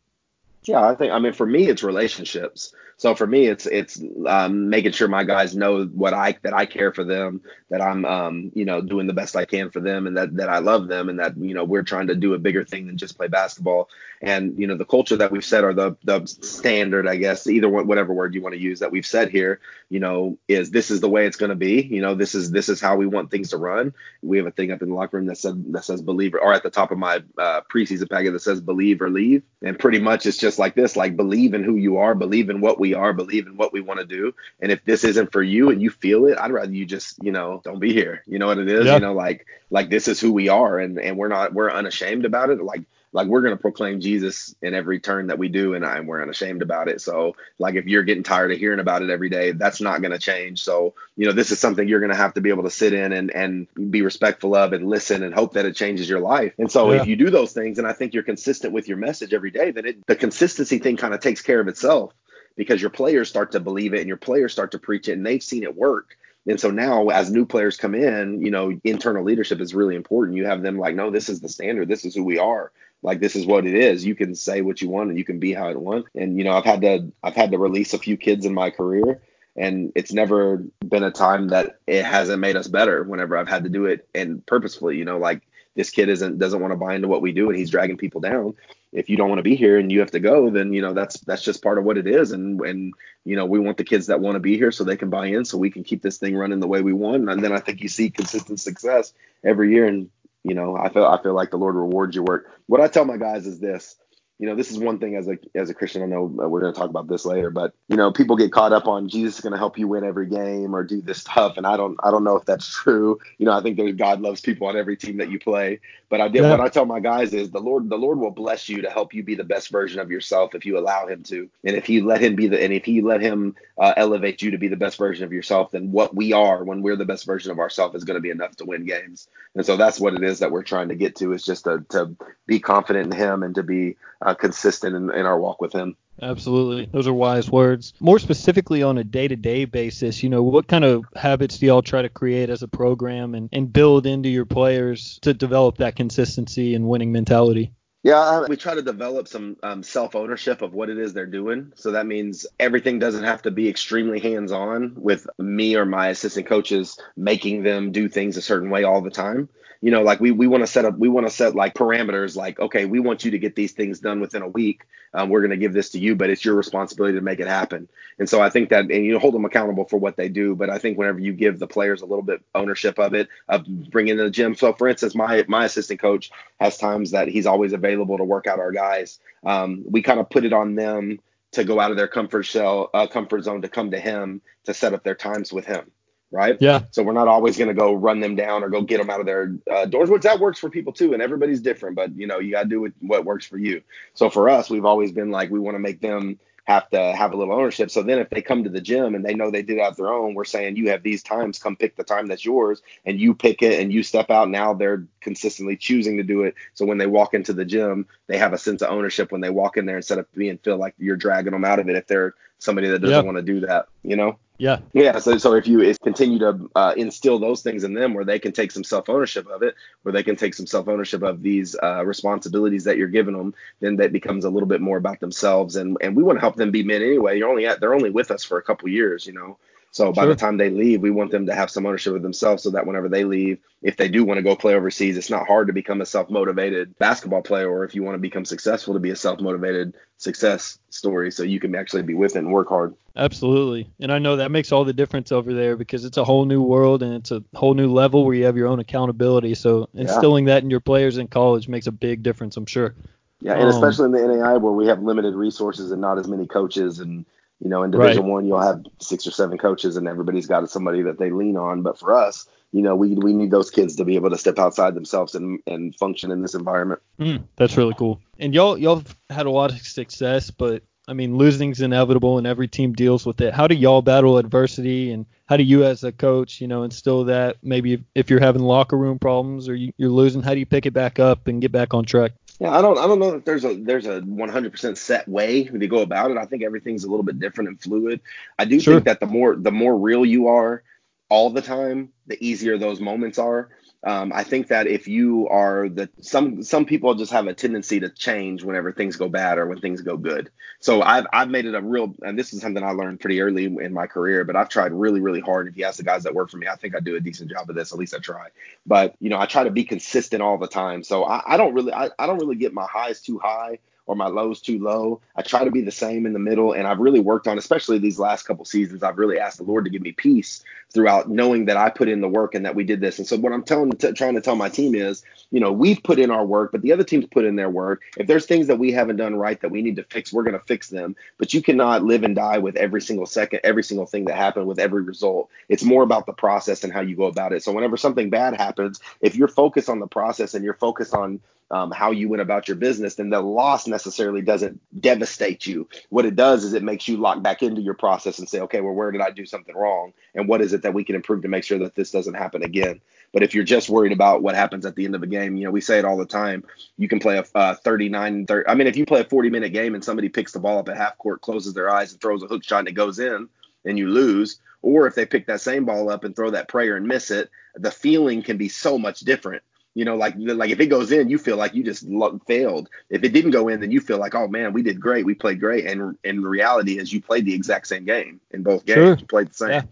Yeah, 0.65 0.83
I 0.83 0.95
think 0.95 1.13
I 1.13 1.19
mean 1.19 1.33
for 1.33 1.47
me 1.47 1.69
it's 1.69 1.83
relationships. 1.83 2.75
So 2.99 3.15
for 3.15 3.29
me, 3.29 3.47
it's 3.47 3.65
it's 3.65 4.03
um, 4.27 4.71
making 4.71 4.91
sure 4.91 5.07
my 5.07 5.23
guys 5.23 5.55
know 5.55 5.85
what 5.85 6.13
I 6.13 6.37
that 6.43 6.53
I 6.53 6.67
care 6.67 6.93
for 6.93 7.05
them, 7.05 7.43
that 7.71 7.81
I'm 7.81 8.05
um, 8.05 8.51
you 8.57 8.65
know 8.65 8.81
doing 8.81 9.07
the 9.07 9.13
best 9.13 9.37
I 9.37 9.45
can 9.45 9.71
for 9.71 9.79
them, 9.79 10.09
and 10.09 10.17
that 10.17 10.35
that 10.37 10.49
I 10.49 10.59
love 10.59 10.89
them, 10.89 11.09
and 11.09 11.21
that 11.21 11.37
you 11.39 11.55
know 11.55 11.63
we're 11.63 11.85
trying 11.85 12.09
to 12.09 12.17
do 12.17 12.35
a 12.35 12.41
bigger 12.41 12.65
thing 12.65 12.89
than 12.89 12.97
just 12.97 13.17
play 13.17 13.29
basketball. 13.29 13.89
And 14.21 14.59
you 14.59 14.67
know 14.67 14.77
the 14.77 14.85
culture 14.85 15.17
that 15.17 15.31
we've 15.31 15.45
set 15.45 15.63
or 15.63 15.73
the 15.73 15.97
the 16.03 16.27
standard, 16.27 17.07
I 17.07 17.15
guess, 17.15 17.47
either 17.47 17.69
whatever 17.69 18.13
word 18.13 18.35
you 18.35 18.43
want 18.43 18.57
to 18.57 18.61
use 18.61 18.81
that 18.81 18.91
we've 18.91 19.07
set 19.07 19.31
here, 19.31 19.61
you 19.91 20.01
know, 20.01 20.37
is 20.49 20.73
this 20.73 20.91
is 20.91 21.01
the 21.01 21.09
way 21.09 21.25
it's 21.25 21.37
going 21.37 21.51
to 21.51 21.57
be. 21.57 21.83
You 21.83 22.01
know, 22.01 22.17
this 22.17 22.35
is 22.35 22.51
this 22.51 22.69
is 22.69 22.81
how 22.81 22.97
we 22.97 23.07
want 23.07 23.31
things 23.31 23.51
to 23.51 23.59
run. 23.59 23.95
We 24.23 24.39
have 24.39 24.47
a 24.49 24.51
thing 24.51 24.73
up 24.73 24.83
in 24.83 24.89
the 24.89 24.97
locker 24.97 25.19
room 25.19 25.27
that 25.27 25.39
said 25.39 25.73
that 25.73 25.85
says 25.85 26.03
believe 26.03 26.35
or 26.35 26.53
at 26.53 26.65
the 26.65 26.71
top 26.71 26.91
of 26.91 26.99
my 26.99 27.23
uh, 27.39 27.61
preseason 27.73 28.11
packet 28.11 28.33
that 28.33 28.41
says 28.41 28.61
believe 28.61 29.01
or 29.01 29.09
leave, 29.09 29.45
and 29.63 29.79
pretty 29.79 30.01
much 30.01 30.27
it's 30.27 30.37
just 30.37 30.59
like 30.59 30.75
this, 30.75 30.97
like 30.97 31.17
believe 31.17 31.55
in 31.55 31.63
who 31.63 31.77
you 31.77 31.99
are, 31.99 32.17
believe 32.17 32.51
in 32.51 32.61
what 32.61 32.81
we 32.81 32.88
are, 32.95 33.13
believe 33.13 33.47
in 33.47 33.57
what 33.57 33.73
we 33.73 33.81
want 33.81 34.01
to 34.01 34.07
do. 34.07 34.35
And 34.61 34.73
if 34.73 34.85
this 34.85 35.05
isn't 35.05 35.33
for 35.33 35.43
you 35.43 35.71
and 35.71 35.81
you 35.81 35.91
feel 35.91 36.27
it, 36.27 36.39
I'd 36.39 36.53
rather 36.53 36.73
you 36.73 36.87
just, 36.87 37.17
you 37.23 37.33
know, 37.33 37.61
don't 37.65 37.81
be 37.81 37.93
here. 37.93 38.23
You 38.27 38.39
know 38.39 38.47
what 38.47 38.59
it 38.59 38.69
is? 38.69 38.87
Yeah. 38.87 38.95
You 38.95 39.01
know, 39.01 39.15
like 39.15 39.47
like 39.71 39.91
this 39.91 40.09
is 40.09 40.21
who 40.21 40.33
we 40.33 40.49
are 40.49 40.79
and 40.79 40.99
and 40.99 41.17
we're 41.17 41.29
not 41.29 41.53
we're 41.53 41.71
unashamed 41.71 42.25
about 42.25 42.51
it. 42.51 42.63
Like 42.63 42.83
like 43.13 43.27
we're 43.27 43.41
going 43.41 43.57
to 43.57 43.61
proclaim 43.61 44.01
Jesus 44.01 44.55
in 44.61 44.75
every 44.75 45.01
turn 45.01 45.29
that 45.29 45.39
we 45.39 45.49
do 45.49 45.75
and, 45.75 45.85
I'm 45.85 46.07
we're 46.07 46.23
unashamed 46.23 46.63
about 46.63 46.89
it. 46.89 47.01
So 47.01 47.37
like 47.59 47.75
if 47.75 47.87
you're 47.87 48.03
getting 48.03 48.23
tired 48.23 48.53
of 48.53 48.59
hearing 48.59 48.81
about 48.81 49.03
it 49.03 49.11
every 49.11 49.31
day, 49.31 49.53
that's 49.53 49.81
not 49.81 50.03
going 50.03 50.13
to 50.13 50.19
change. 50.19 50.63
So, 50.63 50.95
you 51.17 51.27
know, 51.27 51.33
this 51.33 51.51
is 51.51 51.59
something 51.59 51.89
you're 51.89 52.01
going 52.01 52.11
to 52.11 52.17
have 52.17 52.35
to 52.35 52.41
be 52.41 52.51
able 52.51 52.65
to 52.65 52.71
sit 52.71 52.93
in 52.93 53.13
and 53.13 53.31
and 53.31 53.67
be 53.91 54.03
respectful 54.03 54.55
of 54.55 54.73
and 54.73 54.89
listen 54.89 55.23
and 55.23 55.35
hope 55.35 55.55
that 55.55 55.65
it 55.65 55.75
changes 55.75 56.09
your 56.09 56.21
life. 56.21 56.53
And 56.59 56.71
so 56.71 56.93
yeah. 56.93 57.01
if 57.01 57.07
you 57.07 57.17
do 57.17 57.31
those 57.31 57.53
things 57.53 57.79
and 57.79 57.87
I 57.87 57.93
think 57.93 58.13
you're 58.13 58.23
consistent 58.23 58.75
with 58.75 58.89
your 58.89 58.99
message 58.99 59.33
every 59.33 59.51
day, 59.51 59.71
then 59.71 59.87
it, 59.87 60.07
the 60.07 60.17
consistency 60.17 60.79
thing 60.79 60.97
kind 60.97 61.15
of 61.15 61.21
takes 61.21 61.41
care 61.41 61.61
of 61.61 61.69
itself 61.69 62.13
because 62.59 62.83
your 62.83 62.91
players 62.91 63.31
start 63.31 63.53
to 63.53 63.61
believe 63.61 63.95
it 63.95 64.01
and 64.01 64.09
your 64.09 64.19
players 64.19 64.53
start 64.53 64.73
to 64.73 64.79
preach 64.79 65.09
it 65.09 65.13
and 65.13 65.25
they've 65.25 65.43
seen 65.43 65.63
it 65.63 65.77
work. 65.77 66.19
And 66.47 66.61
so 66.61 66.71
now, 66.71 67.09
as 67.09 67.31
new 67.31 67.47
players 67.47 67.77
come 67.77 67.95
in, 67.95 68.45
you 68.45 68.51
know, 68.51 68.79
internal 68.85 69.23
leadership 69.23 69.61
is 69.61 69.75
really 69.75 69.95
important. 69.95 70.37
You 70.37 70.47
have 70.47 70.63
them 70.63 70.79
like, 70.79 70.95
no, 70.95 71.11
this 71.11 71.29
is 71.29 71.41
the 71.41 71.49
standard. 71.49 71.89
This 71.89 72.05
is 72.05 72.15
who 72.15 72.25
we 72.25 72.39
are. 72.39 72.73
Like 73.03 73.21
this 73.21 73.37
is 73.37 73.47
what 73.47 73.65
it 73.65 73.75
is. 73.75 74.05
You 74.05 74.17
can 74.17 74.35
say 74.35 74.61
what 74.61 74.83
you 74.83 74.89
want 74.89 75.11
and 75.11 75.19
you 75.19 75.25
can 75.25 75.39
be 75.39 75.53
how 75.53 75.69
you 75.69 75.79
want. 75.79 76.07
And 76.17 76.37
you 76.37 76.45
know, 76.45 76.53
I've 76.53 76.65
had 76.65 76.81
to 76.81 77.13
I've 77.23 77.37
had 77.37 77.53
to 77.53 77.59
release 77.59 77.95
a 77.95 77.99
few 77.99 78.17
kids 78.17 78.45
in 78.45 78.55
my 78.55 78.71
career, 78.71 79.23
and 79.57 79.93
it's 79.95 80.13
never 80.13 80.65
been 80.85 81.05
a 81.05 81.13
time 81.13 81.49
that 81.49 81.79
it 81.87 82.05
hasn't 82.05 82.41
made 82.41 82.57
us 82.57 82.67
better. 82.67 83.05
Whenever 83.05 83.37
I've 83.37 83.49
had 83.49 83.63
to 83.65 83.71
do 83.71 83.87
it 83.87 84.09
and 84.17 84.45
purposefully, 84.47 84.97
you 84.97 85.05
know, 85.05 85.19
like 85.19 85.43
this 85.79 85.91
kid 85.91 86.09
isn't 86.09 86.41
doesn't 86.41 86.61
want 86.61 86.73
to 86.73 86.77
buy 86.77 86.97
into 86.97 87.07
what 87.07 87.23
we 87.23 87.31
do 87.31 87.49
and 87.49 87.57
he's 87.57 87.71
dragging 87.71 87.97
people 87.97 88.21
down. 88.21 88.53
If 88.93 89.09
you 89.09 89.17
don't 89.17 89.29
want 89.29 89.39
to 89.39 89.45
be 89.45 89.55
here 89.55 89.79
and 89.79 89.93
you 89.93 90.01
have 90.01 90.11
to 90.11 90.19
go 90.19 90.51
then 90.51 90.73
you 90.73 90.83
know 90.83 90.93
that's 90.93 91.21
that's 91.21 91.43
just 91.43 91.63
part 91.63 91.79
of 91.79 91.85
what 91.85 91.97
it 91.97 92.09
is. 92.09 92.33
And 92.33 92.61
and 92.63 92.93
you 93.25 93.37
know 93.37 93.47
we 93.47 93.61
want 93.61 93.77
the 93.77 93.85
kids 93.85 94.09
that 94.09 94.19
want 94.19 94.35
to 94.35 94.41
be 94.41 94.57
here 94.57 94.73
so 94.73 94.83
they 94.83 94.97
can 94.97 95.09
buy 95.09 95.27
in 95.27 95.45
so 95.45 95.57
we 95.57 95.71
can 95.71 95.85
keep 95.85 96.03
this 96.03 96.19
thing 96.19 96.37
running 96.37 96.59
the 96.59 96.67
way 96.67 96.83
we 96.83 96.93
want. 96.93 97.31
And 97.31 97.45
then 97.45 97.53
i 97.53 97.61
think 97.61 97.81
you 97.81 97.89
see 97.89 98.11
consistent 98.11 98.59
success 98.59 99.13
every 99.45 99.73
year. 99.73 99.87
And 99.87 100.11
you 100.43 100.55
know 100.55 100.77
i 100.77 100.89
feel 100.89 101.05
i 101.05 101.23
feel 101.23 101.35
like 101.35 101.53
the 101.53 101.59
lord 101.59 101.77
rewards 101.77 102.17
your 102.17 102.25
work. 102.25 102.51
What 102.67 102.81
i 102.81 102.89
tell 102.89 103.05
my 103.05 103.17
guys 103.17 103.47
is 103.47 103.61
this 103.61 103.95
you 104.39 104.47
know, 104.47 104.55
this 104.55 104.71
is 104.71 104.79
one 104.79 104.99
thing 104.99 105.17
as 105.17 105.27
a 105.27 105.37
as 105.57 105.69
a 105.69 105.75
Christian. 105.75 106.03
I 106.03 106.07
know 106.07 106.23
we're 106.23 106.61
going 106.61 106.73
to 106.73 106.79
talk 106.79 106.91
about 106.91 107.09
this 107.09 107.25
later, 107.25 107.51
but 107.51 107.75
you 107.89 107.97
know, 107.97 108.13
people 108.13 108.37
get 108.37 108.53
caught 108.53 108.73
up 108.73 108.87
on 108.87 109.09
Jesus 109.09 109.37
is 109.37 109.41
going 109.41 109.53
to 109.53 109.59
help 109.59 109.77
you 109.77 109.89
win 109.89 110.05
every 110.05 110.27
game 110.27 110.77
or 110.77 110.85
do 110.85 111.01
this 111.01 111.19
stuff, 111.19 111.57
and 111.57 111.67
I 111.67 111.77
don't 111.77 111.99
I 112.05 112.13
don't 112.13 112.23
know 112.23 112.37
if 112.37 112.45
that's 112.45 112.69
true. 112.73 113.19
You 113.39 113.47
know, 113.47 113.53
I 113.53 113.63
think 113.63 113.77
that 113.79 113.97
God 113.97 114.21
loves 114.21 114.41
people 114.41 114.69
on 114.69 114.77
every 114.77 114.97
team 114.97 115.17
that 115.17 115.31
you 115.31 115.41
play, 115.41 115.81
but 116.09 116.21
I 116.21 116.29
did 116.29 116.43
yeah. 116.43 116.51
what 116.51 116.61
I 116.61 116.69
tell 116.69 116.87
my 116.87 117.01
guys 117.01 117.35
is 117.35 117.51
the 117.51 117.59
Lord 117.59 117.91
the 117.91 117.99
Lord 117.99 118.21
will 118.21 118.31
bless 118.31 118.69
you 118.69 118.83
to 118.83 118.91
help 118.91 119.13
you 119.13 119.25
be 119.25 119.35
the 119.35 119.43
best 119.43 119.71
version 119.71 119.99
of 119.99 120.09
yourself 120.09 120.55
if 120.55 120.65
you 120.65 120.79
allow 120.79 121.09
Him 121.09 121.25
to, 121.25 121.51
and 121.65 121.77
if 121.77 121.87
He 121.87 122.01
let 122.01 122.23
Him 122.23 122.37
be 122.37 122.47
the 122.47 122.63
and 122.63 122.73
if 122.73 122.85
He 122.85 123.03
let 123.03 123.21
Him 123.21 123.57
uh, 123.77 123.95
elevate 123.97 124.41
you 124.41 124.53
to 124.53 124.59
be 124.59 124.69
the 124.69 124.77
best 124.77 124.99
version 124.99 125.25
of 125.25 125.33
yourself, 125.33 125.73
then 125.73 125.91
what 125.91 126.15
we 126.15 126.33
are 126.33 126.63
when 126.63 126.83
we're 126.83 126.97
the 126.97 127.05
best 127.05 127.27
version 127.27 127.51
of 127.51 127.59
ourselves 127.59 127.97
is 127.97 128.05
going 128.05 128.17
to 128.17 128.21
be 128.21 128.31
enough 128.31 128.55
to 128.57 128.65
win 128.65 128.87
games, 128.87 129.27
and 129.57 129.67
so 129.67 129.77
that's 129.77 129.99
what 129.99 130.15
it 130.15 130.23
is 130.23 130.39
that 130.39 130.53
we're 130.53 130.63
trying 130.63 130.91
to 130.91 130.95
get 130.95 131.17
to 131.17 131.33
is 131.33 131.45
just 131.45 131.65
to 131.65 131.85
to 131.89 132.15
be 132.47 132.61
confident 132.61 133.13
in 133.13 133.19
Him 133.19 133.43
and 133.43 133.57
to 133.57 133.65
be 133.65 133.97
uh, 134.21 134.28
consistent 134.35 134.95
in, 134.97 135.13
in 135.15 135.27
our 135.27 135.39
walk 135.39 135.61
with 135.61 135.73
Him. 135.73 135.97
Absolutely. 136.21 136.89
Those 136.93 137.07
are 137.07 137.13
wise 137.13 137.51
words. 137.51 137.93
More 138.01 138.19
specifically 138.19 138.83
on 138.83 138.99
a 138.99 139.05
day 139.05 139.29
to 139.29 139.37
day 139.37 139.65
basis, 139.65 140.23
you 140.23 140.29
know, 140.29 140.43
what 140.43 140.67
kind 140.67 140.85
of 140.85 141.05
habits 141.15 141.59
do 141.59 141.67
y'all 141.67 141.83
try 141.83 142.03
to 142.03 142.09
create 142.09 142.51
as 142.51 142.63
a 142.63 142.69
program 142.69 143.35
and, 143.35 143.49
and 143.53 143.73
build 143.73 144.07
into 144.07 144.29
your 144.29 144.47
players 144.47 145.19
to 145.23 145.33
develop 145.33 145.79
that 145.79 145.97
consistency 145.97 146.75
and 146.75 146.89
winning 146.89 147.13
mentality? 147.13 147.73
Yeah, 148.05 148.47
we 148.49 148.57
try 148.57 148.75
to 148.75 148.83
develop 148.83 149.27
some 149.27 149.57
um, 149.63 149.83
self 149.83 150.15
ownership 150.15 150.63
of 150.63 150.73
what 150.73 150.89
it 150.89 150.99
is 150.99 151.13
they're 151.13 151.27
doing. 151.27 151.73
So 151.75 151.93
that 151.93 152.07
means 152.07 152.47
everything 152.59 153.01
doesn't 153.01 153.25
have 153.25 153.43
to 153.43 153.51
be 153.51 153.69
extremely 153.69 154.21
hands 154.21 154.53
on 154.53 154.95
with 154.97 155.27
me 155.39 155.75
or 155.77 155.85
my 155.85 156.09
assistant 156.09 156.47
coaches 156.47 156.99
making 157.17 157.65
them 157.65 157.91
do 157.91 158.09
things 158.09 158.37
a 158.37 158.43
certain 158.43 158.71
way 158.71 158.85
all 158.85 159.03
the 159.03 159.11
time 159.11 159.49
you 159.81 159.93
know, 159.93 160.03
like 160.03 160.19
we 160.21 160.33
we 160.33 160.47
want 160.47 160.63
to 160.63 160.67
set 160.67 160.85
up, 160.85 160.99
we 160.99 161.09
want 161.09 161.27
to 161.27 161.33
set 161.33 161.55
like 161.55 161.75
parameters, 161.75 162.35
like 162.35 162.59
okay, 162.59 162.85
we 162.85 162.99
want 162.99 163.25
you 163.25 163.31
to 163.31 163.39
get 163.39 163.55
these 163.55 163.73
things 163.73 164.01
done 164.01 164.21
within 164.21 164.43
a 164.43 164.49
week. 164.49 164.83
Um, 165.15 165.31
we're 165.31 165.41
going 165.41 165.51
to 165.51 165.57
give 165.57 165.73
this 165.73 165.91
to 165.91 165.99
you, 165.99 166.17
but 166.17 166.31
it's 166.31 166.45
your 166.45 166.55
responsibility 166.55 167.15
to 167.15 167.23
make 167.23 167.41
it 167.41 167.47
happen. 167.47 167.89
And 168.19 168.29
so 168.29 168.43
I 168.43 168.51
think 168.51 168.71
that, 168.71 168.91
and 168.91 169.05
you 169.05 169.19
hold 169.19 169.35
them 169.35 169.45
accountable 169.45 169.85
for 169.85 169.97
what 169.97 170.17
they 170.17 170.29
do. 170.29 170.55
But 170.55 170.69
I 170.69 170.79
think 170.79 170.99
whenever 170.99 171.21
you 171.21 171.33
give 171.33 171.59
the 171.59 171.67
players 171.67 172.03
a 172.03 172.07
little 172.07 172.25
bit 172.25 172.43
ownership 172.55 172.99
of 172.99 173.15
it, 173.15 173.29
of 173.49 173.65
bringing 173.91 174.19
in 174.19 174.25
the 174.25 174.31
gym. 174.31 174.55
So 174.55 174.73
for 174.73 174.89
instance, 174.89 175.15
my 175.15 175.45
my 175.49 175.65
assistant 175.65 176.01
coach 176.01 176.31
has 176.59 176.77
times 176.77 177.13
that 177.13 177.29
he's 177.29 177.47
always 177.47 177.73
available 177.73 178.19
to 178.19 178.25
work 178.25 178.47
out 178.47 178.59
our 178.59 178.73
guys. 178.73 179.21
Um, 179.45 179.85
we 179.89 180.03
kind 180.03 180.19
of 180.19 180.29
put 180.29 180.45
it 180.45 180.53
on 180.53 180.75
them 180.75 181.21
to 181.53 181.65
go 181.65 181.81
out 181.81 181.91
of 181.91 181.97
their 181.97 182.09
comfort 182.09 182.43
shell, 182.43 182.91
uh, 182.93 183.07
comfort 183.07 183.45
zone 183.45 183.63
to 183.63 183.69
come 183.69 183.93
to 183.93 184.01
him 184.01 184.43
to 184.65 184.75
set 184.75 184.93
up 184.93 185.05
their 185.05 185.15
times 185.15 185.53
with 185.53 185.67
him. 185.67 185.91
Right. 186.31 186.59
Yeah. 186.61 186.83
So 186.91 187.03
we're 187.03 187.15
not 187.15 187.27
always 187.27 187.57
going 187.57 187.69
to 187.69 187.75
go 187.75 187.95
run 187.95 188.21
them 188.21 188.37
down 188.37 188.63
or 188.63 188.69
go 188.69 188.83
get 188.83 188.99
them 188.99 189.09
out 189.09 189.21
of 189.21 189.27
their 189.27 189.55
uh, 189.71 189.87
doors, 189.87 190.11
which 190.11 190.23
that 190.23 190.41
works 190.41 190.59
for 190.59 190.69
people 190.69 190.93
too. 190.93 191.15
And 191.15 191.23
everybody's 191.23 191.61
different, 191.61 191.97
but 191.97 192.15
you 192.17 192.27
know, 192.27 192.39
you 192.39 192.53
got 192.53 192.65
to 192.65 192.69
do 192.69 192.93
what 193.01 193.25
works 193.25 193.47
for 193.47 193.57
you. 193.57 193.83
So 194.13 194.29
for 194.29 194.51
us, 194.51 194.69
we've 194.69 194.85
always 194.85 195.11
been 195.11 195.31
like, 195.31 195.51
we 195.51 195.59
want 195.59 195.77
to 195.77 195.81
make 195.81 196.03
them 196.03 196.39
have 196.65 196.91
to 196.91 197.17
have 197.17 197.33
a 197.33 197.37
little 197.37 197.55
ownership. 197.55 197.91
So 197.91 198.03
then 198.03 198.19
if 198.19 198.29
they 198.29 198.43
come 198.43 198.65
to 198.65 198.69
the 198.69 198.83
gym 198.83 199.15
and 199.15 199.25
they 199.25 199.33
know 199.33 199.51
they 199.51 199.63
did 199.63 199.79
it 199.79 199.81
out 199.81 199.97
their 199.97 200.13
own, 200.13 200.35
we're 200.35 200.45
saying 200.45 200.77
you 200.77 200.91
have 200.91 201.03
these 201.03 201.23
times, 201.23 201.59
come 201.59 201.77
pick 201.77 201.97
the 201.97 202.05
time 202.05 202.27
that's 202.27 202.45
yours 202.45 202.83
and 203.07 203.19
you 203.19 203.35
pick 203.35 203.63
it 203.63 203.81
and 203.81 203.91
you 203.91 204.03
step 204.03 204.31
out. 204.31 204.51
Now 204.51 204.75
they're 204.75 205.07
consistently 205.23 205.79
choosing 205.79 206.19
to 206.19 206.23
do 206.23 206.43
it. 206.43 206.57
So 206.75 206.85
when 206.85 206.99
they 206.99 207.07
walk 207.07 207.33
into 207.33 207.55
the 207.55 207.65
gym, 207.65 208.07
they 208.27 208.37
have 208.37 208.53
a 208.53 208.59
sense 208.59 208.83
of 208.83 208.91
ownership 208.91 209.33
when 209.33 209.41
they 209.41 209.49
walk 209.49 209.79
in 209.79 209.87
there 209.87 209.97
instead 209.97 210.19
of 210.19 210.31
being 210.35 210.59
feel 210.59 210.77
like 210.77 210.95
you're 210.99 211.17
dragging 211.17 211.53
them 211.53 211.65
out 211.65 211.79
of 211.79 211.89
it 211.89 211.97
if 211.97 212.07
they're 212.07 212.35
somebody 212.59 212.89
that 212.89 212.99
doesn't 212.99 213.17
yep. 213.17 213.25
want 213.25 213.39
to 213.39 213.43
do 213.43 213.61
that, 213.61 213.87
you 214.03 214.17
know? 214.17 214.39
Yeah. 214.59 214.81
Yeah. 214.93 215.21
So, 215.21 215.39
so 215.39 215.55
if 215.55 215.69
you 215.69 215.95
continue 216.03 216.41
to 216.41 216.69
uh, 216.75 216.93
instill 216.97 217.39
those 217.39 217.63
things 217.63 217.85
in 217.85 217.95
them 217.95 218.13
where 218.13 218.25
they 218.25 218.41
can 218.41 218.53
take 218.53 218.73
some 218.73 218.83
self 218.83 219.09
ownership 219.09 219.47
of 219.47 219.63
it, 219.63 219.77
where 220.03 220.13
they 220.13 220.25
can 220.25 220.35
take 220.35 220.53
some 220.53 220.67
self 220.67 220.89
ownership 220.89 221.23
of 221.23 221.43
these 221.43 221.77
uh, 221.81 222.05
responsibilities 222.05 222.85
that 222.85 222.97
you're 222.97 223.09
giving 223.09 223.37
them, 223.37 223.55
then 223.81 223.97
that 223.97 224.13
becomes 224.13 224.45
a 224.45 224.51
little 224.51 224.69
bit 224.69 224.81
more 224.81 224.99
about 224.99 225.21
themselves. 225.21 225.77
And, 225.77 225.97
and 226.01 226.17
we 226.17 226.25
want 226.25 226.39
to 226.39 226.41
help 226.41 226.57
them 226.57 226.73
be 226.73 226.83
men 226.83 227.03
anyway. 227.03 227.39
You're 227.39 227.49
only 227.49 227.67
at, 227.67 227.79
they're 227.79 227.95
only 227.95 228.11
with 228.11 228.33
us 228.33 228.43
for 228.43 228.59
a 228.59 228.63
couple 228.63 228.89
years, 228.89 229.27
you 229.27 229.33
know? 229.33 229.59
So 229.99 230.13
by 230.13 230.23
sure. 230.23 230.29
the 230.29 230.37
time 230.37 230.59
they 230.59 230.71
leave, 230.71 231.01
we 231.01 231.11
want 231.11 231.33
them 231.33 231.47
to 231.47 231.55
have 231.57 231.73
some 231.73 231.85
ownership 231.85 232.15
of 232.15 232.23
themselves 232.23 232.63
so 232.63 232.71
that 232.71 232.87
whenever 232.87 233.09
they 233.09 233.25
leave, 233.25 233.59
if 233.83 233.97
they 233.97 234.07
do 234.07 234.25
want 234.25 234.39
to 234.39 234.43
go 234.43 234.55
play 234.55 234.75
overseas, 234.75 235.17
it's 235.17 235.29
not 235.29 235.49
hard 235.49 235.67
to 235.67 235.73
become 235.73 236.01
a 236.01 236.07
self-motivated 236.07 236.97
basketball 237.01 237.43
player 237.43 237.69
or 237.69 237.83
if 237.83 237.97
you 237.97 238.05
want 238.05 238.15
to 238.15 238.21
become 238.21 238.45
successful 238.45 238.95
to 238.95 239.01
be 239.01 239.11
a 239.11 239.17
self-motivated 239.17 239.95
success 240.17 240.79
story 240.91 241.33
so 241.33 241.43
you 241.43 241.59
can 241.59 241.75
actually 241.75 242.03
be 242.03 242.15
with 242.15 242.37
it 242.37 242.39
and 242.39 242.53
work 242.53 242.69
hard. 242.69 242.95
Absolutely. 243.17 243.91
And 243.99 244.13
I 244.13 244.21
know 244.21 244.37
that 244.37 244.53
makes 244.53 244.71
all 244.71 244.85
the 244.85 244.93
difference 244.93 245.33
over 245.33 245.53
there 245.53 245.77
because 245.77 246.05
it's 246.05 246.17
a 246.17 246.23
whole 246.23 246.45
new 246.45 246.63
world 246.63 247.03
and 247.03 247.15
it's 247.15 247.33
a 247.33 247.43
whole 247.57 247.75
new 247.75 247.93
level 247.93 248.25
where 248.25 248.37
you 248.37 248.45
have 248.45 248.57
your 248.57 248.69
own 248.69 248.79
accountability. 248.79 249.57
So 249.57 249.89
instilling 249.95 250.47
yeah. 250.47 250.55
that 250.55 250.63
in 250.63 250.71
your 250.71 250.79
players 250.79 251.19
in 251.19 251.27
college 251.27 251.67
makes 251.67 251.89
a 251.89 251.93
big 251.93 252.23
difference, 252.23 252.57
I'm 252.57 252.67
sure. 252.67 252.95
Yeah, 253.41 253.55
and 253.55 253.65
um, 253.65 253.69
especially 253.71 254.05
in 254.05 254.13
the 254.13 254.37
NAI 254.37 254.59
where 254.59 254.73
we 254.73 254.87
have 254.87 255.03
limited 255.03 255.35
resources 255.35 255.91
and 255.91 256.01
not 256.01 256.19
as 256.19 256.29
many 256.29 256.47
coaches 256.47 257.01
and 257.01 257.27
you 257.61 257.69
know, 257.69 257.83
in 257.83 257.91
Division 257.91 258.23
right. 258.23 258.31
One, 258.31 258.47
you'll 258.47 258.61
have 258.61 258.85
six 259.01 259.27
or 259.27 259.31
seven 259.31 259.59
coaches, 259.59 259.97
and 259.97 260.07
everybody's 260.07 260.47
got 260.47 260.69
somebody 260.71 261.03
that 261.03 261.19
they 261.19 261.31
lean 261.31 261.57
on. 261.57 261.83
But 261.83 261.99
for 261.99 262.13
us, 262.15 262.47
you 262.73 262.83
know, 262.83 262.95
we 262.95 263.15
we 263.15 263.33
need 263.33 263.51
those 263.51 263.71
kids 263.71 263.97
to 263.97 264.05
be 264.05 264.15
able 264.15 264.31
to 264.31 264.39
step 264.39 264.59
outside 264.59 264.95
themselves 264.95 265.35
and 265.35 265.61
and 265.67 265.95
function 265.97 266.31
in 266.31 266.43
this 266.43 266.55
environment. 266.55 267.01
Mm, 267.19 267.45
that's 267.57 267.77
really 267.77 267.95
cool. 267.95 268.21
And 268.39 268.55
y'all 268.55 268.79
y'all 268.79 269.03
had 269.31 269.47
a 269.47 269.51
lot 269.51 269.73
of 269.73 269.81
success, 269.81 270.51
but 270.51 270.83
I 271.09 271.15
mean, 271.15 271.37
losing's 271.37 271.81
inevitable, 271.81 272.37
and 272.37 272.47
every 272.47 272.69
team 272.69 272.93
deals 272.93 273.25
with 273.25 273.41
it. 273.41 273.55
How 273.55 273.67
do 273.67 273.75
y'all 273.75 274.03
battle 274.03 274.37
adversity, 274.37 275.11
and 275.11 275.25
how 275.47 275.57
do 275.57 275.63
you, 275.63 275.85
as 275.85 276.05
a 276.05 276.13
coach, 276.13 276.61
you 276.61 276.69
know, 276.69 276.83
instill 276.83 277.25
that? 277.25 277.57
Maybe 277.63 278.05
if 278.15 278.29
you're 278.29 278.41
having 278.41 278.63
locker 278.63 278.97
room 278.97 279.19
problems 279.19 279.69
or 279.69 279.75
you're 279.75 280.11
losing, 280.11 280.43
how 280.43 280.53
do 280.53 280.61
you 280.61 280.67
pick 280.67 280.85
it 280.85 280.93
back 280.93 281.19
up 281.19 281.49
and 281.49 281.63
get 281.63 281.73
back 281.73 281.95
on 281.95 282.05
track? 282.05 282.33
Yeah, 282.61 282.77
I 282.77 282.83
don't 282.83 282.99
I 282.99 283.07
don't 283.07 283.21
know 283.21 283.33
that 283.33 283.45
there's 283.45 283.65
a 283.65 283.75
there's 283.75 284.07
a 284.07 284.21
100% 284.21 284.97
set 284.97 285.29
way 285.29 285.65
to 285.65 285.87
go 285.87 286.01
about 286.01 286.33
it. 286.33 286.37
I 286.37 286.45
think 286.45 286.65
everything's 286.65 287.05
a 287.05 287.09
little 287.09 287.25
bit 287.25 287.39
different 287.39 287.69
and 287.69 287.81
fluid. 287.81 288.21
I 288.59 288.65
do 288.65 288.81
sure. 288.81 288.95
think 288.95 289.05
that 289.05 289.21
the 289.21 289.27
more 289.27 289.55
the 289.55 289.71
more 289.71 289.97
real 289.97 290.27
you 290.27 290.49
are 290.49 290.83
all 291.29 291.51
the 291.51 291.63
time, 291.63 292.11
the 292.27 292.43
easier 292.45 292.79
those 292.79 293.01
moments 293.01 293.39
are. 293.39 293.71
Um, 294.05 294.33
I 294.33 294.45
think 294.45 294.69
that 294.69 294.87
if 294.87 295.09
you 295.09 295.49
are 295.49 295.89
the 295.89 296.09
some 296.21 296.63
some 296.63 296.85
people 296.85 297.17
just 297.17 297.33
have 297.33 297.49
a 297.49 297.55
tendency 297.55 297.99
to 297.99 298.09
change 298.09 298.63
whenever 298.63 298.93
things 298.93 299.17
go 299.17 299.29
bad 299.29 299.59
or 299.59 299.67
when 299.67 299.81
things 299.81 300.03
go 300.03 300.17
good. 300.17 300.51
So 300.79 301.03
I've 301.03 301.27
I've 301.33 301.51
made 301.51 301.67
it 301.67 301.75
a 301.75 301.81
real 301.81 302.15
and 302.23 302.39
this 302.39 302.53
is 302.53 302.61
something 302.61 302.85
I 302.85 302.93
learned 302.93 303.19
pretty 303.19 303.41
early 303.41 303.65
in 303.65 303.93
my 303.93 304.07
career, 304.07 304.45
but 304.45 304.55
I've 304.55 304.69
tried 304.69 304.93
really 304.93 305.21
really 305.21 305.41
hard. 305.41 305.67
If 305.67 305.77
you 305.77 305.85
ask 305.85 305.97
the 305.97 306.05
guys 306.05 306.23
that 306.23 306.35
work 306.35 306.49
for 306.49 306.59
me, 306.59 306.69
I 306.69 306.77
think 306.77 306.95
I 306.95 307.01
do 307.01 307.17
a 307.17 307.21
decent 307.21 307.51
job 307.51 307.69
of 307.69 307.75
this. 307.75 307.93
At 307.93 307.99
least 307.99 308.15
I 308.15 308.19
try. 308.19 308.49
But 308.87 309.17
you 309.19 309.31
know 309.31 309.39
I 309.41 309.47
try 309.47 309.65
to 309.65 309.71
be 309.71 309.83
consistent 309.83 310.43
all 310.43 310.59
the 310.59 310.69
time. 310.69 311.03
So 311.03 311.25
I, 311.25 311.43
I 311.55 311.57
don't 311.57 311.75
really 311.75 311.93
I, 311.93 312.11
I 312.21 312.29
don't 312.29 312.39
really 312.39 312.57
get 312.57 312.73
my 312.73 312.87
highs 312.87 313.21
too 313.21 313.41
high 313.41 313.81
or 314.09 314.17
my 314.17 314.27
lows 314.27 314.61
too 314.61 314.79
low. 314.81 315.21
I 315.37 315.43
try 315.43 315.65
to 315.65 315.71
be 315.71 315.83
the 315.83 315.93
same 315.93 316.27
in 316.27 316.33
the 316.33 316.39
middle, 316.39 316.73
and 316.73 316.89
I've 316.89 316.99
really 316.99 317.21
worked 317.21 317.47
on, 317.47 317.59
especially 317.59 317.99
these 317.99 318.19
last 318.19 318.45
couple 318.45 318.65
seasons. 318.65 319.03
I've 319.03 319.19
really 319.19 319.39
asked 319.39 319.59
the 319.59 319.65
Lord 319.65 319.85
to 319.85 319.91
give 319.91 320.03
me 320.03 320.13
peace 320.13 320.65
throughout, 320.91 321.29
knowing 321.29 321.67
that 321.67 321.77
I 321.77 321.91
put 321.91 322.09
in 322.09 322.23
the 322.23 322.29
work 322.29 322.55
and 322.55 322.65
that 322.65 322.75
we 322.75 322.85
did 322.85 323.01
this. 323.01 323.19
And 323.19 323.27
so 323.27 323.37
what 323.37 323.53
I'm 323.53 323.63
telling, 323.63 323.93
t- 323.93 324.13
trying 324.13 324.35
to 324.35 324.41
tell 324.41 324.57
my 324.57 324.71
team 324.71 324.95
is, 324.95 325.23
you 325.51 325.61
know, 325.61 325.71
we've 325.71 326.03
put 326.03 326.19
in 326.19 326.31
our 326.31 326.45
work, 326.45 326.73
but 326.73 326.81
the 326.81 326.93
other 326.93 327.05
teams 327.05 327.27
put 327.27 327.45
in 327.45 327.57
their 327.57 327.69
work. 327.69 328.03
If 328.17 328.27
there's 328.27 328.47
things 328.47 328.67
that 328.67 328.79
we 328.79 328.93
haven't 328.93 329.17
done 329.17 329.37
right 329.37 329.61
that 329.61 329.71
we 329.71 329.83
need 329.83 329.97
to 329.97 330.05
fix, 330.05 330.33
we're 330.33 330.43
going 330.43 330.59
to 330.59 330.65
fix 330.67 330.89
them. 330.89 331.15
But 331.37 331.53
you 331.53 331.63
cannot 331.63 332.03
live 332.05 332.23
and 332.23 332.35
die 332.35 332.59
with 332.59 332.77
every 332.77 333.03
single 333.03 333.27
second, 333.27 333.61
every 333.65 333.85
single 333.85 334.07
thing 334.07 334.25
that 334.25 334.37
happened 334.37 334.67
with 334.67 334.79
every 334.79 335.03
result. 335.03 335.51
It's 335.69 335.85
more 335.85 336.03
about 336.03 336.25
the 336.25 336.33
process 336.33 336.83
and 336.83 336.93
how 336.93 337.01
you 337.01 337.15
go 337.15 337.25
about 337.25 337.53
it. 337.53 337.63
So 337.63 337.73
whenever 337.73 337.99
something 337.99 338.31
bad 338.31 338.57
happens, 338.57 339.01
if 339.21 339.37
you're 339.37 339.49
focused 339.49 339.91
on 339.91 340.01
the 340.01 340.07
process 340.07 340.55
and 340.55 340.65
you're 340.65 340.75
focused 340.75 341.15
on 341.15 341.41
um, 341.71 341.91
how 341.91 342.11
you 342.11 342.29
went 342.29 342.41
about 342.41 342.67
your 342.67 342.77
business, 342.77 343.17
then 343.17 343.31
the 343.31 343.41
loss 343.41 343.87
necessarily 343.87 344.41
doesn't 344.41 344.81
devastate 345.01 345.67
you. 345.67 345.89
What 346.09 346.25
it 346.25 346.35
does 346.35 346.65
is 346.65 346.73
it 346.73 346.83
makes 346.83 347.07
you 347.07 347.19
lock 347.19 347.43
back 347.43 347.63
into 347.63 347.83
your 347.83 347.95
process 347.95 348.39
and 348.39 348.49
say, 348.49 348.61
okay, 348.61 348.81
well, 348.81 348.95
where 348.95 349.11
did 349.11 349.21
I 349.21 349.31
do 349.31 349.45
something 349.45 349.77
wrong? 349.77 350.13
And 350.35 350.49
what 350.49 350.63
is 350.63 350.73
it 350.73 350.83
that 350.83 350.95
we 350.95 351.05
can 351.05 351.15
improve 351.15 351.43
to 351.43 351.49
make 351.49 351.65
sure 351.65 351.79
that 351.79 351.95
this 351.95 352.11
doesn't 352.11 352.35
happen 352.35 352.63
again? 352.63 353.01
But 353.33 353.43
if 353.43 353.55
you're 353.55 353.65
just 353.65 353.91
worried 353.91 354.13
about 354.13 354.43
what 354.43 354.55
happens 354.55 354.87
at 354.87 354.97
the 354.97 355.05
end 355.05 355.15
of 355.15 355.23
a 355.23 355.27
game, 355.27 355.57
you 355.57 355.65
know, 355.65 355.71
we 355.71 355.83
say 355.83 355.99
it 355.99 356.07
all 356.07 356.17
the 356.17 356.25
time. 356.25 356.65
You 356.97 357.09
can 357.09 357.19
play 357.19 357.37
a 357.37 357.45
uh, 357.55 357.75
39, 357.75 358.47
30, 358.47 358.69
I 358.69 358.75
mean, 358.75 358.87
if 358.87 358.97
you 358.97 359.05
play 359.05 359.21
a 359.21 359.25
40 359.25 359.51
minute 359.51 359.73
game 359.73 359.95
and 359.95 360.03
somebody 360.03 360.31
picks 360.31 360.53
the 360.53 360.61
ball 360.61 360.79
up 360.79 360.89
at 360.89 360.97
half 360.97 361.19
court, 361.19 361.43
closes 361.43 361.75
their 361.75 361.91
eyes 361.91 362.13
and 362.13 362.21
throws 362.21 362.43
a 362.43 362.47
hook 362.47 362.65
shot 362.65 362.81
and 362.81 362.89
it 362.89 362.93
goes 362.93 363.19
in, 363.19 363.49
and 363.85 363.99
you 363.99 364.09
lose, 364.09 364.61
or 364.81 365.07
if 365.07 365.15
they 365.15 365.27
pick 365.27 365.47
that 365.47 365.61
same 365.61 365.85
ball 365.85 366.11
up 366.11 366.25
and 366.25 366.35
throw 366.35 366.51
that 366.51 366.69
prayer 366.69 366.97
and 366.97 367.07
miss 367.07 367.31
it, 367.31 367.51
the 367.75 367.91
feeling 367.91 368.43
can 368.43 368.57
be 368.57 368.69
so 368.69 368.99
much 368.99 369.21
different 369.21 369.63
you 369.99 370.05
know, 370.05 370.15
like 370.15 370.35
like 370.39 370.71
if 370.71 370.79
it 370.79 370.87
goes 370.87 371.11
in, 371.11 371.29
you 371.29 371.39
feel 371.39 371.57
like 371.57 371.75
you 371.75 371.83
just 371.83 372.07
failed. 372.47 372.89
If 373.11 373.25
it 373.25 373.33
didn't 373.33 373.51
go 373.51 373.67
in, 373.67 373.81
then 373.81 373.91
you 373.91 374.01
feel 374.01 374.19
like, 374.19 374.33
oh 374.33 374.47
man, 374.47 374.73
we 374.73 374.85
did 374.85 375.01
great, 375.01 375.27
we 375.27 375.35
played 375.35 375.59
great. 375.59 375.87
And 375.87 376.17
in 376.23 376.41
reality, 376.41 376.99
is 376.99 377.13
you 377.13 377.21
played 377.21 377.45
the 377.45 377.53
exact 377.53 377.89
same 377.89 378.05
game 378.05 378.41
in 378.53 378.63
both 378.63 378.87
games. 378.87 378.97
Sure. 378.97 379.17
You 379.17 379.27
played 379.27 379.49
the 379.49 379.55
same. 379.55 379.71
Yeah. 379.71 379.83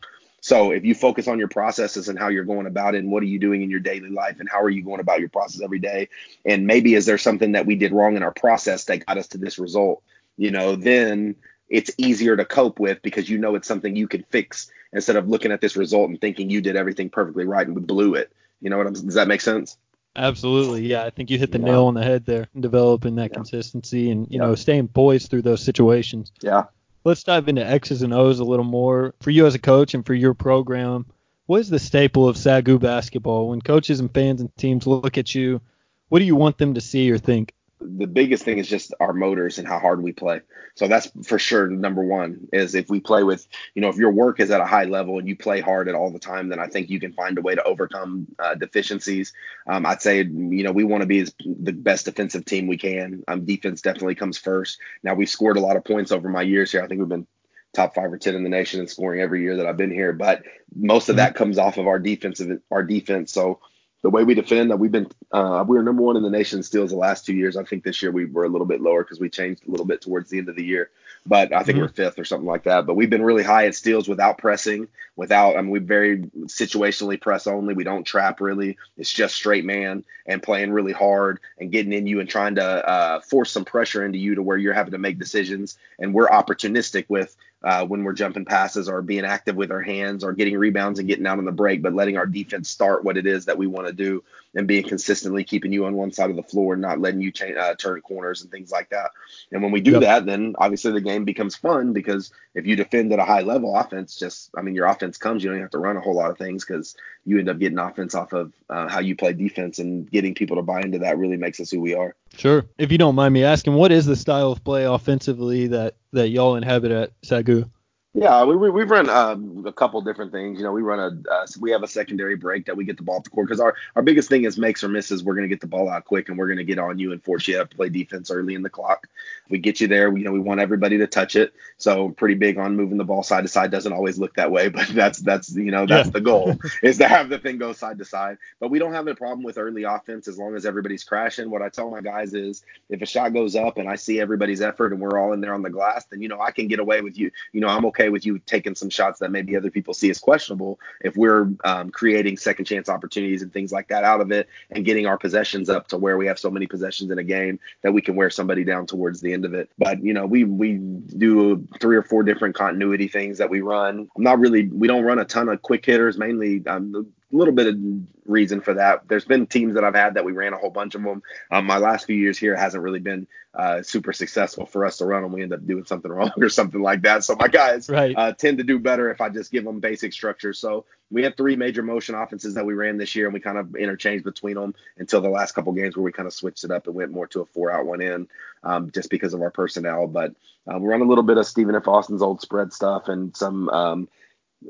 So 0.40 0.70
if 0.70 0.84
you 0.84 0.94
focus 0.94 1.26
on 1.26 1.40
your 1.40 1.48
processes 1.48 2.08
and 2.08 2.16
how 2.16 2.28
you're 2.28 2.44
going 2.44 2.68
about 2.68 2.94
it 2.94 2.98
and 2.98 3.10
what 3.10 3.24
are 3.24 3.26
you 3.26 3.40
doing 3.40 3.62
in 3.62 3.70
your 3.70 3.80
daily 3.80 4.10
life 4.10 4.38
and 4.38 4.48
how 4.48 4.62
are 4.62 4.70
you 4.70 4.80
going 4.80 5.00
about 5.00 5.18
your 5.18 5.28
process 5.28 5.60
every 5.60 5.80
day, 5.80 6.08
and 6.44 6.68
maybe 6.68 6.94
is 6.94 7.04
there 7.04 7.18
something 7.18 7.50
that 7.52 7.66
we 7.66 7.74
did 7.74 7.90
wrong 7.90 8.14
in 8.14 8.22
our 8.22 8.30
process 8.30 8.84
that 8.84 9.04
got 9.04 9.18
us 9.18 9.26
to 9.28 9.38
this 9.38 9.58
result, 9.58 10.04
you 10.36 10.52
know, 10.52 10.76
then 10.76 11.34
it's 11.68 11.90
easier 11.98 12.36
to 12.36 12.44
cope 12.44 12.78
with 12.78 13.02
because 13.02 13.28
you 13.28 13.38
know 13.38 13.56
it's 13.56 13.66
something 13.66 13.96
you 13.96 14.06
can 14.06 14.22
fix 14.30 14.70
instead 14.92 15.16
of 15.16 15.28
looking 15.28 15.50
at 15.50 15.60
this 15.60 15.76
result 15.76 16.10
and 16.10 16.20
thinking 16.20 16.48
you 16.48 16.60
did 16.60 16.76
everything 16.76 17.10
perfectly 17.10 17.44
right 17.44 17.66
and 17.66 17.74
we 17.74 17.82
blew 17.82 18.14
it. 18.14 18.30
You 18.60 18.70
know 18.70 18.78
what 18.78 18.86
I'm, 18.86 18.92
does 18.92 19.14
that 19.14 19.26
make 19.26 19.40
sense? 19.40 19.76
Absolutely. 20.16 20.86
Yeah, 20.86 21.04
I 21.04 21.10
think 21.10 21.30
you 21.30 21.38
hit 21.38 21.52
the 21.52 21.58
yeah. 21.58 21.66
nail 21.66 21.86
on 21.86 21.94
the 21.94 22.02
head 22.02 22.24
there, 22.24 22.48
developing 22.58 23.16
that 23.16 23.30
yeah. 23.30 23.34
consistency 23.34 24.10
and, 24.10 24.26
you 24.30 24.40
yeah. 24.40 24.46
know, 24.46 24.54
staying 24.54 24.88
poised 24.88 25.30
through 25.30 25.42
those 25.42 25.62
situations. 25.62 26.32
Yeah. 26.40 26.64
Let's 27.04 27.22
dive 27.22 27.48
into 27.48 27.64
X's 27.64 28.02
and 28.02 28.12
O's 28.12 28.40
a 28.40 28.44
little 28.44 28.64
more. 28.64 29.14
For 29.20 29.30
you 29.30 29.46
as 29.46 29.54
a 29.54 29.60
coach 29.60 29.94
and 29.94 30.04
for 30.04 30.14
your 30.14 30.34
program, 30.34 31.06
what 31.46 31.60
is 31.60 31.68
the 31.68 31.78
staple 31.78 32.28
of 32.28 32.36
SAGU 32.36 32.80
basketball? 32.80 33.50
When 33.50 33.60
coaches 33.60 34.00
and 34.00 34.12
fans 34.12 34.40
and 34.40 34.54
teams 34.56 34.86
look 34.86 35.16
at 35.18 35.34
you, 35.34 35.60
what 36.08 36.18
do 36.18 36.24
you 36.24 36.34
want 36.34 36.58
them 36.58 36.74
to 36.74 36.80
see 36.80 37.10
or 37.10 37.18
think? 37.18 37.52
The 37.80 38.06
biggest 38.06 38.42
thing 38.42 38.58
is 38.58 38.68
just 38.68 38.94
our 39.00 39.12
motors 39.12 39.58
and 39.58 39.68
how 39.68 39.78
hard 39.78 40.02
we 40.02 40.12
play. 40.12 40.40
So 40.74 40.88
that's 40.88 41.10
for 41.24 41.38
sure 41.38 41.68
number 41.68 42.02
one 42.02 42.48
is 42.52 42.74
if 42.74 42.88
we 42.88 43.00
play 43.00 43.22
with, 43.22 43.46
you 43.74 43.82
know, 43.82 43.88
if 43.88 43.96
your 43.96 44.10
work 44.10 44.40
is 44.40 44.50
at 44.50 44.60
a 44.60 44.66
high 44.66 44.84
level 44.84 45.18
and 45.18 45.28
you 45.28 45.36
play 45.36 45.60
hard 45.60 45.88
at 45.88 45.94
all 45.94 46.10
the 46.10 46.18
time, 46.18 46.48
then 46.48 46.58
I 46.58 46.68
think 46.68 46.88
you 46.88 47.00
can 47.00 47.12
find 47.12 47.36
a 47.36 47.42
way 47.42 47.54
to 47.54 47.62
overcome 47.64 48.28
uh, 48.38 48.54
deficiencies. 48.54 49.32
Um, 49.66 49.84
I'd 49.84 50.02
say, 50.02 50.18
you 50.18 50.62
know, 50.62 50.72
we 50.72 50.84
want 50.84 51.02
to 51.02 51.06
be 51.06 51.20
as, 51.20 51.34
the 51.44 51.72
best 51.72 52.06
defensive 52.06 52.44
team 52.44 52.66
we 52.66 52.78
can. 52.78 53.22
Um, 53.28 53.44
defense 53.44 53.82
definitely 53.82 54.14
comes 54.14 54.38
first. 54.38 54.78
Now 55.02 55.14
we've 55.14 55.28
scored 55.28 55.58
a 55.58 55.60
lot 55.60 55.76
of 55.76 55.84
points 55.84 56.12
over 56.12 56.28
my 56.28 56.42
years 56.42 56.72
here. 56.72 56.82
I 56.82 56.88
think 56.88 57.00
we've 57.00 57.08
been 57.08 57.26
top 57.74 57.94
five 57.94 58.10
or 58.10 58.18
ten 58.18 58.34
in 58.34 58.42
the 58.42 58.48
nation 58.48 58.80
in 58.80 58.88
scoring 58.88 59.20
every 59.20 59.42
year 59.42 59.56
that 59.56 59.66
I've 59.66 59.76
been 59.76 59.90
here, 59.90 60.14
but 60.14 60.42
most 60.74 61.08
of 61.08 61.12
mm-hmm. 61.12 61.18
that 61.18 61.34
comes 61.34 61.58
off 61.58 61.76
of 61.76 61.86
our 61.86 61.98
defensive 61.98 62.60
our 62.70 62.82
defense. 62.82 63.32
So 63.32 63.60
the 64.06 64.10
way 64.10 64.22
we 64.22 64.36
defend 64.36 64.70
that 64.70 64.76
we've 64.76 64.92
been 64.92 65.08
uh, 65.32 65.64
we 65.66 65.76
were 65.76 65.82
number 65.82 66.00
one 66.00 66.16
in 66.16 66.22
the 66.22 66.30
nation 66.30 66.62
steals 66.62 66.90
the 66.90 66.96
last 66.96 67.26
two 67.26 67.34
years. 67.34 67.56
I 67.56 67.64
think 67.64 67.82
this 67.82 68.00
year 68.00 68.12
we 68.12 68.24
were 68.24 68.44
a 68.44 68.48
little 68.48 68.64
bit 68.64 68.80
lower 68.80 69.02
because 69.02 69.18
we 69.18 69.28
changed 69.28 69.66
a 69.66 69.70
little 69.72 69.84
bit 69.84 70.00
towards 70.00 70.30
the 70.30 70.38
end 70.38 70.48
of 70.48 70.54
the 70.54 70.62
year, 70.62 70.90
but 71.26 71.52
I 71.52 71.64
think 71.64 71.78
mm-hmm. 71.78 71.86
we're 71.86 71.92
fifth 71.92 72.16
or 72.16 72.24
something 72.24 72.46
like 72.46 72.62
that. 72.62 72.86
But 72.86 72.94
we've 72.94 73.10
been 73.10 73.24
really 73.24 73.42
high 73.42 73.66
at 73.66 73.74
steals 73.74 74.08
without 74.08 74.38
pressing, 74.38 74.86
without 75.16 75.56
I 75.56 75.60
mean 75.60 75.72
we 75.72 75.80
very 75.80 76.18
situationally 76.44 77.20
press 77.20 77.48
only. 77.48 77.74
We 77.74 77.82
don't 77.82 78.04
trap 78.04 78.40
really. 78.40 78.78
It's 78.96 79.12
just 79.12 79.34
straight 79.34 79.64
man 79.64 80.04
and 80.24 80.40
playing 80.40 80.70
really 80.70 80.92
hard 80.92 81.40
and 81.58 81.72
getting 81.72 81.92
in 81.92 82.06
you 82.06 82.20
and 82.20 82.28
trying 82.28 82.54
to 82.54 82.88
uh, 82.88 83.20
force 83.22 83.50
some 83.50 83.64
pressure 83.64 84.06
into 84.06 84.18
you 84.18 84.36
to 84.36 84.42
where 84.42 84.56
you're 84.56 84.72
having 84.72 84.92
to 84.92 84.98
make 84.98 85.18
decisions. 85.18 85.78
And 85.98 86.14
we're 86.14 86.28
opportunistic 86.28 87.06
with 87.08 87.36
uh, 87.62 87.84
when 87.86 88.04
we're 88.04 88.12
jumping 88.12 88.44
passes 88.44 88.88
or 88.88 89.02
being 89.02 89.24
active 89.24 89.56
with 89.56 89.70
our 89.70 89.82
hands 89.82 90.22
or 90.22 90.32
getting 90.32 90.56
rebounds 90.56 90.98
and 90.98 91.08
getting 91.08 91.26
out 91.26 91.38
on 91.38 91.44
the 91.44 91.52
break, 91.52 91.82
but 91.82 91.94
letting 91.94 92.16
our 92.16 92.26
defense 92.26 92.70
start 92.70 93.04
what 93.04 93.16
it 93.16 93.26
is 93.26 93.46
that 93.46 93.58
we 93.58 93.66
want 93.66 93.86
to 93.86 93.92
do. 93.92 94.22
And 94.56 94.66
being 94.66 94.88
consistently 94.88 95.44
keeping 95.44 95.70
you 95.70 95.84
on 95.84 95.94
one 95.94 96.10
side 96.10 96.30
of 96.30 96.36
the 96.36 96.42
floor 96.42 96.72
and 96.72 96.82
not 96.82 96.98
letting 96.98 97.20
you 97.20 97.30
uh, 97.60 97.74
turn 97.74 98.00
corners 98.00 98.40
and 98.40 98.50
things 98.50 98.72
like 98.72 98.88
that. 98.88 99.10
And 99.52 99.62
when 99.62 99.70
we 99.70 99.82
do 99.82 99.92
yep. 99.92 100.00
that, 100.00 100.26
then 100.26 100.54
obviously 100.58 100.92
the 100.92 101.00
game 101.02 101.26
becomes 101.26 101.54
fun 101.54 101.92
because 101.92 102.32
if 102.54 102.66
you 102.66 102.74
defend 102.74 103.12
at 103.12 103.18
a 103.18 103.24
high 103.24 103.42
level, 103.42 103.76
offense 103.76 104.16
just, 104.16 104.50
I 104.56 104.62
mean, 104.62 104.74
your 104.74 104.86
offense 104.86 105.18
comes, 105.18 105.44
you 105.44 105.50
don't 105.50 105.60
have 105.60 105.70
to 105.70 105.78
run 105.78 105.98
a 105.98 106.00
whole 106.00 106.16
lot 106.16 106.30
of 106.30 106.38
things 106.38 106.64
because 106.64 106.96
you 107.26 107.38
end 107.38 107.50
up 107.50 107.58
getting 107.58 107.78
offense 107.78 108.14
off 108.14 108.32
of 108.32 108.52
uh, 108.70 108.88
how 108.88 109.00
you 109.00 109.14
play 109.14 109.34
defense 109.34 109.78
and 109.78 110.10
getting 110.10 110.34
people 110.34 110.56
to 110.56 110.62
buy 110.62 110.80
into 110.80 111.00
that 111.00 111.18
really 111.18 111.36
makes 111.36 111.60
us 111.60 111.70
who 111.70 111.80
we 111.80 111.94
are. 111.94 112.14
Sure. 112.34 112.64
If 112.78 112.90
you 112.90 112.96
don't 112.96 113.14
mind 113.14 113.34
me 113.34 113.44
asking, 113.44 113.74
what 113.74 113.92
is 113.92 114.06
the 114.06 114.16
style 114.16 114.52
of 114.52 114.64
play 114.64 114.84
offensively 114.84 115.66
that, 115.68 115.96
that 116.12 116.30
y'all 116.30 116.56
inhabit 116.56 116.92
at 116.92 117.20
SAGU? 117.20 117.68
Yeah, 118.16 118.44
we, 118.44 118.56
we 118.56 118.80
have 118.80 118.90
run 118.90 119.10
um, 119.10 119.62
a 119.66 119.72
couple 119.72 120.00
different 120.00 120.32
things. 120.32 120.58
You 120.58 120.64
know, 120.64 120.72
we 120.72 120.80
run 120.80 120.98
a 120.98 121.30
uh, 121.30 121.46
we 121.60 121.70
have 121.70 121.82
a 121.82 121.86
secondary 121.86 122.34
break 122.34 122.64
that 122.64 122.74
we 122.74 122.86
get 122.86 122.96
the 122.96 123.02
ball 123.02 123.18
up 123.18 123.24
the 123.24 123.30
court 123.30 123.46
because 123.46 123.60
our 123.60 123.74
our 123.94 124.00
biggest 124.00 124.30
thing 124.30 124.44
is 124.44 124.56
makes 124.56 124.82
or 124.82 124.88
misses. 124.88 125.22
We're 125.22 125.34
gonna 125.34 125.48
get 125.48 125.60
the 125.60 125.66
ball 125.66 125.90
out 125.90 126.06
quick 126.06 126.30
and 126.30 126.38
we're 126.38 126.48
gonna 126.48 126.64
get 126.64 126.78
on 126.78 126.98
you 126.98 127.12
and 127.12 127.22
force 127.22 127.46
you 127.46 127.58
to 127.58 127.66
play 127.66 127.90
defense 127.90 128.30
early 128.30 128.54
in 128.54 128.62
the 128.62 128.70
clock. 128.70 129.06
we 129.50 129.58
get 129.58 129.82
you 129.82 129.86
there. 129.86 130.10
We, 130.10 130.20
you 130.20 130.24
know, 130.24 130.32
we 130.32 130.38
want 130.38 130.60
everybody 130.60 130.96
to 130.96 131.06
touch 131.06 131.36
it. 131.36 131.52
So 131.76 132.08
pretty 132.08 132.36
big 132.36 132.56
on 132.56 132.74
moving 132.74 132.96
the 132.96 133.04
ball 133.04 133.22
side 133.22 133.42
to 133.42 133.48
side. 133.48 133.70
Doesn't 133.70 133.92
always 133.92 134.18
look 134.18 134.34
that 134.36 134.50
way, 134.50 134.68
but 134.70 134.88
that's 134.88 135.18
that's 135.18 135.54
you 135.54 135.70
know 135.70 135.84
that's 135.84 136.06
yeah. 136.06 136.12
the 136.12 136.22
goal 136.22 136.58
is 136.82 136.96
to 136.96 137.08
have 137.08 137.28
the 137.28 137.38
thing 137.38 137.58
go 137.58 137.74
side 137.74 137.98
to 137.98 138.06
side. 138.06 138.38
But 138.60 138.70
we 138.70 138.78
don't 138.78 138.94
have 138.94 139.06
a 139.08 139.14
problem 139.14 139.42
with 139.42 139.58
early 139.58 139.82
offense 139.82 140.26
as 140.26 140.38
long 140.38 140.56
as 140.56 140.64
everybody's 140.64 141.04
crashing. 141.04 141.50
What 141.50 141.60
I 141.60 141.68
tell 141.68 141.90
my 141.90 142.00
guys 142.00 142.32
is 142.32 142.64
if 142.88 143.02
a 143.02 143.06
shot 143.06 143.34
goes 143.34 143.54
up 143.54 143.76
and 143.76 143.90
I 143.90 143.96
see 143.96 144.20
everybody's 144.20 144.62
effort 144.62 144.94
and 144.94 145.02
we're 145.02 145.18
all 145.18 145.34
in 145.34 145.42
there 145.42 145.52
on 145.52 145.60
the 145.60 145.68
glass, 145.68 146.06
then 146.06 146.22
you 146.22 146.30
know 146.30 146.40
I 146.40 146.50
can 146.50 146.66
get 146.66 146.78
away 146.78 147.02
with 147.02 147.18
you. 147.18 147.30
You 147.52 147.60
know 147.60 147.68
I'm 147.68 147.84
okay 147.86 148.05
with 148.08 148.26
you 148.26 148.38
taking 148.40 148.74
some 148.74 148.90
shots 148.90 149.20
that 149.20 149.30
maybe 149.30 149.56
other 149.56 149.70
people 149.70 149.94
see 149.94 150.10
as 150.10 150.18
questionable 150.18 150.78
if 151.00 151.16
we're 151.16 151.48
um, 151.64 151.90
creating 151.90 152.36
second 152.36 152.64
chance 152.64 152.88
opportunities 152.88 153.42
and 153.42 153.52
things 153.52 153.72
like 153.72 153.88
that 153.88 154.04
out 154.04 154.20
of 154.20 154.30
it 154.32 154.48
and 154.70 154.84
getting 154.84 155.06
our 155.06 155.18
possessions 155.18 155.68
up 155.68 155.88
to 155.88 155.98
where 155.98 156.16
we 156.16 156.26
have 156.26 156.38
so 156.38 156.50
many 156.50 156.66
possessions 156.66 157.10
in 157.10 157.18
a 157.18 157.24
game 157.24 157.58
that 157.82 157.92
we 157.92 158.00
can 158.00 158.16
wear 158.16 158.30
somebody 158.30 158.64
down 158.64 158.86
towards 158.86 159.20
the 159.20 159.32
end 159.32 159.44
of 159.44 159.54
it. 159.54 159.70
But 159.78 160.02
you 160.02 160.12
know, 160.12 160.26
we 160.26 160.44
we 160.44 160.74
do 160.74 161.66
three 161.80 161.96
or 161.96 162.02
four 162.02 162.22
different 162.22 162.54
continuity 162.54 163.08
things 163.08 163.38
that 163.38 163.50
we 163.50 163.60
run. 163.60 164.08
I'm 164.16 164.22
not 164.22 164.38
really 164.38 164.68
we 164.68 164.88
don't 164.88 165.04
run 165.04 165.18
a 165.18 165.24
ton 165.24 165.48
of 165.48 165.62
quick 165.62 165.84
hitters. 165.84 166.18
Mainly, 166.18 166.66
um, 166.66 167.12
little 167.32 167.54
bit 167.54 167.66
of 167.66 167.76
reason 168.24 168.60
for 168.60 168.74
that. 168.74 169.08
There's 169.08 169.24
been 169.24 169.46
teams 169.46 169.74
that 169.74 169.84
I've 169.84 169.94
had 169.94 170.14
that 170.14 170.24
we 170.24 170.32
ran 170.32 170.52
a 170.52 170.58
whole 170.58 170.70
bunch 170.70 170.94
of 170.94 171.02
them. 171.02 171.22
Um, 171.50 171.66
my 171.66 171.78
last 171.78 172.06
few 172.06 172.16
years 172.16 172.38
here 172.38 172.54
hasn't 172.54 172.82
really 172.82 173.00
been 173.00 173.26
uh, 173.54 173.82
super 173.82 174.12
successful 174.12 174.66
for 174.66 174.84
us 174.84 174.98
to 174.98 175.06
run 175.06 175.22
them. 175.22 175.32
We 175.32 175.42
end 175.42 175.52
up 175.52 175.66
doing 175.66 175.84
something 175.86 176.10
wrong 176.12 176.32
or 176.38 176.48
something 176.48 176.82
like 176.82 177.02
that. 177.02 177.24
So 177.24 177.34
my 177.36 177.48
guys 177.48 177.88
right. 177.88 178.14
uh, 178.16 178.32
tend 178.32 178.58
to 178.58 178.64
do 178.64 178.78
better 178.78 179.10
if 179.10 179.20
I 179.20 179.28
just 179.28 179.50
give 179.50 179.64
them 179.64 179.80
basic 179.80 180.12
structure. 180.12 180.52
So 180.52 180.84
we 181.10 181.22
had 181.22 181.36
three 181.36 181.56
major 181.56 181.82
motion 181.82 182.14
offenses 182.14 182.54
that 182.54 182.66
we 182.66 182.74
ran 182.74 182.96
this 182.96 183.14
year, 183.14 183.26
and 183.26 183.34
we 183.34 183.40
kind 183.40 183.58
of 183.58 183.76
interchanged 183.76 184.24
between 184.24 184.54
them 184.56 184.74
until 184.98 185.20
the 185.20 185.28
last 185.28 185.52
couple 185.52 185.72
games 185.72 185.96
where 185.96 186.04
we 186.04 186.12
kind 186.12 186.26
of 186.26 186.34
switched 186.34 186.64
it 186.64 186.70
up 186.70 186.86
and 186.86 186.94
went 186.94 187.12
more 187.12 187.26
to 187.28 187.40
a 187.40 187.46
four 187.46 187.70
out, 187.70 187.86
one 187.86 188.02
in, 188.02 188.28
um, 188.64 188.90
just 188.90 189.08
because 189.08 189.32
of 189.32 189.40
our 189.40 189.50
personnel. 189.50 190.06
But 190.06 190.34
uh, 190.66 190.78
we 190.78 190.88
run 190.88 191.02
a 191.02 191.06
little 191.06 191.24
bit 191.24 191.38
of 191.38 191.46
Stephen 191.46 191.76
F. 191.76 191.88
Austin's 191.88 192.22
old 192.22 192.40
spread 192.40 192.72
stuff 192.72 193.08
and 193.08 193.36
some 193.36 193.68
um, 193.68 194.08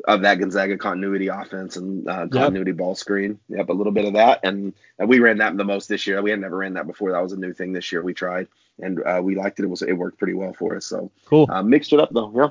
of 0.05 0.23
that 0.23 0.39
Gonzaga 0.39 0.77
continuity 0.77 1.29
offense 1.29 1.77
and 1.77 2.09
uh, 2.09 2.27
continuity 2.29 2.71
yep. 2.71 2.79
ball 2.79 2.95
screen. 2.95 3.39
Yep, 3.49 3.69
a 3.69 3.73
little 3.73 3.93
bit 3.93 4.05
of 4.05 4.15
that, 4.15 4.41
and, 4.43 4.75
and, 4.99 5.09
we 5.09 5.21
ran 5.21 5.39
that 5.39 5.57
the 5.57 5.65
most 5.65 5.89
this 5.89 6.07
year. 6.07 6.21
We 6.23 6.31
had 6.31 6.41
never 6.41 6.57
ran 6.57 6.75
that 6.75 6.87
before. 6.87 7.13
That 7.13 7.23
was 7.23 7.33
a 7.33 7.39
new 7.39 7.53
thing 7.53 7.73
this 7.73 7.91
year. 7.93 8.03
We 8.03 8.15
tried, 8.15 8.49
and 8.81 9.03
uh, 9.03 9.21
we 9.23 9.37
liked 9.37 9.59
it. 9.61 9.65
It 9.65 9.71
was 9.71 9.83
it 9.83 9.93
worked 9.93 10.19
pretty 10.19 10.35
well 10.35 10.53
for 10.53 10.77
us. 10.77 10.87
So 10.87 11.11
cool. 11.25 11.47
Uh, 11.51 11.63
mixed 11.63 11.93
it 11.93 12.01
up 12.01 12.11
though. 12.13 12.33
Yeah. 12.35 12.49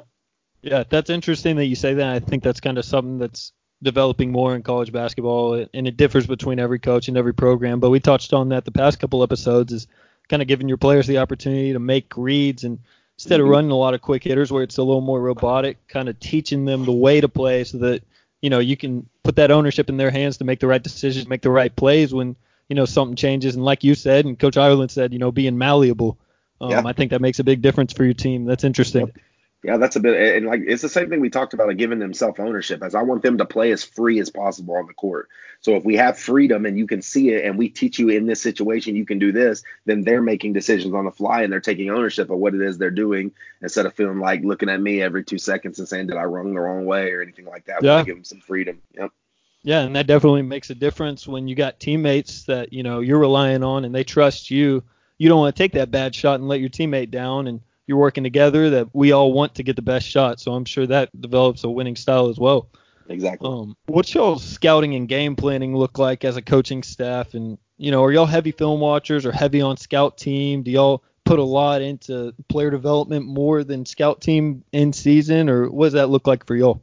Yeah, 0.62 0.84
that's 0.90 1.12
interesting 1.12 1.58
that 1.58 1.66
you 1.66 1.76
say 1.76 1.94
that. 1.94 2.16
I 2.16 2.20
think 2.20 2.42
that's 2.42 2.60
kind 2.60 2.80
of 2.80 2.86
something 2.86 3.20
that's 3.20 3.52
developing 3.84 4.32
more 4.32 4.56
in 4.56 4.64
college 4.64 4.92
basketball, 4.92 5.66
and 5.72 5.88
it 5.88 5.96
differs 5.96 6.26
between 6.26 6.58
every 6.58 6.80
coach 6.80 7.08
and 7.08 7.18
every 7.18 7.36
program. 7.36 7.80
But 7.80 7.92
we 7.92 8.00
touched 8.00 8.34
on 8.34 8.50
that 8.50 8.66
the 8.66 8.72
past 8.72 9.00
couple 9.00 9.22
episodes 9.22 9.72
is 9.72 9.88
kind 10.28 10.42
of 10.42 10.48
giving 10.48 10.68
your 10.68 10.78
players 10.78 11.06
the 11.06 11.20
opportunity 11.20 11.74
to 11.74 11.80
make 11.80 12.12
reads 12.18 12.64
and 12.64 12.80
instead 13.18 13.40
of 13.40 13.46
mm-hmm. 13.46 13.52
running 13.52 13.72
a 13.72 13.76
lot 13.76 13.94
of 13.94 14.02
quick 14.02 14.24
hitters 14.24 14.52
where 14.52 14.64
it's 14.64 14.78
a 14.78 14.84
little 14.84 15.02
more 15.02 15.22
robotic, 15.22 15.88
kind 15.88 16.10
of 16.10 16.20
teaching 16.20 16.66
them 16.66 16.86
the 16.86 16.92
way 16.92 17.22
to 17.22 17.30
play 17.30 17.64
so 17.64 17.78
that 17.80 18.04
you 18.42 18.50
know 18.50 18.60
you 18.60 18.78
can 18.78 19.08
put 19.24 19.38
that 19.38 19.52
ownership 19.52 19.90
in 19.90 19.98
their 19.98 20.12
hands 20.12 20.38
to 20.38 20.44
make 20.44 20.60
the 20.60 20.68
right 20.68 20.84
decisions, 20.84 21.28
make 21.28 21.42
the 21.42 21.50
right 21.50 21.76
plays 21.76 22.14
when 22.14 22.36
you 22.70 22.76
know 22.76 22.86
something 22.86 23.16
changes. 23.16 23.56
And 23.56 23.64
like 23.64 23.84
you 23.84 23.96
said, 23.96 24.26
and 24.26 24.38
Coach 24.38 24.58
Ireland 24.58 24.92
said, 24.92 25.14
you 25.14 25.20
know, 25.20 25.32
being 25.32 25.58
malleable. 25.58 26.18
Um, 26.62 26.72
yeah. 26.72 26.84
I 26.86 26.94
think 26.94 27.12
that 27.12 27.22
makes 27.22 27.40
a 27.40 27.44
big 27.44 27.62
difference 27.62 27.92
for 27.94 28.06
your 28.06 28.14
team. 28.14 28.46
That's 28.46 28.64
interesting. 28.64 29.08
Yep. 29.08 29.18
Yeah, 29.66 29.78
that's 29.78 29.96
a 29.96 30.00
bit, 30.00 30.36
and 30.38 30.46
like 30.46 30.62
it's 30.68 30.84
the 30.84 30.90
same 30.90 31.10
thing 31.10 31.22
we 31.22 31.32
talked 31.32 31.56
about, 31.56 31.66
like 31.66 31.78
giving 31.78 31.98
them 31.98 32.14
self 32.14 32.40
ownership. 32.40 32.84
As 32.84 32.94
I 32.94 33.02
want 33.02 33.24
them 33.24 33.40
to 33.40 33.46
play 33.46 33.72
as 33.72 33.84
free 33.84 34.20
as 34.20 34.30
possible 34.30 34.76
on 34.76 34.86
the 34.86 34.94
court. 34.94 35.28
So 35.62 35.76
if 35.76 35.84
we 35.84 35.96
have 35.96 36.20
freedom 36.20 36.68
and 36.68 36.78
you 36.78 36.86
can 36.86 37.02
see 37.02 37.32
it, 37.32 37.46
and 37.46 37.58
we 37.58 37.70
teach 37.70 37.98
you 37.98 38.10
in 38.10 38.28
this 38.28 38.40
situation 38.40 38.96
you 38.96 39.08
can 39.08 39.18
do 39.18 39.32
this, 39.32 39.64
then 39.86 40.04
they're 40.04 40.22
making 40.22 40.54
decisions 40.54 40.94
on 40.94 41.06
the 41.06 41.12
fly 41.12 41.42
and 41.42 41.52
they're 41.52 41.62
taking 41.62 41.90
ownership 41.90 42.30
of 42.30 42.38
what 42.38 42.54
it 42.54 42.62
is 42.62 42.78
they're 42.78 42.92
doing 42.92 43.32
instead 43.64 43.88
of 43.88 43.96
feeling 43.96 44.20
like 44.20 44.44
looking 44.44 44.70
at 44.70 44.80
me 44.80 45.02
every 45.02 45.24
two 45.24 45.40
seconds 45.40 45.80
and 45.80 45.88
saying, 45.88 46.08
"Did 46.08 46.18
I 46.18 46.26
run 46.26 46.54
the 46.54 46.60
wrong 46.60 46.86
way?" 46.86 47.12
or 47.12 47.24
anything 47.24 47.46
like 47.46 47.66
that. 47.66 47.82
Yeah. 47.82 48.02
We 48.02 48.06
give 48.06 48.18
them 48.18 48.24
some 48.24 48.42
freedom. 48.42 48.84
Yep. 48.94 49.12
Yeah, 49.64 49.80
and 49.80 49.96
that 49.96 50.06
definitely 50.06 50.44
makes 50.44 50.70
a 50.70 50.76
difference 50.76 51.28
when 51.28 51.48
you 51.48 51.56
got 51.56 51.80
teammates 51.80 52.44
that 52.44 52.72
you 52.72 52.84
know 52.84 53.00
you're 53.00 53.18
relying 53.18 53.64
on 53.64 53.84
and 53.84 53.96
they 53.96 54.04
trust 54.04 54.52
you. 54.52 54.84
You 55.18 55.28
don't 55.28 55.40
want 55.40 55.56
to 55.56 55.64
take 55.64 55.72
that 55.72 55.90
bad 55.90 56.14
shot 56.14 56.40
and 56.40 56.48
let 56.48 56.60
your 56.60 56.70
teammate 56.70 57.10
down 57.10 57.48
and 57.48 57.62
you're 57.88 57.98
working 57.98 58.24
together 58.24 58.72
that 58.72 58.90
we 58.94 59.12
all 59.12 59.32
want 59.32 59.56
to 59.56 59.64
get 59.64 59.76
the 59.76 59.82
best 59.82 60.08
shot. 60.08 60.40
So 60.40 60.54
I'm 60.54 60.66
sure 60.66 60.88
that 60.88 61.10
develops 61.20 61.64
a 61.64 61.70
winning 61.70 61.96
style 61.96 62.30
as 62.30 62.38
well. 62.38 62.70
Exactly. 63.08 63.48
Um, 63.48 63.78
what's 63.86 64.14
y'all 64.14 64.40
scouting 64.40 64.96
and 64.96 65.08
game 65.08 65.36
planning 65.36 65.76
look 65.76 66.00
like 66.00 66.26
as 66.26 66.38
a 66.38 66.42
coaching 66.42 66.84
staff? 66.84 67.34
And 67.34 67.58
you 67.78 67.92
know, 67.92 68.04
are 68.04 68.12
y'all 68.12 68.26
heavy 68.26 68.52
film 68.52 68.80
watchers 68.80 69.26
or 69.26 69.32
heavy 69.32 69.62
on 69.62 69.78
scout 69.78 70.18
team? 70.18 70.64
Do 70.64 70.72
y'all 70.72 71.04
put 71.24 71.40
a 71.40 71.44
lot 71.44 71.82
into 71.82 72.34
player 72.50 72.72
development 72.72 73.26
more 73.26 73.64
than 73.64 73.86
scout 73.86 74.22
team 74.22 74.64
in 74.72 74.94
season, 74.94 75.50
or 75.50 75.70
what 75.70 75.88
does 75.88 75.94
that 75.94 76.10
look 76.10 76.28
like 76.28 76.46
for 76.46 76.56
y'all? 76.56 76.82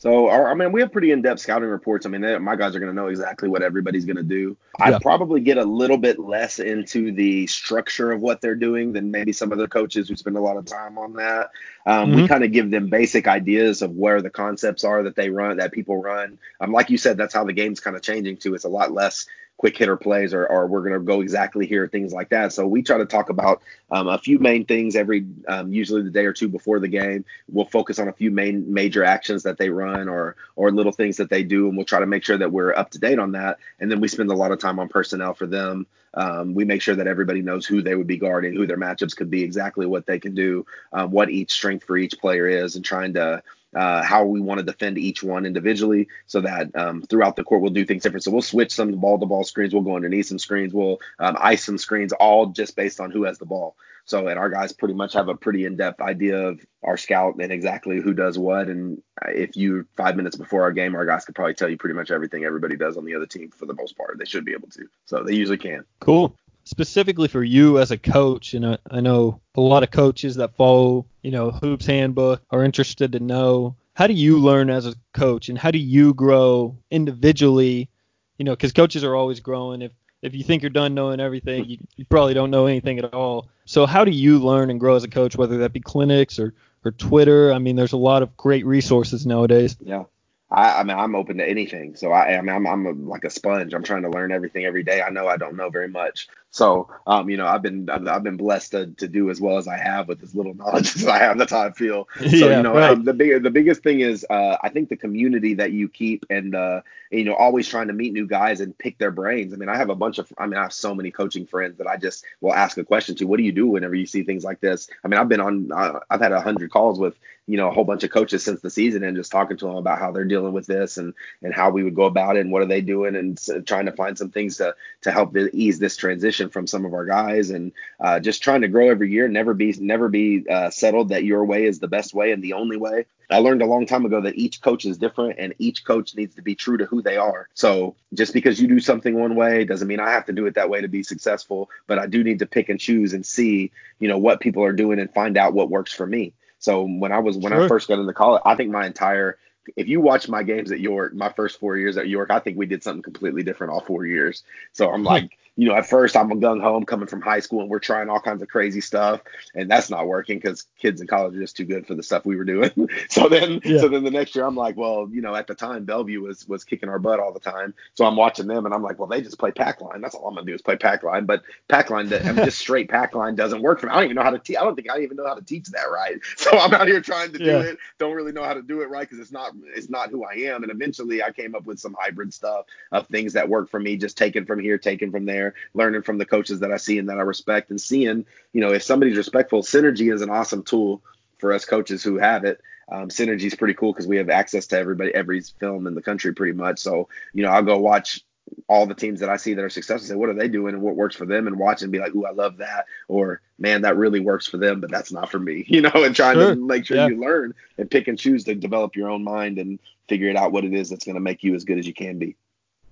So, 0.00 0.30
our, 0.30 0.50
I 0.50 0.54
mean, 0.54 0.72
we 0.72 0.80
have 0.80 0.92
pretty 0.92 1.10
in-depth 1.10 1.40
scouting 1.40 1.68
reports. 1.68 2.06
I 2.06 2.08
mean, 2.08 2.22
they, 2.22 2.38
my 2.38 2.56
guys 2.56 2.74
are 2.74 2.80
going 2.80 2.90
to 2.90 2.96
know 2.96 3.08
exactly 3.08 3.50
what 3.50 3.60
everybody's 3.60 4.06
going 4.06 4.16
to 4.16 4.22
do. 4.22 4.56
Yeah. 4.78 4.96
I 4.96 4.98
probably 4.98 5.42
get 5.42 5.58
a 5.58 5.64
little 5.64 5.98
bit 5.98 6.18
less 6.18 6.58
into 6.58 7.12
the 7.12 7.46
structure 7.48 8.10
of 8.10 8.22
what 8.22 8.40
they're 8.40 8.54
doing 8.54 8.94
than 8.94 9.10
maybe 9.10 9.34
some 9.34 9.52
other 9.52 9.68
coaches 9.68 10.08
who 10.08 10.16
spend 10.16 10.38
a 10.38 10.40
lot 10.40 10.56
of 10.56 10.64
time 10.64 10.96
on 10.96 11.12
that. 11.16 11.50
Um, 11.84 12.12
mm-hmm. 12.12 12.22
We 12.22 12.28
kind 12.28 12.44
of 12.44 12.50
give 12.50 12.70
them 12.70 12.88
basic 12.88 13.28
ideas 13.28 13.82
of 13.82 13.90
where 13.90 14.22
the 14.22 14.30
concepts 14.30 14.84
are 14.84 15.02
that 15.02 15.16
they 15.16 15.28
run, 15.28 15.58
that 15.58 15.70
people 15.70 16.00
run. 16.00 16.38
Um, 16.62 16.72
like 16.72 16.88
you 16.88 16.96
said, 16.96 17.18
that's 17.18 17.34
how 17.34 17.44
the 17.44 17.52
game's 17.52 17.80
kind 17.80 17.94
of 17.94 18.00
changing 18.00 18.38
too. 18.38 18.54
It's 18.54 18.64
a 18.64 18.70
lot 18.70 18.92
less 18.92 19.26
quick 19.60 19.76
hitter 19.76 19.94
plays 19.98 20.32
or, 20.32 20.46
or 20.46 20.66
we're 20.66 20.80
going 20.80 20.94
to 20.94 20.98
go 20.98 21.20
exactly 21.20 21.66
here, 21.66 21.86
things 21.86 22.14
like 22.14 22.30
that. 22.30 22.50
So 22.50 22.66
we 22.66 22.80
try 22.82 22.96
to 22.96 23.04
talk 23.04 23.28
about 23.28 23.60
um, 23.90 24.08
a 24.08 24.16
few 24.16 24.38
main 24.38 24.64
things 24.64 24.96
every, 24.96 25.26
um, 25.48 25.70
usually 25.70 26.02
the 26.02 26.08
day 26.08 26.24
or 26.24 26.32
two 26.32 26.48
before 26.48 26.80
the 26.80 26.88
game. 26.88 27.26
We'll 27.46 27.66
focus 27.66 27.98
on 27.98 28.08
a 28.08 28.12
few 28.14 28.30
main 28.30 28.72
major 28.72 29.04
actions 29.04 29.42
that 29.42 29.58
they 29.58 29.68
run 29.68 30.08
or 30.08 30.36
or 30.56 30.72
little 30.72 30.92
things 30.92 31.18
that 31.18 31.28
they 31.28 31.42
do, 31.42 31.68
and 31.68 31.76
we'll 31.76 31.84
try 31.84 32.00
to 32.00 32.06
make 32.06 32.24
sure 32.24 32.38
that 32.38 32.50
we're 32.50 32.72
up 32.74 32.88
to 32.92 32.98
date 32.98 33.18
on 33.18 33.32
that. 33.32 33.58
And 33.80 33.90
then 33.90 34.00
we 34.00 34.08
spend 34.08 34.30
a 34.30 34.34
lot 34.34 34.50
of 34.50 34.58
time 34.58 34.78
on 34.78 34.88
personnel 34.88 35.34
for 35.34 35.46
them. 35.46 35.86
Um, 36.14 36.54
we 36.54 36.64
make 36.64 36.80
sure 36.80 36.96
that 36.96 37.06
everybody 37.06 37.42
knows 37.42 37.66
who 37.66 37.82
they 37.82 37.94
would 37.94 38.06
be 38.06 38.16
guarding, 38.16 38.54
who 38.54 38.66
their 38.66 38.78
matchups 38.78 39.14
could 39.14 39.30
be, 39.30 39.42
exactly 39.42 39.84
what 39.84 40.06
they 40.06 40.18
can 40.18 40.34
do, 40.34 40.64
um, 40.94 41.10
what 41.10 41.28
each 41.28 41.52
strength 41.52 41.84
for 41.84 41.98
each 41.98 42.18
player 42.18 42.48
is, 42.48 42.76
and 42.76 42.84
trying 42.84 43.12
to 43.12 43.42
uh, 43.74 44.02
how 44.02 44.24
we 44.24 44.40
want 44.40 44.58
to 44.58 44.64
defend 44.64 44.98
each 44.98 45.22
one 45.22 45.46
individually 45.46 46.08
so 46.26 46.40
that 46.40 46.74
um, 46.74 47.02
throughout 47.02 47.36
the 47.36 47.44
court 47.44 47.62
we'll 47.62 47.70
do 47.70 47.84
things 47.84 48.02
different. 48.02 48.24
So 48.24 48.30
we'll 48.30 48.42
switch 48.42 48.72
some 48.72 48.92
ball 48.92 49.18
to 49.18 49.26
ball 49.26 49.44
screens. 49.44 49.72
We'll 49.72 49.82
go 49.82 49.96
underneath 49.96 50.26
some 50.26 50.38
screens. 50.38 50.72
We'll 50.72 51.00
um, 51.18 51.36
ice 51.38 51.64
some 51.64 51.78
screens, 51.78 52.12
all 52.12 52.46
just 52.46 52.76
based 52.76 53.00
on 53.00 53.10
who 53.10 53.24
has 53.24 53.38
the 53.38 53.46
ball. 53.46 53.76
So, 54.06 54.26
and 54.26 54.38
our 54.38 54.50
guys 54.50 54.72
pretty 54.72 54.94
much 54.94 55.12
have 55.12 55.28
a 55.28 55.36
pretty 55.36 55.66
in 55.66 55.76
depth 55.76 56.00
idea 56.00 56.48
of 56.48 56.60
our 56.82 56.96
scout 56.96 57.36
and 57.38 57.52
exactly 57.52 58.00
who 58.00 58.12
does 58.12 58.38
what. 58.38 58.68
And 58.68 59.02
if 59.28 59.56
you 59.56 59.86
five 59.96 60.16
minutes 60.16 60.36
before 60.36 60.62
our 60.62 60.72
game, 60.72 60.96
our 60.96 61.06
guys 61.06 61.24
could 61.24 61.34
probably 61.34 61.54
tell 61.54 61.68
you 61.68 61.76
pretty 61.76 61.94
much 61.94 62.10
everything 62.10 62.44
everybody 62.44 62.76
does 62.76 62.96
on 62.96 63.04
the 63.04 63.14
other 63.14 63.26
team 63.26 63.50
for 63.50 63.66
the 63.66 63.74
most 63.74 63.96
part. 63.96 64.18
They 64.18 64.24
should 64.24 64.44
be 64.44 64.52
able 64.52 64.68
to. 64.70 64.88
So 65.04 65.22
they 65.22 65.34
usually 65.34 65.58
can. 65.58 65.84
Cool 66.00 66.34
specifically 66.70 67.26
for 67.26 67.42
you 67.42 67.80
as 67.80 67.90
a 67.90 67.98
coach, 67.98 68.54
and 68.54 68.64
I, 68.64 68.78
I 68.88 69.00
know 69.00 69.40
a 69.56 69.60
lot 69.60 69.82
of 69.82 69.90
coaches 69.90 70.36
that 70.36 70.54
follow, 70.54 71.04
you 71.20 71.32
know, 71.32 71.50
Hoops 71.50 71.84
Handbook 71.84 72.40
are 72.48 72.62
interested 72.62 73.12
to 73.12 73.20
know 73.20 73.74
how 73.94 74.06
do 74.06 74.14
you 74.14 74.38
learn 74.38 74.70
as 74.70 74.86
a 74.86 74.94
coach 75.12 75.48
and 75.48 75.58
how 75.58 75.72
do 75.72 75.78
you 75.78 76.14
grow 76.14 76.76
individually, 76.88 77.90
you 78.38 78.44
know, 78.44 78.52
because 78.52 78.72
coaches 78.72 79.02
are 79.02 79.16
always 79.16 79.40
growing. 79.40 79.82
If 79.82 79.90
if 80.22 80.34
you 80.34 80.44
think 80.44 80.62
you're 80.62 80.70
done 80.70 80.94
knowing 80.94 81.18
everything, 81.18 81.64
you, 81.64 81.78
you 81.96 82.04
probably 82.04 82.34
don't 82.34 82.50
know 82.50 82.66
anything 82.66 82.98
at 82.98 83.14
all. 83.14 83.48
So 83.64 83.84
how 83.86 84.04
do 84.04 84.12
you 84.12 84.38
learn 84.38 84.70
and 84.70 84.78
grow 84.78 84.94
as 84.94 85.02
a 85.02 85.08
coach, 85.08 85.36
whether 85.36 85.58
that 85.58 85.72
be 85.72 85.80
clinics 85.80 86.38
or 86.38 86.54
or 86.84 86.92
Twitter? 86.92 87.52
I 87.52 87.58
mean, 87.58 87.74
there's 87.74 87.94
a 87.94 87.98
lot 87.98 88.22
of 88.22 88.36
great 88.36 88.64
resources 88.64 89.26
nowadays. 89.26 89.76
Yeah. 89.80 90.04
I, 90.50 90.80
I 90.80 90.82
mean, 90.82 90.98
I'm 90.98 91.14
open 91.14 91.38
to 91.38 91.48
anything. 91.48 91.94
So 91.94 92.10
I, 92.10 92.36
I 92.36 92.40
mean, 92.40 92.54
I'm, 92.54 92.66
I'm 92.66 92.86
a, 92.86 92.92
like 92.92 93.24
a 93.24 93.30
sponge. 93.30 93.72
I'm 93.72 93.84
trying 93.84 94.02
to 94.02 94.10
learn 94.10 94.32
everything 94.32 94.64
every 94.64 94.82
day. 94.82 95.00
I 95.00 95.10
know 95.10 95.28
I 95.28 95.36
don't 95.36 95.56
know 95.56 95.70
very 95.70 95.88
much. 95.88 96.28
So, 96.52 96.88
um, 97.06 97.30
you 97.30 97.36
know, 97.36 97.46
I've 97.46 97.62
been, 97.62 97.88
I've, 97.88 98.24
been 98.24 98.36
blessed 98.36 98.72
to, 98.72 98.86
to 98.98 99.06
do 99.06 99.30
as 99.30 99.40
well 99.40 99.56
as 99.56 99.68
I 99.68 99.76
have 99.76 100.08
with 100.08 100.22
as 100.22 100.34
little 100.34 100.54
knowledge 100.60 100.96
as 100.96 101.06
I 101.06 101.18
have. 101.18 101.38
That's 101.38 101.52
how 101.52 101.62
I 101.62 101.70
feel. 101.70 102.08
So, 102.20 102.48
yeah, 102.48 102.58
you 102.58 102.62
know, 102.62 102.74
right. 102.74 102.90
um, 102.90 103.04
the 103.04 103.12
big, 103.12 103.42
the 103.42 103.50
biggest 103.50 103.82
thing 103.82 104.00
is, 104.00 104.24
uh, 104.30 104.56
I 104.62 104.68
think 104.68 104.88
the 104.88 104.96
community 104.96 105.54
that 105.54 105.72
you 105.72 105.88
keep 105.88 106.26
and, 106.30 106.54
uh, 106.54 106.82
you 107.10 107.24
know, 107.24 107.34
always 107.34 107.68
trying 107.68 107.88
to 107.88 107.92
meet 107.92 108.12
new 108.12 108.26
guys 108.26 108.60
and 108.60 108.76
pick 108.76 108.98
their 108.98 109.10
brains. 109.10 109.52
I 109.52 109.56
mean, 109.56 109.68
I 109.68 109.76
have 109.76 109.90
a 109.90 109.96
bunch 109.96 110.18
of, 110.18 110.32
I 110.38 110.46
mean, 110.46 110.58
I 110.58 110.62
have 110.62 110.72
so 110.72 110.94
many 110.94 111.10
coaching 111.10 111.46
friends 111.46 111.78
that 111.78 111.86
I 111.86 111.96
just 111.96 112.24
will 112.40 112.54
ask 112.54 112.78
a 112.78 112.84
question 112.84 113.16
to. 113.16 113.26
What 113.26 113.38
do 113.38 113.42
you 113.42 113.52
do 113.52 113.66
whenever 113.66 113.94
you 113.94 114.06
see 114.06 114.22
things 114.22 114.44
like 114.44 114.60
this? 114.60 114.88
I 115.04 115.08
mean, 115.08 115.18
I've 115.18 115.28
been 115.28 115.40
on, 115.40 115.72
uh, 115.72 116.00
I've 116.08 116.20
had 116.20 116.32
a 116.32 116.40
hundred 116.40 116.70
calls 116.70 116.98
with, 116.98 117.16
you 117.50 117.56
know, 117.56 117.68
a 117.68 117.72
whole 117.72 117.84
bunch 117.84 118.04
of 118.04 118.10
coaches 118.10 118.44
since 118.44 118.60
the 118.60 118.70
season 118.70 119.02
and 119.02 119.16
just 119.16 119.32
talking 119.32 119.56
to 119.56 119.66
them 119.66 119.74
about 119.74 119.98
how 119.98 120.12
they're 120.12 120.24
dealing 120.24 120.52
with 120.52 120.66
this 120.66 120.98
and 120.98 121.14
and 121.42 121.52
how 121.52 121.68
we 121.70 121.82
would 121.82 121.96
go 121.96 122.04
about 122.04 122.36
it 122.36 122.40
and 122.40 122.52
what 122.52 122.62
are 122.62 122.66
they 122.66 122.80
doing 122.80 123.16
and 123.16 123.40
trying 123.66 123.86
to 123.86 123.92
find 123.92 124.16
some 124.16 124.30
things 124.30 124.58
to 124.58 124.72
to 125.00 125.10
help 125.10 125.36
ease 125.52 125.80
this 125.80 125.96
transition 125.96 126.39
from 126.48 126.66
some 126.66 126.84
of 126.84 126.94
our 126.94 127.04
guys 127.04 127.50
and 127.50 127.72
uh, 128.00 128.18
just 128.20 128.42
trying 128.42 128.62
to 128.62 128.68
grow 128.68 128.88
every 128.88 129.10
year 129.10 129.28
never 129.28 129.52
be 129.52 129.74
never 129.78 130.08
be 130.08 130.48
uh, 130.48 130.70
settled 130.70 131.10
that 131.10 131.24
your 131.24 131.44
way 131.44 131.64
is 131.64 131.78
the 131.78 131.88
best 131.88 132.14
way 132.14 132.32
and 132.32 132.42
the 132.42 132.54
only 132.54 132.76
way 132.76 133.04
I 133.30 133.38
learned 133.38 133.62
a 133.62 133.66
long 133.66 133.86
time 133.86 134.04
ago 134.04 134.20
that 134.22 134.36
each 134.36 134.60
coach 134.60 134.84
is 134.84 134.98
different 134.98 135.38
and 135.38 135.54
each 135.58 135.84
coach 135.84 136.14
needs 136.16 136.34
to 136.34 136.42
be 136.42 136.54
true 136.54 136.76
to 136.78 136.84
who 136.84 137.00
they 137.00 137.16
are. 137.16 137.48
So 137.54 137.94
just 138.12 138.34
because 138.34 138.60
you 138.60 138.66
do 138.66 138.80
something 138.80 139.14
one 139.14 139.36
way 139.36 139.64
doesn't 139.64 139.86
mean 139.86 140.00
I 140.00 140.10
have 140.10 140.26
to 140.26 140.32
do 140.32 140.46
it 140.46 140.54
that 140.54 140.68
way 140.68 140.80
to 140.80 140.88
be 140.88 141.02
successful, 141.02 141.70
but 141.86 141.98
I 141.98 142.06
do 142.06 142.24
need 142.24 142.40
to 142.40 142.46
pick 142.46 142.68
and 142.68 142.80
choose 142.80 143.12
and 143.12 143.24
see, 143.24 143.70
you 144.00 144.08
know, 144.08 144.18
what 144.18 144.40
people 144.40 144.64
are 144.64 144.72
doing 144.72 144.98
and 144.98 145.12
find 145.12 145.36
out 145.36 145.54
what 145.54 145.70
works 145.70 145.92
for 145.92 146.06
me. 146.06 146.32
So 146.58 146.82
when 146.82 147.12
I 147.12 147.20
was 147.20 147.36
when 147.36 147.52
sure. 147.52 147.64
I 147.64 147.68
first 147.68 147.88
got 147.88 147.98
into 147.98 148.12
college, 148.12 148.42
I 148.44 148.54
think 148.56 148.70
my 148.70 148.86
entire 148.86 149.38
if 149.76 149.88
you 149.88 150.00
watch 150.00 150.28
my 150.28 150.42
games 150.42 150.72
at 150.72 150.80
York, 150.80 151.14
my 151.14 151.30
first 151.30 151.60
four 151.60 151.76
years 151.76 151.96
at 151.96 152.08
York, 152.08 152.30
I 152.30 152.40
think 152.40 152.58
we 152.58 152.66
did 152.66 152.82
something 152.82 153.02
completely 153.02 153.42
different 153.42 153.72
all 153.72 153.80
four 153.80 154.04
years. 154.06 154.42
So 154.72 154.90
I'm 154.90 155.04
like, 155.04 155.38
you 155.60 155.68
know, 155.68 155.74
at 155.74 155.86
first 155.86 156.16
I'm 156.16 156.30
a 156.30 156.36
gung 156.36 156.62
ho, 156.62 156.80
coming 156.86 157.06
from 157.06 157.20
high 157.20 157.40
school 157.40 157.60
and 157.60 157.68
we're 157.68 157.80
trying 157.80 158.08
all 158.08 158.18
kinds 158.18 158.40
of 158.40 158.48
crazy 158.48 158.80
stuff, 158.80 159.20
and 159.54 159.70
that's 159.70 159.90
not 159.90 160.06
working 160.06 160.38
because 160.38 160.66
kids 160.78 161.02
in 161.02 161.06
college 161.06 161.34
are 161.36 161.40
just 161.40 161.54
too 161.54 161.66
good 161.66 161.86
for 161.86 161.94
the 161.94 162.02
stuff 162.02 162.24
we 162.24 162.34
were 162.34 162.44
doing. 162.44 162.70
so 163.10 163.28
then, 163.28 163.60
yeah. 163.62 163.78
so 163.78 163.88
then 163.88 164.02
the 164.02 164.10
next 164.10 164.34
year 164.34 164.46
I'm 164.46 164.56
like, 164.56 164.78
well, 164.78 165.06
you 165.12 165.20
know, 165.20 165.34
at 165.34 165.46
the 165.46 165.54
time 165.54 165.84
Bellevue 165.84 166.22
was 166.22 166.48
was 166.48 166.64
kicking 166.64 166.88
our 166.88 166.98
butt 166.98 167.20
all 167.20 167.30
the 167.30 167.40
time, 167.40 167.74
so 167.92 168.06
I'm 168.06 168.16
watching 168.16 168.46
them 168.46 168.64
and 168.64 168.74
I'm 168.74 168.82
like, 168.82 168.98
well, 168.98 169.06
they 169.06 169.20
just 169.20 169.38
play 169.38 169.52
pack 169.52 169.82
line. 169.82 170.00
That's 170.00 170.14
all 170.14 170.28
I'm 170.28 170.34
gonna 170.34 170.46
do 170.46 170.54
is 170.54 170.62
play 170.62 170.76
pack 170.76 171.02
line. 171.02 171.26
But 171.26 171.42
pack 171.68 171.90
line, 171.90 172.10
I 172.10 172.32
mean, 172.32 172.46
just 172.46 172.58
straight 172.58 172.88
pack 172.88 173.14
line 173.14 173.34
doesn't 173.34 173.60
work 173.60 173.80
for 173.80 173.88
me. 173.88 173.92
I 173.92 173.96
don't 173.96 174.04
even 174.04 174.16
know 174.16 174.22
how 174.22 174.30
to 174.30 174.38
teach. 174.38 174.56
I 174.56 174.64
don't 174.64 174.76
think 174.76 174.90
I 174.90 175.00
even 175.00 175.18
know 175.18 175.26
how 175.26 175.34
to 175.34 175.44
teach 175.44 175.66
that 175.68 175.90
right. 175.92 176.18
So 176.36 176.58
I'm 176.58 176.72
out 176.72 176.88
here 176.88 177.02
trying 177.02 177.32
to 177.32 177.38
yeah. 177.38 177.44
do 177.44 177.58
it. 177.58 177.78
Don't 177.98 178.14
really 178.14 178.32
know 178.32 178.42
how 178.42 178.54
to 178.54 178.62
do 178.62 178.80
it 178.80 178.88
right 178.88 179.06
because 179.06 179.18
it's 179.18 179.30
not 179.30 179.52
it's 179.76 179.90
not 179.90 180.08
who 180.08 180.24
I 180.24 180.36
am. 180.36 180.62
And 180.62 180.72
eventually 180.72 181.22
I 181.22 181.32
came 181.32 181.54
up 181.54 181.66
with 181.66 181.78
some 181.78 181.94
hybrid 182.00 182.32
stuff 182.32 182.64
of 182.92 183.06
things 183.08 183.34
that 183.34 183.46
work 183.46 183.68
for 183.68 183.78
me, 183.78 183.98
just 183.98 184.16
taken 184.16 184.46
from 184.46 184.58
here, 184.58 184.78
taken 184.78 185.10
from 185.10 185.26
there, 185.26 185.49
learning 185.74 186.02
from 186.02 186.18
the 186.18 186.26
coaches 186.26 186.60
that 186.60 186.72
I 186.72 186.76
see 186.76 186.98
and 186.98 187.08
that 187.08 187.18
I 187.18 187.22
respect, 187.22 187.70
and 187.70 187.80
seeing, 187.80 188.26
you 188.52 188.60
know, 188.60 188.72
if 188.72 188.82
somebody's 188.82 189.16
respectful. 189.16 189.62
Synergy 189.62 190.12
is 190.12 190.22
an 190.22 190.30
awesome 190.30 190.62
tool 190.62 191.02
for 191.38 191.52
us 191.52 191.64
coaches 191.64 192.02
who 192.02 192.18
have 192.18 192.44
it. 192.44 192.60
Um, 192.90 193.08
Synergy 193.08 193.44
is 193.44 193.54
pretty 193.54 193.74
cool 193.74 193.92
because 193.92 194.06
we 194.06 194.16
have 194.16 194.30
access 194.30 194.66
to 194.68 194.78
everybody, 194.78 195.14
every 195.14 195.40
film 195.40 195.86
in 195.86 195.94
the 195.94 196.02
country 196.02 196.34
pretty 196.34 196.52
much. 196.52 196.80
So, 196.80 197.08
you 197.32 197.42
know, 197.42 197.50
I'll 197.50 197.62
go 197.62 197.78
watch 197.78 198.24
all 198.68 198.86
the 198.86 198.94
teams 198.94 199.20
that 199.20 199.28
I 199.28 199.36
see 199.36 199.54
that 199.54 199.64
are 199.64 199.70
successful, 199.70 200.08
say, 200.08 200.14
what 200.14 200.28
are 200.28 200.34
they 200.34 200.48
doing 200.48 200.74
and 200.74 200.82
what 200.82 200.96
works 200.96 201.16
for 201.16 201.26
them, 201.26 201.46
and 201.46 201.58
watch 201.58 201.82
and 201.82 201.92
be 201.92 201.98
like, 201.98 202.14
ooh, 202.14 202.26
I 202.26 202.32
love 202.32 202.58
that, 202.58 202.86
or 203.08 203.40
man, 203.58 203.82
that 203.82 203.96
really 203.96 204.20
works 204.20 204.46
for 204.46 204.56
them, 204.56 204.80
but 204.80 204.90
that's 204.90 205.12
not 205.12 205.30
for 205.30 205.38
me, 205.38 205.64
you 205.68 205.80
know, 205.82 205.92
and 205.94 206.14
trying 206.14 206.36
sure. 206.36 206.54
to 206.54 206.60
make 206.60 206.86
sure 206.86 206.96
yeah. 206.96 207.08
you 207.08 207.20
learn 207.20 207.54
and 207.78 207.90
pick 207.90 208.08
and 208.08 208.18
choose 208.18 208.44
to 208.44 208.54
develop 208.54 208.96
your 208.96 209.10
own 209.10 209.22
mind 209.22 209.58
and 209.58 209.78
figure 210.08 210.28
it 210.28 210.36
out 210.36 210.52
what 210.52 210.64
it 210.64 210.74
is 210.74 210.90
that's 210.90 211.04
going 211.04 211.14
to 211.14 211.20
make 211.20 211.42
you 211.42 211.54
as 211.54 211.64
good 211.64 211.78
as 211.78 211.86
you 211.86 211.94
can 211.94 212.18
be. 212.18 212.36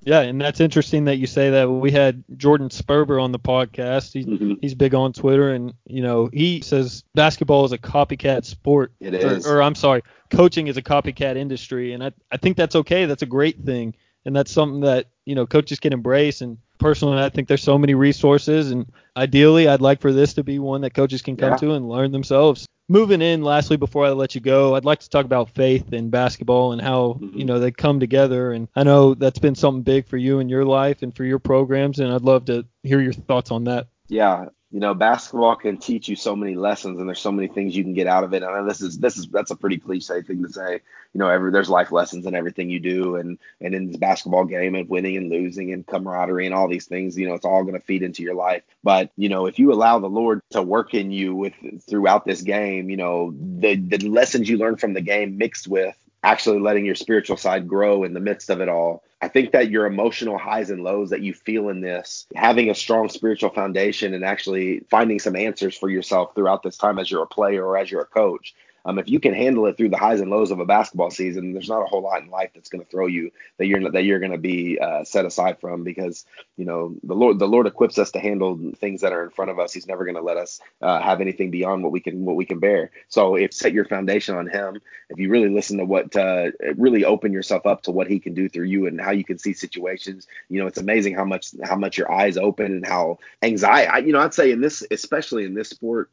Yeah, 0.00 0.20
and 0.20 0.40
that's 0.40 0.60
interesting 0.60 1.04
that 1.06 1.18
you 1.18 1.26
say 1.26 1.50
that. 1.50 1.70
We 1.70 1.90
had 1.90 2.24
Jordan 2.36 2.68
Sperber 2.68 3.22
on 3.22 3.32
the 3.32 3.38
podcast. 3.38 4.12
He's 4.12 4.26
mm-hmm. 4.26 4.54
he's 4.60 4.74
big 4.74 4.94
on 4.94 5.12
Twitter, 5.12 5.50
and 5.50 5.74
you 5.86 6.02
know 6.02 6.30
he 6.32 6.60
says 6.60 7.04
basketball 7.14 7.64
is 7.64 7.72
a 7.72 7.78
copycat 7.78 8.44
sport. 8.44 8.92
It 9.00 9.14
is. 9.14 9.46
Or, 9.46 9.58
or 9.58 9.62
I'm 9.62 9.74
sorry, 9.74 10.02
coaching 10.30 10.68
is 10.68 10.76
a 10.76 10.82
copycat 10.82 11.36
industry, 11.36 11.92
and 11.92 12.02
I 12.02 12.12
I 12.30 12.36
think 12.36 12.56
that's 12.56 12.76
okay. 12.76 13.06
That's 13.06 13.22
a 13.22 13.26
great 13.26 13.64
thing, 13.64 13.94
and 14.24 14.34
that's 14.34 14.52
something 14.52 14.80
that 14.80 15.06
you 15.24 15.34
know 15.34 15.46
coaches 15.46 15.80
can 15.80 15.92
embrace. 15.92 16.40
And 16.40 16.58
personally, 16.78 17.18
I 17.18 17.28
think 17.28 17.48
there's 17.48 17.62
so 17.62 17.76
many 17.76 17.94
resources, 17.94 18.70
and 18.70 18.90
ideally, 19.16 19.68
I'd 19.68 19.80
like 19.80 20.00
for 20.00 20.12
this 20.12 20.34
to 20.34 20.44
be 20.44 20.58
one 20.58 20.82
that 20.82 20.94
coaches 20.94 21.22
can 21.22 21.36
come 21.36 21.52
yeah. 21.52 21.56
to 21.56 21.72
and 21.72 21.88
learn 21.88 22.12
themselves 22.12 22.68
moving 22.88 23.20
in 23.20 23.42
lastly 23.42 23.76
before 23.76 24.06
i 24.06 24.10
let 24.10 24.34
you 24.34 24.40
go 24.40 24.74
i'd 24.74 24.84
like 24.84 25.00
to 25.00 25.10
talk 25.10 25.24
about 25.24 25.50
faith 25.50 25.92
in 25.92 26.10
basketball 26.10 26.72
and 26.72 26.80
how 26.80 27.18
mm-hmm. 27.20 27.38
you 27.38 27.44
know 27.44 27.58
they 27.58 27.70
come 27.70 28.00
together 28.00 28.52
and 28.52 28.68
i 28.74 28.82
know 28.82 29.14
that's 29.14 29.38
been 29.38 29.54
something 29.54 29.82
big 29.82 30.06
for 30.06 30.16
you 30.16 30.38
in 30.38 30.48
your 30.48 30.64
life 30.64 31.02
and 31.02 31.14
for 31.14 31.24
your 31.24 31.38
programs 31.38 31.98
and 31.98 32.12
i'd 32.12 32.22
love 32.22 32.46
to 32.46 32.64
hear 32.82 33.00
your 33.00 33.12
thoughts 33.12 33.50
on 33.50 33.64
that 33.64 33.88
yeah 34.08 34.46
you 34.70 34.80
know, 34.80 34.92
basketball 34.92 35.56
can 35.56 35.78
teach 35.78 36.08
you 36.08 36.16
so 36.16 36.36
many 36.36 36.54
lessons, 36.54 36.98
and 36.98 37.08
there's 37.08 37.20
so 37.20 37.32
many 37.32 37.48
things 37.48 37.74
you 37.74 37.82
can 37.82 37.94
get 37.94 38.06
out 38.06 38.22
of 38.22 38.34
it. 38.34 38.42
And 38.42 38.68
this 38.68 38.82
is 38.82 38.98
this 38.98 39.16
is 39.16 39.26
that's 39.28 39.50
a 39.50 39.56
pretty 39.56 39.78
cliche 39.78 40.20
thing 40.20 40.42
to 40.42 40.52
say. 40.52 40.80
You 41.14 41.18
know, 41.18 41.28
every 41.28 41.50
there's 41.50 41.70
life 41.70 41.90
lessons 41.90 42.26
in 42.26 42.34
everything 42.34 42.68
you 42.68 42.78
do, 42.78 43.16
and 43.16 43.38
and 43.62 43.74
in 43.74 43.86
this 43.86 43.96
basketball 43.96 44.44
game, 44.44 44.74
and 44.74 44.86
winning 44.86 45.16
and 45.16 45.30
losing, 45.30 45.72
and 45.72 45.86
camaraderie, 45.86 46.44
and 46.44 46.54
all 46.54 46.68
these 46.68 46.84
things. 46.84 47.16
You 47.16 47.28
know, 47.28 47.34
it's 47.34 47.46
all 47.46 47.62
going 47.62 47.80
to 47.80 47.86
feed 47.86 48.02
into 48.02 48.22
your 48.22 48.34
life. 48.34 48.62
But 48.84 49.10
you 49.16 49.30
know, 49.30 49.46
if 49.46 49.58
you 49.58 49.72
allow 49.72 50.00
the 50.00 50.10
Lord 50.10 50.42
to 50.50 50.60
work 50.60 50.92
in 50.92 51.10
you 51.10 51.34
with 51.34 51.54
throughout 51.88 52.26
this 52.26 52.42
game, 52.42 52.90
you 52.90 52.98
know, 52.98 53.34
the 53.40 53.76
the 53.76 54.06
lessons 54.06 54.50
you 54.50 54.58
learn 54.58 54.76
from 54.76 54.92
the 54.92 55.00
game 55.00 55.38
mixed 55.38 55.66
with 55.66 55.96
actually 56.22 56.58
letting 56.58 56.84
your 56.84 56.94
spiritual 56.94 57.36
side 57.36 57.68
grow 57.68 58.04
in 58.04 58.12
the 58.12 58.20
midst 58.20 58.50
of 58.50 58.60
it 58.60 58.68
all. 58.68 59.02
I 59.20 59.28
think 59.28 59.52
that 59.52 59.70
your 59.70 59.86
emotional 59.86 60.38
highs 60.38 60.70
and 60.70 60.84
lows 60.84 61.10
that 61.10 61.22
you 61.22 61.34
feel 61.34 61.68
in 61.68 61.80
this, 61.80 62.26
having 62.34 62.70
a 62.70 62.74
strong 62.74 63.08
spiritual 63.08 63.50
foundation 63.50 64.14
and 64.14 64.24
actually 64.24 64.80
finding 64.90 65.18
some 65.18 65.34
answers 65.34 65.76
for 65.76 65.88
yourself 65.88 66.34
throughout 66.34 66.62
this 66.62 66.76
time 66.76 66.98
as 66.98 67.10
you're 67.10 67.24
a 67.24 67.26
player 67.26 67.64
or 67.64 67.76
as 67.76 67.90
you're 67.90 68.02
a 68.02 68.06
coach, 68.06 68.54
um, 68.84 68.98
if 68.98 69.08
you 69.08 69.20
can 69.20 69.34
handle 69.34 69.66
it 69.66 69.76
through 69.76 69.90
the 69.90 69.98
highs 69.98 70.20
and 70.20 70.30
lows 70.30 70.50
of 70.50 70.60
a 70.60 70.64
basketball 70.66 71.10
season, 71.10 71.52
there's 71.52 71.68
not 71.68 71.82
a 71.82 71.86
whole 71.86 72.02
lot 72.02 72.22
in 72.22 72.30
life 72.30 72.50
that's 72.54 72.68
going 72.68 72.84
to 72.84 72.90
throw 72.90 73.06
you 73.06 73.30
that 73.58 73.66
you're 73.66 73.90
that 73.90 74.04
you're 74.04 74.20
going 74.20 74.32
to 74.32 74.38
be 74.38 74.78
uh, 74.78 75.04
set 75.04 75.24
aside 75.24 75.60
from 75.60 75.84
because 75.84 76.24
you 76.56 76.64
know 76.64 76.94
the 77.02 77.14
Lord 77.14 77.38
the 77.38 77.48
Lord 77.48 77.66
equips 77.66 77.98
us 77.98 78.10
to 78.12 78.20
handle 78.20 78.58
things 78.76 79.00
that 79.00 79.12
are 79.12 79.24
in 79.24 79.30
front 79.30 79.50
of 79.50 79.58
us. 79.58 79.72
He's 79.72 79.86
never 79.86 80.04
going 80.04 80.16
to 80.16 80.22
let 80.22 80.36
us 80.36 80.60
uh, 80.80 81.00
have 81.00 81.20
anything 81.20 81.50
beyond 81.50 81.82
what 81.82 81.92
we 81.92 82.00
can 82.00 82.24
what 82.24 82.36
we 82.36 82.44
can 82.44 82.58
bear. 82.58 82.90
So 83.08 83.34
if 83.34 83.52
set 83.52 83.72
your 83.72 83.84
foundation 83.84 84.36
on 84.36 84.46
Him, 84.46 84.80
if 85.10 85.18
you 85.18 85.28
really 85.28 85.48
listen 85.50 85.78
to 85.78 85.84
what 85.84 86.14
uh, 86.16 86.50
really 86.76 87.04
open 87.04 87.32
yourself 87.32 87.66
up 87.66 87.82
to 87.82 87.90
what 87.90 88.08
He 88.08 88.18
can 88.18 88.34
do 88.34 88.48
through 88.48 88.66
you 88.66 88.86
and 88.86 89.00
how 89.00 89.10
you 89.10 89.24
can 89.24 89.38
see 89.38 89.52
situations, 89.52 90.26
you 90.48 90.60
know 90.60 90.66
it's 90.66 90.78
amazing 90.78 91.14
how 91.14 91.24
much 91.24 91.52
how 91.64 91.76
much 91.76 91.98
your 91.98 92.10
eyes 92.10 92.36
open 92.36 92.66
and 92.66 92.86
how 92.86 93.18
anxiety. 93.42 93.88
I, 93.88 93.98
you 93.98 94.12
know 94.12 94.20
I'd 94.20 94.34
say 94.34 94.50
in 94.52 94.60
this 94.60 94.84
especially 94.90 95.44
in 95.44 95.54
this 95.54 95.70
sport 95.70 96.10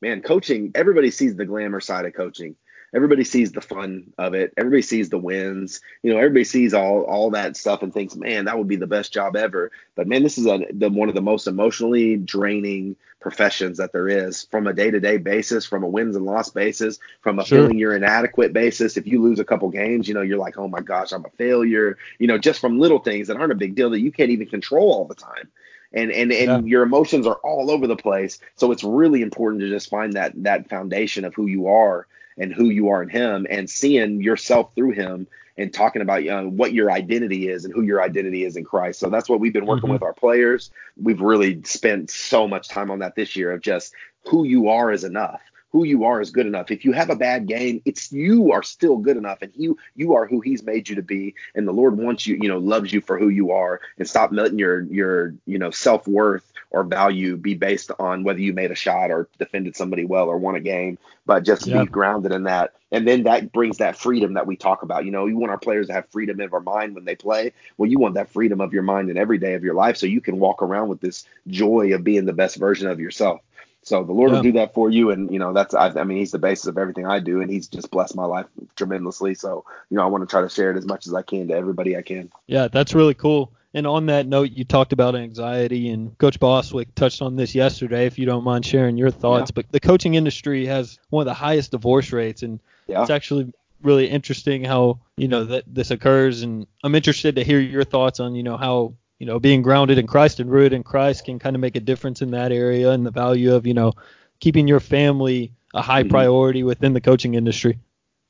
man, 0.00 0.22
coaching, 0.22 0.72
everybody 0.74 1.10
sees 1.10 1.36
the 1.36 1.44
glamour 1.44 1.80
side 1.80 2.06
of 2.06 2.14
coaching. 2.14 2.56
Everybody 2.94 3.24
sees 3.24 3.50
the 3.50 3.60
fun 3.60 4.12
of 4.18 4.34
it. 4.34 4.54
Everybody 4.56 4.82
sees 4.82 5.08
the 5.08 5.18
wins. 5.18 5.80
You 6.04 6.12
know, 6.12 6.18
everybody 6.18 6.44
sees 6.44 6.72
all 6.72 7.02
all 7.02 7.30
that 7.30 7.56
stuff 7.56 7.82
and 7.82 7.92
thinks, 7.92 8.14
man, 8.14 8.44
that 8.44 8.56
would 8.56 8.68
be 8.68 8.76
the 8.76 8.86
best 8.86 9.12
job 9.12 9.34
ever. 9.34 9.72
But 9.96 10.06
man, 10.06 10.22
this 10.22 10.38
is 10.38 10.46
a, 10.46 10.60
the, 10.72 10.90
one 10.90 11.08
of 11.08 11.16
the 11.16 11.20
most 11.20 11.48
emotionally 11.48 12.16
draining 12.16 12.94
professions 13.18 13.78
that 13.78 13.92
there 13.92 14.08
is 14.08 14.44
from 14.44 14.68
a 14.68 14.72
day 14.72 14.92
to 14.92 15.00
day 15.00 15.16
basis, 15.16 15.66
from 15.66 15.82
a 15.82 15.88
wins 15.88 16.14
and 16.14 16.24
loss 16.24 16.50
basis, 16.50 17.00
from 17.20 17.40
a 17.40 17.44
sure. 17.44 17.62
feeling 17.62 17.78
you're 17.78 17.96
inadequate 17.96 18.52
basis. 18.52 18.96
If 18.96 19.08
you 19.08 19.20
lose 19.20 19.40
a 19.40 19.44
couple 19.44 19.68
games, 19.70 20.06
you 20.06 20.14
know, 20.14 20.22
you're 20.22 20.38
like, 20.38 20.56
oh 20.56 20.68
my 20.68 20.80
gosh, 20.80 21.10
I'm 21.10 21.24
a 21.24 21.30
failure. 21.30 21.98
You 22.20 22.28
know, 22.28 22.38
just 22.38 22.60
from 22.60 22.78
little 22.78 23.00
things 23.00 23.26
that 23.26 23.36
aren't 23.36 23.50
a 23.50 23.56
big 23.56 23.74
deal 23.74 23.90
that 23.90 24.00
you 24.00 24.12
can't 24.12 24.30
even 24.30 24.46
control 24.46 24.92
all 24.92 25.06
the 25.06 25.16
time 25.16 25.50
and 25.94 26.10
and 26.10 26.32
and 26.32 26.66
yeah. 26.66 26.70
your 26.70 26.82
emotions 26.82 27.26
are 27.26 27.36
all 27.36 27.70
over 27.70 27.86
the 27.86 27.96
place. 27.96 28.38
So 28.56 28.72
it's 28.72 28.84
really 28.84 29.22
important 29.22 29.60
to 29.62 29.68
just 29.68 29.88
find 29.88 30.14
that 30.14 30.32
that 30.42 30.68
foundation 30.68 31.24
of 31.24 31.34
who 31.34 31.46
you 31.46 31.68
are 31.68 32.06
and 32.36 32.52
who 32.52 32.68
you 32.68 32.88
are 32.88 33.02
in 33.02 33.08
Him, 33.08 33.46
and 33.48 33.70
seeing 33.70 34.20
yourself 34.20 34.74
through 34.74 34.90
Him, 34.90 35.28
and 35.56 35.72
talking 35.72 36.02
about 36.02 36.26
uh, 36.26 36.42
what 36.42 36.72
your 36.72 36.90
identity 36.90 37.48
is 37.48 37.64
and 37.64 37.72
who 37.72 37.82
your 37.82 38.02
identity 38.02 38.44
is 38.44 38.56
in 38.56 38.64
Christ. 38.64 38.98
So 38.98 39.08
that's 39.08 39.28
what 39.28 39.38
we've 39.40 39.52
been 39.52 39.66
working 39.66 39.84
mm-hmm. 39.84 39.92
with 39.92 40.02
our 40.02 40.12
players. 40.12 40.70
We've 41.00 41.20
really 41.20 41.62
spent 41.62 42.10
so 42.10 42.48
much 42.48 42.68
time 42.68 42.90
on 42.90 42.98
that 42.98 43.14
this 43.14 43.36
year 43.36 43.52
of 43.52 43.60
just 43.60 43.94
who 44.24 44.44
you 44.44 44.68
are 44.68 44.90
is 44.90 45.04
enough 45.04 45.40
who 45.74 45.82
you 45.82 46.04
are 46.04 46.20
is 46.20 46.30
good 46.30 46.46
enough. 46.46 46.70
If 46.70 46.84
you 46.84 46.92
have 46.92 47.10
a 47.10 47.16
bad 47.16 47.48
game, 47.48 47.82
it's 47.84 48.12
you 48.12 48.52
are 48.52 48.62
still 48.62 48.96
good 48.96 49.16
enough, 49.16 49.42
and 49.42 49.50
you 49.56 49.76
you 49.96 50.14
are 50.14 50.24
who 50.24 50.40
He's 50.40 50.62
made 50.62 50.88
you 50.88 50.94
to 50.94 51.02
be, 51.02 51.34
and 51.56 51.66
the 51.66 51.72
Lord 51.72 51.98
wants 51.98 52.28
you, 52.28 52.38
you 52.40 52.48
know, 52.48 52.58
loves 52.58 52.92
you 52.92 53.00
for 53.00 53.18
who 53.18 53.28
you 53.28 53.50
are, 53.50 53.80
and 53.98 54.08
stop 54.08 54.30
letting 54.30 54.56
your 54.56 54.82
your 54.82 55.34
you 55.46 55.58
know 55.58 55.72
self 55.72 56.06
worth 56.06 56.48
or 56.70 56.84
value 56.84 57.36
be 57.36 57.54
based 57.54 57.90
on 57.98 58.22
whether 58.22 58.38
you 58.38 58.52
made 58.52 58.70
a 58.70 58.76
shot 58.76 59.10
or 59.10 59.28
defended 59.40 59.76
somebody 59.76 60.04
well 60.04 60.28
or 60.28 60.38
won 60.38 60.54
a 60.54 60.60
game, 60.60 60.96
but 61.26 61.42
just 61.42 61.66
yeah. 61.66 61.82
be 61.82 61.86
grounded 61.90 62.30
in 62.30 62.44
that. 62.44 62.74
And 62.92 63.06
then 63.06 63.24
that 63.24 63.50
brings 63.52 63.78
that 63.78 63.98
freedom 63.98 64.34
that 64.34 64.46
we 64.46 64.56
talk 64.56 64.84
about. 64.84 65.04
You 65.04 65.10
know, 65.10 65.26
you 65.26 65.36
want 65.36 65.50
our 65.50 65.58
players 65.58 65.88
to 65.88 65.92
have 65.92 66.08
freedom 66.10 66.38
of 66.38 66.54
our 66.54 66.60
mind 66.60 66.94
when 66.94 67.04
they 67.04 67.16
play. 67.16 67.52
Well, 67.78 67.90
you 67.90 67.98
want 67.98 68.14
that 68.14 68.30
freedom 68.30 68.60
of 68.60 68.72
your 68.72 68.84
mind 68.84 69.10
in 69.10 69.16
every 69.16 69.38
day 69.38 69.54
of 69.54 69.64
your 69.64 69.74
life 69.74 69.96
so 69.96 70.06
you 70.06 70.20
can 70.20 70.38
walk 70.38 70.62
around 70.62 70.88
with 70.88 71.00
this 71.00 71.26
joy 71.48 71.92
of 71.94 72.04
being 72.04 72.26
the 72.26 72.32
best 72.32 72.56
version 72.56 72.88
of 72.88 73.00
yourself. 73.00 73.40
So 73.84 74.02
the 74.02 74.12
Lord 74.12 74.30
Yeah. 74.30 74.36
will 74.36 74.42
do 74.42 74.52
that 74.52 74.74
for 74.74 74.90
you, 74.90 75.10
and 75.10 75.30
you 75.30 75.38
know 75.38 75.52
that's 75.52 75.74
I, 75.74 75.88
I 75.90 76.04
mean 76.04 76.18
He's 76.18 76.32
the 76.32 76.38
basis 76.38 76.66
of 76.66 76.78
everything 76.78 77.06
I 77.06 77.20
do, 77.20 77.40
and 77.40 77.50
He's 77.50 77.68
just 77.68 77.90
blessed 77.90 78.16
my 78.16 78.24
life 78.24 78.46
tremendously. 78.76 79.34
So 79.34 79.64
you 79.90 79.96
know 79.96 80.02
I 80.02 80.06
want 80.06 80.22
to 80.22 80.26
try 80.30 80.40
to 80.40 80.48
share 80.48 80.70
it 80.70 80.76
as 80.76 80.86
much 80.86 81.06
as 81.06 81.14
I 81.14 81.22
can 81.22 81.48
to 81.48 81.54
everybody 81.54 81.96
I 81.96 82.02
can. 82.02 82.30
Yeah, 82.46 82.68
that's 82.68 82.94
really 82.94 83.14
cool. 83.14 83.52
And 83.76 83.86
on 83.88 84.06
that 84.06 84.26
note, 84.26 84.52
you 84.52 84.64
talked 84.64 84.92
about 84.92 85.16
anxiety, 85.16 85.90
and 85.90 86.16
Coach 86.18 86.38
Boswick 86.40 86.94
touched 86.94 87.22
on 87.22 87.36
this 87.36 87.54
yesterday. 87.54 88.06
If 88.06 88.18
you 88.18 88.24
don't 88.26 88.44
mind 88.44 88.64
sharing 88.64 88.96
your 88.96 89.10
thoughts, 89.10 89.50
but 89.50 89.66
the 89.70 89.80
coaching 89.80 90.14
industry 90.14 90.64
has 90.66 90.98
one 91.10 91.22
of 91.22 91.26
the 91.26 91.34
highest 91.34 91.72
divorce 91.72 92.12
rates, 92.12 92.42
and 92.42 92.60
Yeah. 92.86 93.02
it's 93.02 93.10
actually 93.10 93.52
really 93.82 94.06
interesting 94.08 94.64
how 94.64 95.00
you 95.16 95.28
know 95.28 95.44
that 95.44 95.64
this 95.66 95.90
occurs. 95.90 96.42
And 96.42 96.66
I'm 96.84 96.94
interested 96.94 97.36
to 97.36 97.44
hear 97.44 97.60
your 97.60 97.84
thoughts 97.84 98.20
on 98.20 98.34
you 98.34 98.42
know 98.44 98.56
how 98.56 98.94
you 99.18 99.26
know 99.26 99.38
being 99.38 99.62
grounded 99.62 99.98
in 99.98 100.06
Christ 100.06 100.40
and 100.40 100.50
rooted 100.50 100.72
in 100.72 100.82
Christ 100.82 101.24
can 101.24 101.38
kind 101.38 101.56
of 101.56 101.60
make 101.60 101.76
a 101.76 101.80
difference 101.80 102.22
in 102.22 102.30
that 102.32 102.52
area, 102.52 102.90
and 102.90 103.04
the 103.04 103.10
value 103.10 103.54
of 103.54 103.66
you 103.66 103.74
know 103.74 103.92
keeping 104.40 104.68
your 104.68 104.80
family 104.80 105.52
a 105.74 105.82
high 105.82 106.02
Mhm. 106.02 106.10
priority 106.10 106.62
within 106.62 106.92
the 106.92 107.00
coaching 107.00 107.34
industry. 107.34 107.78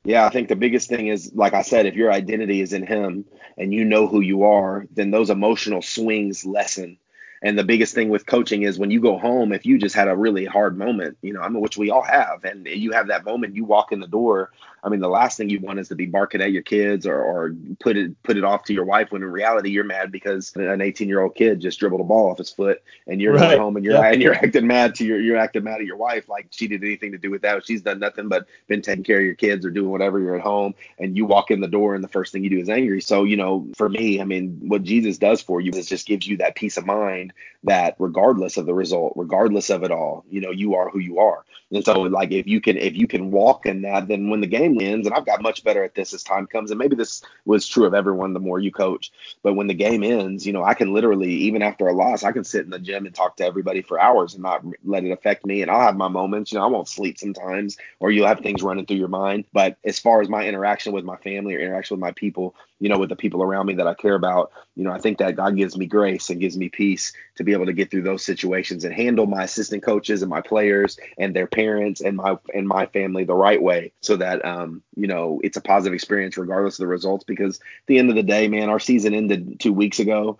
Yeah, 0.03 0.25
I 0.25 0.29
think 0.29 0.49
the 0.49 0.55
biggest 0.55 0.87
thing 0.87 1.07
is, 1.07 1.31
like 1.33 1.53
I 1.53 1.63
said, 1.63 1.85
if 1.85 1.95
your 1.95 2.11
identity 2.11 2.61
is 2.61 2.73
in 2.73 2.85
Him 2.85 3.25
and 3.57 3.73
you 3.73 3.85
know 3.85 4.07
who 4.07 4.21
you 4.21 4.43
are, 4.43 4.87
then 4.91 5.11
those 5.11 5.29
emotional 5.29 5.81
swings 5.81 6.45
lessen. 6.45 6.97
And 7.45 7.59
the 7.59 7.63
biggest 7.63 7.93
thing 7.93 8.09
with 8.09 8.25
coaching 8.25 8.63
is 8.63 8.79
when 8.79 8.89
you 8.89 8.99
go 8.99 9.19
home, 9.19 9.53
if 9.53 9.67
you 9.67 9.77
just 9.77 9.93
had 9.93 10.07
a 10.07 10.15
really 10.15 10.45
hard 10.45 10.79
moment, 10.79 11.15
you 11.21 11.31
know, 11.31 11.41
I 11.41 11.47
mean, 11.47 11.61
which 11.61 11.77
we 11.77 11.91
all 11.91 12.01
have, 12.01 12.43
and 12.43 12.65
you 12.65 12.91
have 12.91 13.05
that 13.09 13.23
moment, 13.23 13.55
you 13.55 13.65
walk 13.65 13.91
in 13.91 13.99
the 13.99 14.07
door. 14.07 14.51
I 14.83 14.89
mean, 14.89 14.99
the 14.99 15.09
last 15.09 15.37
thing 15.37 15.49
you 15.49 15.59
want 15.59 15.77
is 15.77 15.87
to 15.89 15.95
be 15.95 16.07
barking 16.07 16.41
at 16.41 16.51
your 16.51 16.63
kids 16.63 17.05
or, 17.05 17.15
or 17.19 17.55
put 17.79 17.97
it 17.97 18.21
put 18.23 18.37
it 18.37 18.43
off 18.43 18.63
to 18.65 18.73
your 18.73 18.85
wife 18.85 19.11
when 19.11 19.21
in 19.21 19.31
reality 19.31 19.69
you're 19.69 19.83
mad 19.83 20.11
because 20.11 20.55
an 20.55 20.81
18 20.81 21.07
year 21.07 21.21
old 21.21 21.35
kid 21.35 21.59
just 21.59 21.79
dribbled 21.79 22.01
a 22.01 22.03
ball 22.03 22.31
off 22.31 22.39
his 22.39 22.49
foot 22.49 22.81
and 23.07 23.21
you're 23.21 23.33
Right. 23.33 23.49
going 23.49 23.59
home 23.59 23.75
and 23.75 23.85
you're 23.85 23.93
Yeah. 23.95 24.01
and 24.11 24.21
you're 24.23 24.33
acting 24.35 24.65
mad 24.67 24.95
to 24.95 25.05
your 25.05 25.19
you're 25.19 25.37
acting 25.37 25.63
mad 25.63 25.81
at 25.81 25.85
your 25.85 25.97
wife 25.97 26.27
like 26.29 26.47
she 26.51 26.67
did 26.67 26.83
anything 26.83 27.11
to 27.11 27.17
do 27.19 27.29
with 27.29 27.43
that. 27.43 27.65
She's 27.65 27.81
done 27.83 27.99
nothing 27.99 28.27
but 28.27 28.47
been 28.67 28.81
taking 28.81 29.03
care 29.03 29.17
of 29.19 29.25
your 29.25 29.35
kids 29.35 29.65
or 29.65 29.71
doing 29.71 29.89
whatever. 29.91 30.19
You're 30.19 30.35
at 30.35 30.41
home 30.41 30.73
and 30.99 31.15
you 31.17 31.25
walk 31.25 31.49
in 31.51 31.61
the 31.61 31.67
door 31.67 31.93
and 31.95 32.03
the 32.03 32.07
first 32.07 32.31
thing 32.31 32.43
you 32.43 32.49
do 32.49 32.59
is 32.59 32.69
angry. 32.69 33.01
So 33.01 33.23
you 33.23 33.37
know, 33.37 33.67
for 33.75 33.89
me, 33.89 34.19
I 34.21 34.23
mean, 34.23 34.59
what 34.67 34.81
Jesus 34.83 35.17
does 35.19 35.41
for 35.41 35.61
you 35.61 35.71
is 35.73 35.87
just 35.87 36.07
gives 36.07 36.27
you 36.27 36.37
that 36.37 36.55
peace 36.55 36.77
of 36.77 36.85
mind 36.87 37.33
that 37.63 37.95
regardless 37.99 38.57
of 38.57 38.65
the 38.65 38.73
result, 38.73 39.13
regardless 39.15 39.69
of 39.69 39.83
it 39.83 39.91
all, 39.91 40.23
you 40.29 40.41
know, 40.41 40.51
you 40.51 40.75
are 40.75 40.89
who 40.89 40.99
you 40.99 41.19
are. 41.19 41.43
And 41.71 41.83
so 41.83 42.01
like 42.01 42.31
if 42.31 42.47
you 42.47 42.61
can 42.61 42.77
if 42.77 42.95
you 42.95 43.07
can 43.07 43.31
walk 43.31 43.65
in 43.65 43.81
that, 43.81 44.07
then 44.07 44.29
when 44.29 44.41
the 44.41 44.47
game 44.47 44.77
ends, 44.79 45.07
and 45.07 45.15
I've 45.15 45.25
got 45.25 45.41
much 45.41 45.63
better 45.63 45.83
at 45.83 45.95
this 45.95 46.13
as 46.13 46.23
time 46.23 46.45
comes, 46.47 46.71
and 46.71 46.77
maybe 46.77 46.95
this 46.95 47.23
was 47.45 47.67
true 47.67 47.85
of 47.85 47.93
everyone 47.93 48.33
the 48.33 48.39
more 48.39 48.59
you 48.59 48.71
coach, 48.71 49.11
but 49.41 49.55
when 49.55 49.67
the 49.67 49.73
game 49.73 50.03
ends, 50.03 50.45
you 50.45 50.53
know, 50.53 50.63
I 50.63 50.73
can 50.73 50.93
literally, 50.93 51.31
even 51.31 51.61
after 51.61 51.87
a 51.87 51.93
loss, 51.93 52.23
I 52.23 52.31
can 52.31 52.43
sit 52.43 52.65
in 52.65 52.69
the 52.69 52.79
gym 52.79 53.05
and 53.05 53.15
talk 53.15 53.37
to 53.37 53.45
everybody 53.45 53.81
for 53.81 53.99
hours 53.99 54.33
and 54.33 54.43
not 54.43 54.63
let 54.83 55.03
it 55.03 55.11
affect 55.11 55.45
me. 55.45 55.61
And 55.61 55.71
I'll 55.71 55.81
have 55.81 55.97
my 55.97 56.07
moments, 56.07 56.51
you 56.51 56.59
know, 56.59 56.65
I 56.65 56.69
won't 56.69 56.87
sleep 56.87 57.17
sometimes, 57.17 57.77
or 57.99 58.11
you'll 58.11 58.27
have 58.27 58.39
things 58.39 58.63
running 58.63 58.85
through 58.85 58.97
your 58.97 59.07
mind. 59.07 59.45
But 59.53 59.77
as 59.83 59.99
far 59.99 60.21
as 60.21 60.29
my 60.29 60.47
interaction 60.47 60.93
with 60.93 61.03
my 61.03 61.17
family 61.17 61.55
or 61.55 61.59
interaction 61.59 61.95
with 61.95 62.01
my 62.01 62.11
people, 62.11 62.55
you 62.79 62.89
know, 62.89 62.99
with 62.99 63.09
the 63.09 63.15
people 63.15 63.41
around 63.41 63.65
me 63.65 63.73
that 63.75 63.87
I 63.87 63.93
care 63.93 64.15
about, 64.15 64.51
you 64.75 64.83
know, 64.83 64.91
I 64.91 64.99
think 64.99 65.17
that 65.17 65.35
God 65.35 65.55
gives 65.55 65.77
me 65.77 65.85
grace 65.85 66.29
and 66.29 66.39
gives 66.39 66.57
me 66.57 66.69
peace 66.69 67.13
to 67.35 67.43
be 67.43 67.53
able 67.53 67.65
to 67.65 67.73
get 67.73 67.91
through 67.91 68.01
those 68.01 68.23
situations 68.23 68.83
and 68.83 68.93
handle 68.93 69.25
my 69.25 69.43
assistant 69.43 69.83
coaches 69.83 70.21
and 70.21 70.29
my 70.29 70.41
players 70.41 70.97
and 71.17 71.35
their 71.35 71.47
parents 71.47 72.01
and 72.01 72.17
my 72.17 72.37
and 72.53 72.67
my 72.67 72.85
family 72.87 73.23
the 73.23 73.33
right 73.33 73.61
way 73.61 73.91
so 74.01 74.15
that 74.15 74.43
um, 74.45 74.81
you 74.95 75.07
know, 75.07 75.39
it's 75.43 75.57
a 75.57 75.61
positive 75.61 75.93
experience 75.93 76.37
regardless 76.37 76.75
of 76.75 76.83
the 76.83 76.87
results 76.87 77.23
because 77.23 77.57
at 77.57 77.87
the 77.87 77.97
end 77.97 78.09
of 78.09 78.15
the 78.15 78.23
day, 78.23 78.47
man, 78.47 78.69
our 78.69 78.79
season 78.79 79.13
ended 79.13 79.59
2 79.59 79.73
weeks 79.73 79.99
ago. 79.99 80.39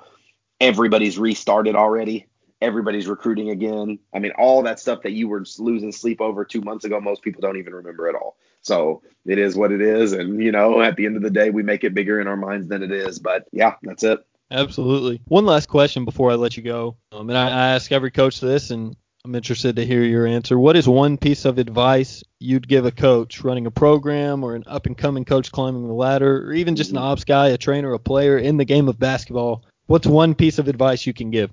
Everybody's 0.62 1.20
restarted 1.20 1.76
already. 1.76 2.28
Everybody's 2.62 3.08
recruiting 3.08 3.50
again. 3.50 4.00
I 4.14 4.20
mean, 4.20 4.32
all 4.38 4.64
that 4.64 4.80
stuff 4.80 5.02
that 5.04 5.12
you 5.12 5.28
were 5.28 5.44
losing 5.60 5.92
sleep 5.92 6.22
over 6.22 6.46
2 6.46 6.62
months 6.62 6.86
ago, 6.86 7.02
most 7.02 7.22
people 7.22 7.42
don't 7.42 7.58
even 7.58 7.74
remember 7.74 8.08
at 8.08 8.16
all. 8.16 8.38
So, 8.62 9.04
it 9.26 9.38
is 9.38 9.56
what 9.56 9.72
it 9.72 9.82
is 9.82 10.14
and 10.14 10.42
you 10.42 10.52
know, 10.52 10.82
at 10.82 10.96
the 10.96 11.06
end 11.06 11.18
of 11.18 11.24
the 11.24 11.30
day, 11.30 11.50
we 11.50 11.64
make 11.64 11.84
it 11.84 11.94
bigger 11.94 12.22
in 12.22 12.28
our 12.28 12.38
minds 12.38 12.68
than 12.68 12.84
it 12.84 12.92
is, 12.92 13.20
but 13.20 13.48
yeah, 13.52 13.76
that's 13.84 14.04
it. 14.04 14.26
Absolutely. 14.52 15.22
One 15.26 15.46
last 15.46 15.68
question 15.68 16.06
before 16.06 16.32
I 16.32 16.36
let 16.36 16.56
you 16.56 16.64
go. 16.64 16.98
Um, 17.12 17.30
and 17.30 17.38
I, 17.38 17.48
I 17.48 17.68
ask 17.74 17.92
every 17.92 18.12
coach 18.12 18.40
this, 18.40 18.70
and 18.70 18.96
I'm 19.24 19.34
interested 19.34 19.76
to 19.76 19.86
hear 19.86 20.04
your 20.04 20.28
answer. 20.28 20.60
What 20.60 20.76
is 20.76 20.88
one 20.88 21.18
piece 21.18 21.46
of 21.46 21.58
advice 21.58 22.24
you'd 22.40 22.68
give 22.68 22.86
a 22.86 22.92
coach 22.92 23.44
running 23.44 23.66
a 23.66 23.72
program 23.72 24.44
or 24.44 24.54
an 24.54 24.64
up 24.68 24.86
and 24.86 24.96
coming 24.96 25.26
coach 25.26 25.52
climbing 25.52 25.88
the 25.88 25.94
ladder, 25.94 26.48
or 26.48 26.54
even 26.54 26.76
just 26.76 26.92
an 26.92 26.98
ops 26.98 27.24
guy, 27.24 27.48
a 27.48 27.58
trainer, 27.58 27.92
a 27.94 28.00
player 28.00 28.38
in 28.38 28.58
the 28.58 28.66
game 28.66 28.88
of 28.88 29.00
basketball? 29.00 29.64
What's 29.88 30.06
one 30.06 30.36
piece 30.36 30.60
of 30.60 30.68
advice 30.68 31.08
you 31.08 31.14
can 31.14 31.32
give? 31.32 31.50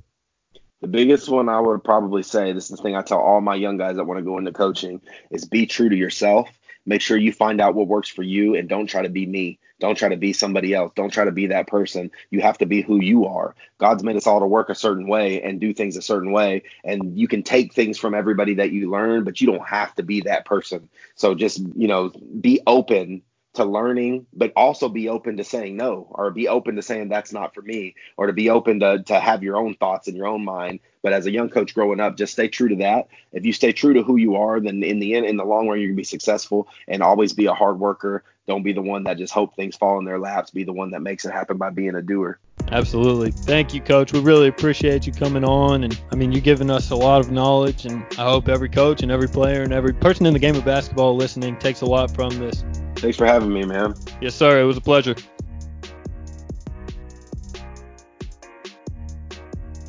The 0.82 0.88
biggest 0.88 1.28
one 1.28 1.49
I 1.49 1.61
would 1.61 1.84
probably 1.84 2.22
say, 2.24 2.53
this 2.53 2.70
is 2.70 2.76
the 2.76 2.82
thing 2.82 2.97
I 2.97 3.03
tell 3.03 3.20
all 3.20 3.40
my 3.40 3.55
young 3.55 3.78
guys 3.78 3.97
that 3.97 4.05
want 4.05 4.18
to 4.18 4.24
go 4.24 4.36
into 4.36 4.53
coaching, 4.53 5.01
is 5.30 5.45
be 5.45 5.64
true 5.64 5.88
to 5.88 5.97
yourself. 5.97 6.49
Make 6.87 7.01
sure 7.01 7.16
you 7.16 7.33
find 7.33 7.61
out 7.61 7.74
what 7.74 7.89
works 7.89 8.09
for 8.09 8.22
you 8.22 8.55
and 8.57 8.68
don't 8.68 8.87
try 8.87 9.03
to 9.03 9.09
be 9.09 9.26
me. 9.26 9.59
Don't 9.80 9.97
try 9.97 10.09
to 10.09 10.16
be 10.16 10.33
somebody 10.33 10.74
else. 10.74 10.93
Don't 10.95 11.12
try 11.12 11.24
to 11.24 11.33
be 11.33 11.49
that 11.49 11.66
person. 11.66 12.11
You 12.30 12.41
have 12.41 12.59
to 12.59 12.66
be 12.66 12.83
who 12.83 13.01
you 13.01 13.26
are. 13.26 13.55
God's 13.78 14.05
made 14.05 14.16
us 14.16 14.26
all 14.26 14.41
to 14.41 14.47
work 14.47 14.70
a 14.70 14.74
certain 14.74 15.09
way 15.09 15.43
and 15.43 15.61
do 15.61 15.74
things 15.74 15.97
a 15.97 16.03
certain 16.03 16.33
way. 16.33 16.62
And 16.85 17.18
you 17.18 17.28
can 17.28 17.43
take 17.43 17.72
things 17.74 17.99
from 17.99 18.14
everybody 18.14 18.55
that 18.55 18.72
you 18.72 18.91
learn, 18.91 19.24
but 19.24 19.41
you 19.41 19.47
don't 19.49 19.66
have 19.66 19.95
to 19.97 20.03
be 20.03 20.22
that 20.22 20.45
person. 20.45 20.89
So 21.16 21.35
just, 21.35 21.59
you 21.76 21.89
know, 21.89 22.11
be 22.41 22.61
open 22.66 23.22
to 23.55 23.64
learning, 23.64 24.26
but 24.33 24.53
also 24.57 24.89
be 24.89 25.09
open 25.09 25.37
to 25.37 25.45
saying 25.45 25.76
no, 25.76 26.07
or 26.11 26.30
be 26.30 26.49
open 26.49 26.76
to 26.76 26.83
saying 26.83 27.09
that's 27.09 27.33
not 27.33 27.55
for 27.55 27.62
me, 27.62 27.95
or 28.16 28.26
to 28.28 28.33
be 28.33 28.51
open 28.51 28.80
to, 28.80 29.03
to 29.05 29.20
have 29.20 29.43
your 29.43 29.57
own 29.59 29.74
thoughts 29.74 30.09
in 30.09 30.16
your 30.16 30.26
own 30.28 30.45
mind. 30.45 30.80
But 31.03 31.12
as 31.12 31.26
a 31.26 31.30
young 31.30 31.48
coach 31.48 31.74
growing 31.74 32.00
up, 32.00 32.16
just 32.16 32.32
stay 32.32 32.48
true 32.48 32.68
to 32.68 32.76
that. 32.76 33.09
If 33.32 33.44
you 33.44 33.53
stay 33.53 33.72
true 33.72 33.92
to 33.94 34.03
who 34.03 34.16
you 34.16 34.36
are, 34.36 34.61
then 34.61 34.82
in 34.82 35.00
the 35.00 35.14
end, 35.14 35.26
in 35.26 35.36
the 35.36 35.44
long 35.44 35.68
run, 35.68 35.78
you're 35.78 35.88
gonna 35.88 35.96
be 35.96 36.05
successful 36.05 36.68
and 36.88 37.03
always 37.03 37.32
be 37.32 37.46
a 37.46 37.55
hard 37.55 37.80
worker. 37.80 38.22
Don't 38.46 38.62
be 38.62 38.72
the 38.72 38.82
one 38.82 39.05
that 39.05 39.18
just 39.18 39.32
hope 39.32 39.55
things 39.55 39.76
fall 39.76 39.98
in 39.98 40.05
their 40.05 40.18
laps. 40.18 40.50
Be 40.50 40.64
the 40.64 40.72
one 40.72 40.90
that 40.92 41.00
makes 41.00 41.24
it 41.24 41.32
happen 41.32 41.57
by 41.59 41.70
being 41.70 41.94
a 41.94 42.03
doer. 42.03 42.38
Absolutely. 42.70 43.30
Thank 43.30 43.74
you, 43.74 43.80
Coach. 43.80 44.12
We 44.12 44.20
really 44.20 44.48
appreciate 44.48 45.07
you 45.07 45.12
coming 45.12 45.44
on. 45.44 45.84
And 45.84 46.00
I 46.11 46.16
mean, 46.16 46.32
you've 46.32 46.44
given 46.44 46.70
us 46.70 46.90
a 46.90 46.96
lot 46.96 47.20
of 47.20 47.30
knowledge, 47.30 47.84
and 47.84 48.05
I 48.12 48.24
hope 48.24 48.48
every 48.48 48.68
coach 48.68 49.03
and 49.03 49.12
every 49.12 49.28
player 49.28 49.62
and 49.62 49.72
every 49.72 49.92
person 49.92 50.26
in 50.26 50.32
the 50.32 50.38
game 50.38 50.55
of 50.57 50.64
basketball 50.64 51.16
listening 51.16 51.57
takes 51.59 51.82
a 51.82 51.86
lot 51.86 52.14
from 52.14 52.30
this. 52.38 52.64
Thanks 52.96 53.16
for 53.16 53.26
having 53.26 53.53
me, 53.53 53.64
man. 53.64 53.94
Yes, 54.20 54.34
sir. 54.34 54.61
It 54.61 54.64
was 54.64 54.76
a 54.76 54.80
pleasure. 54.80 55.16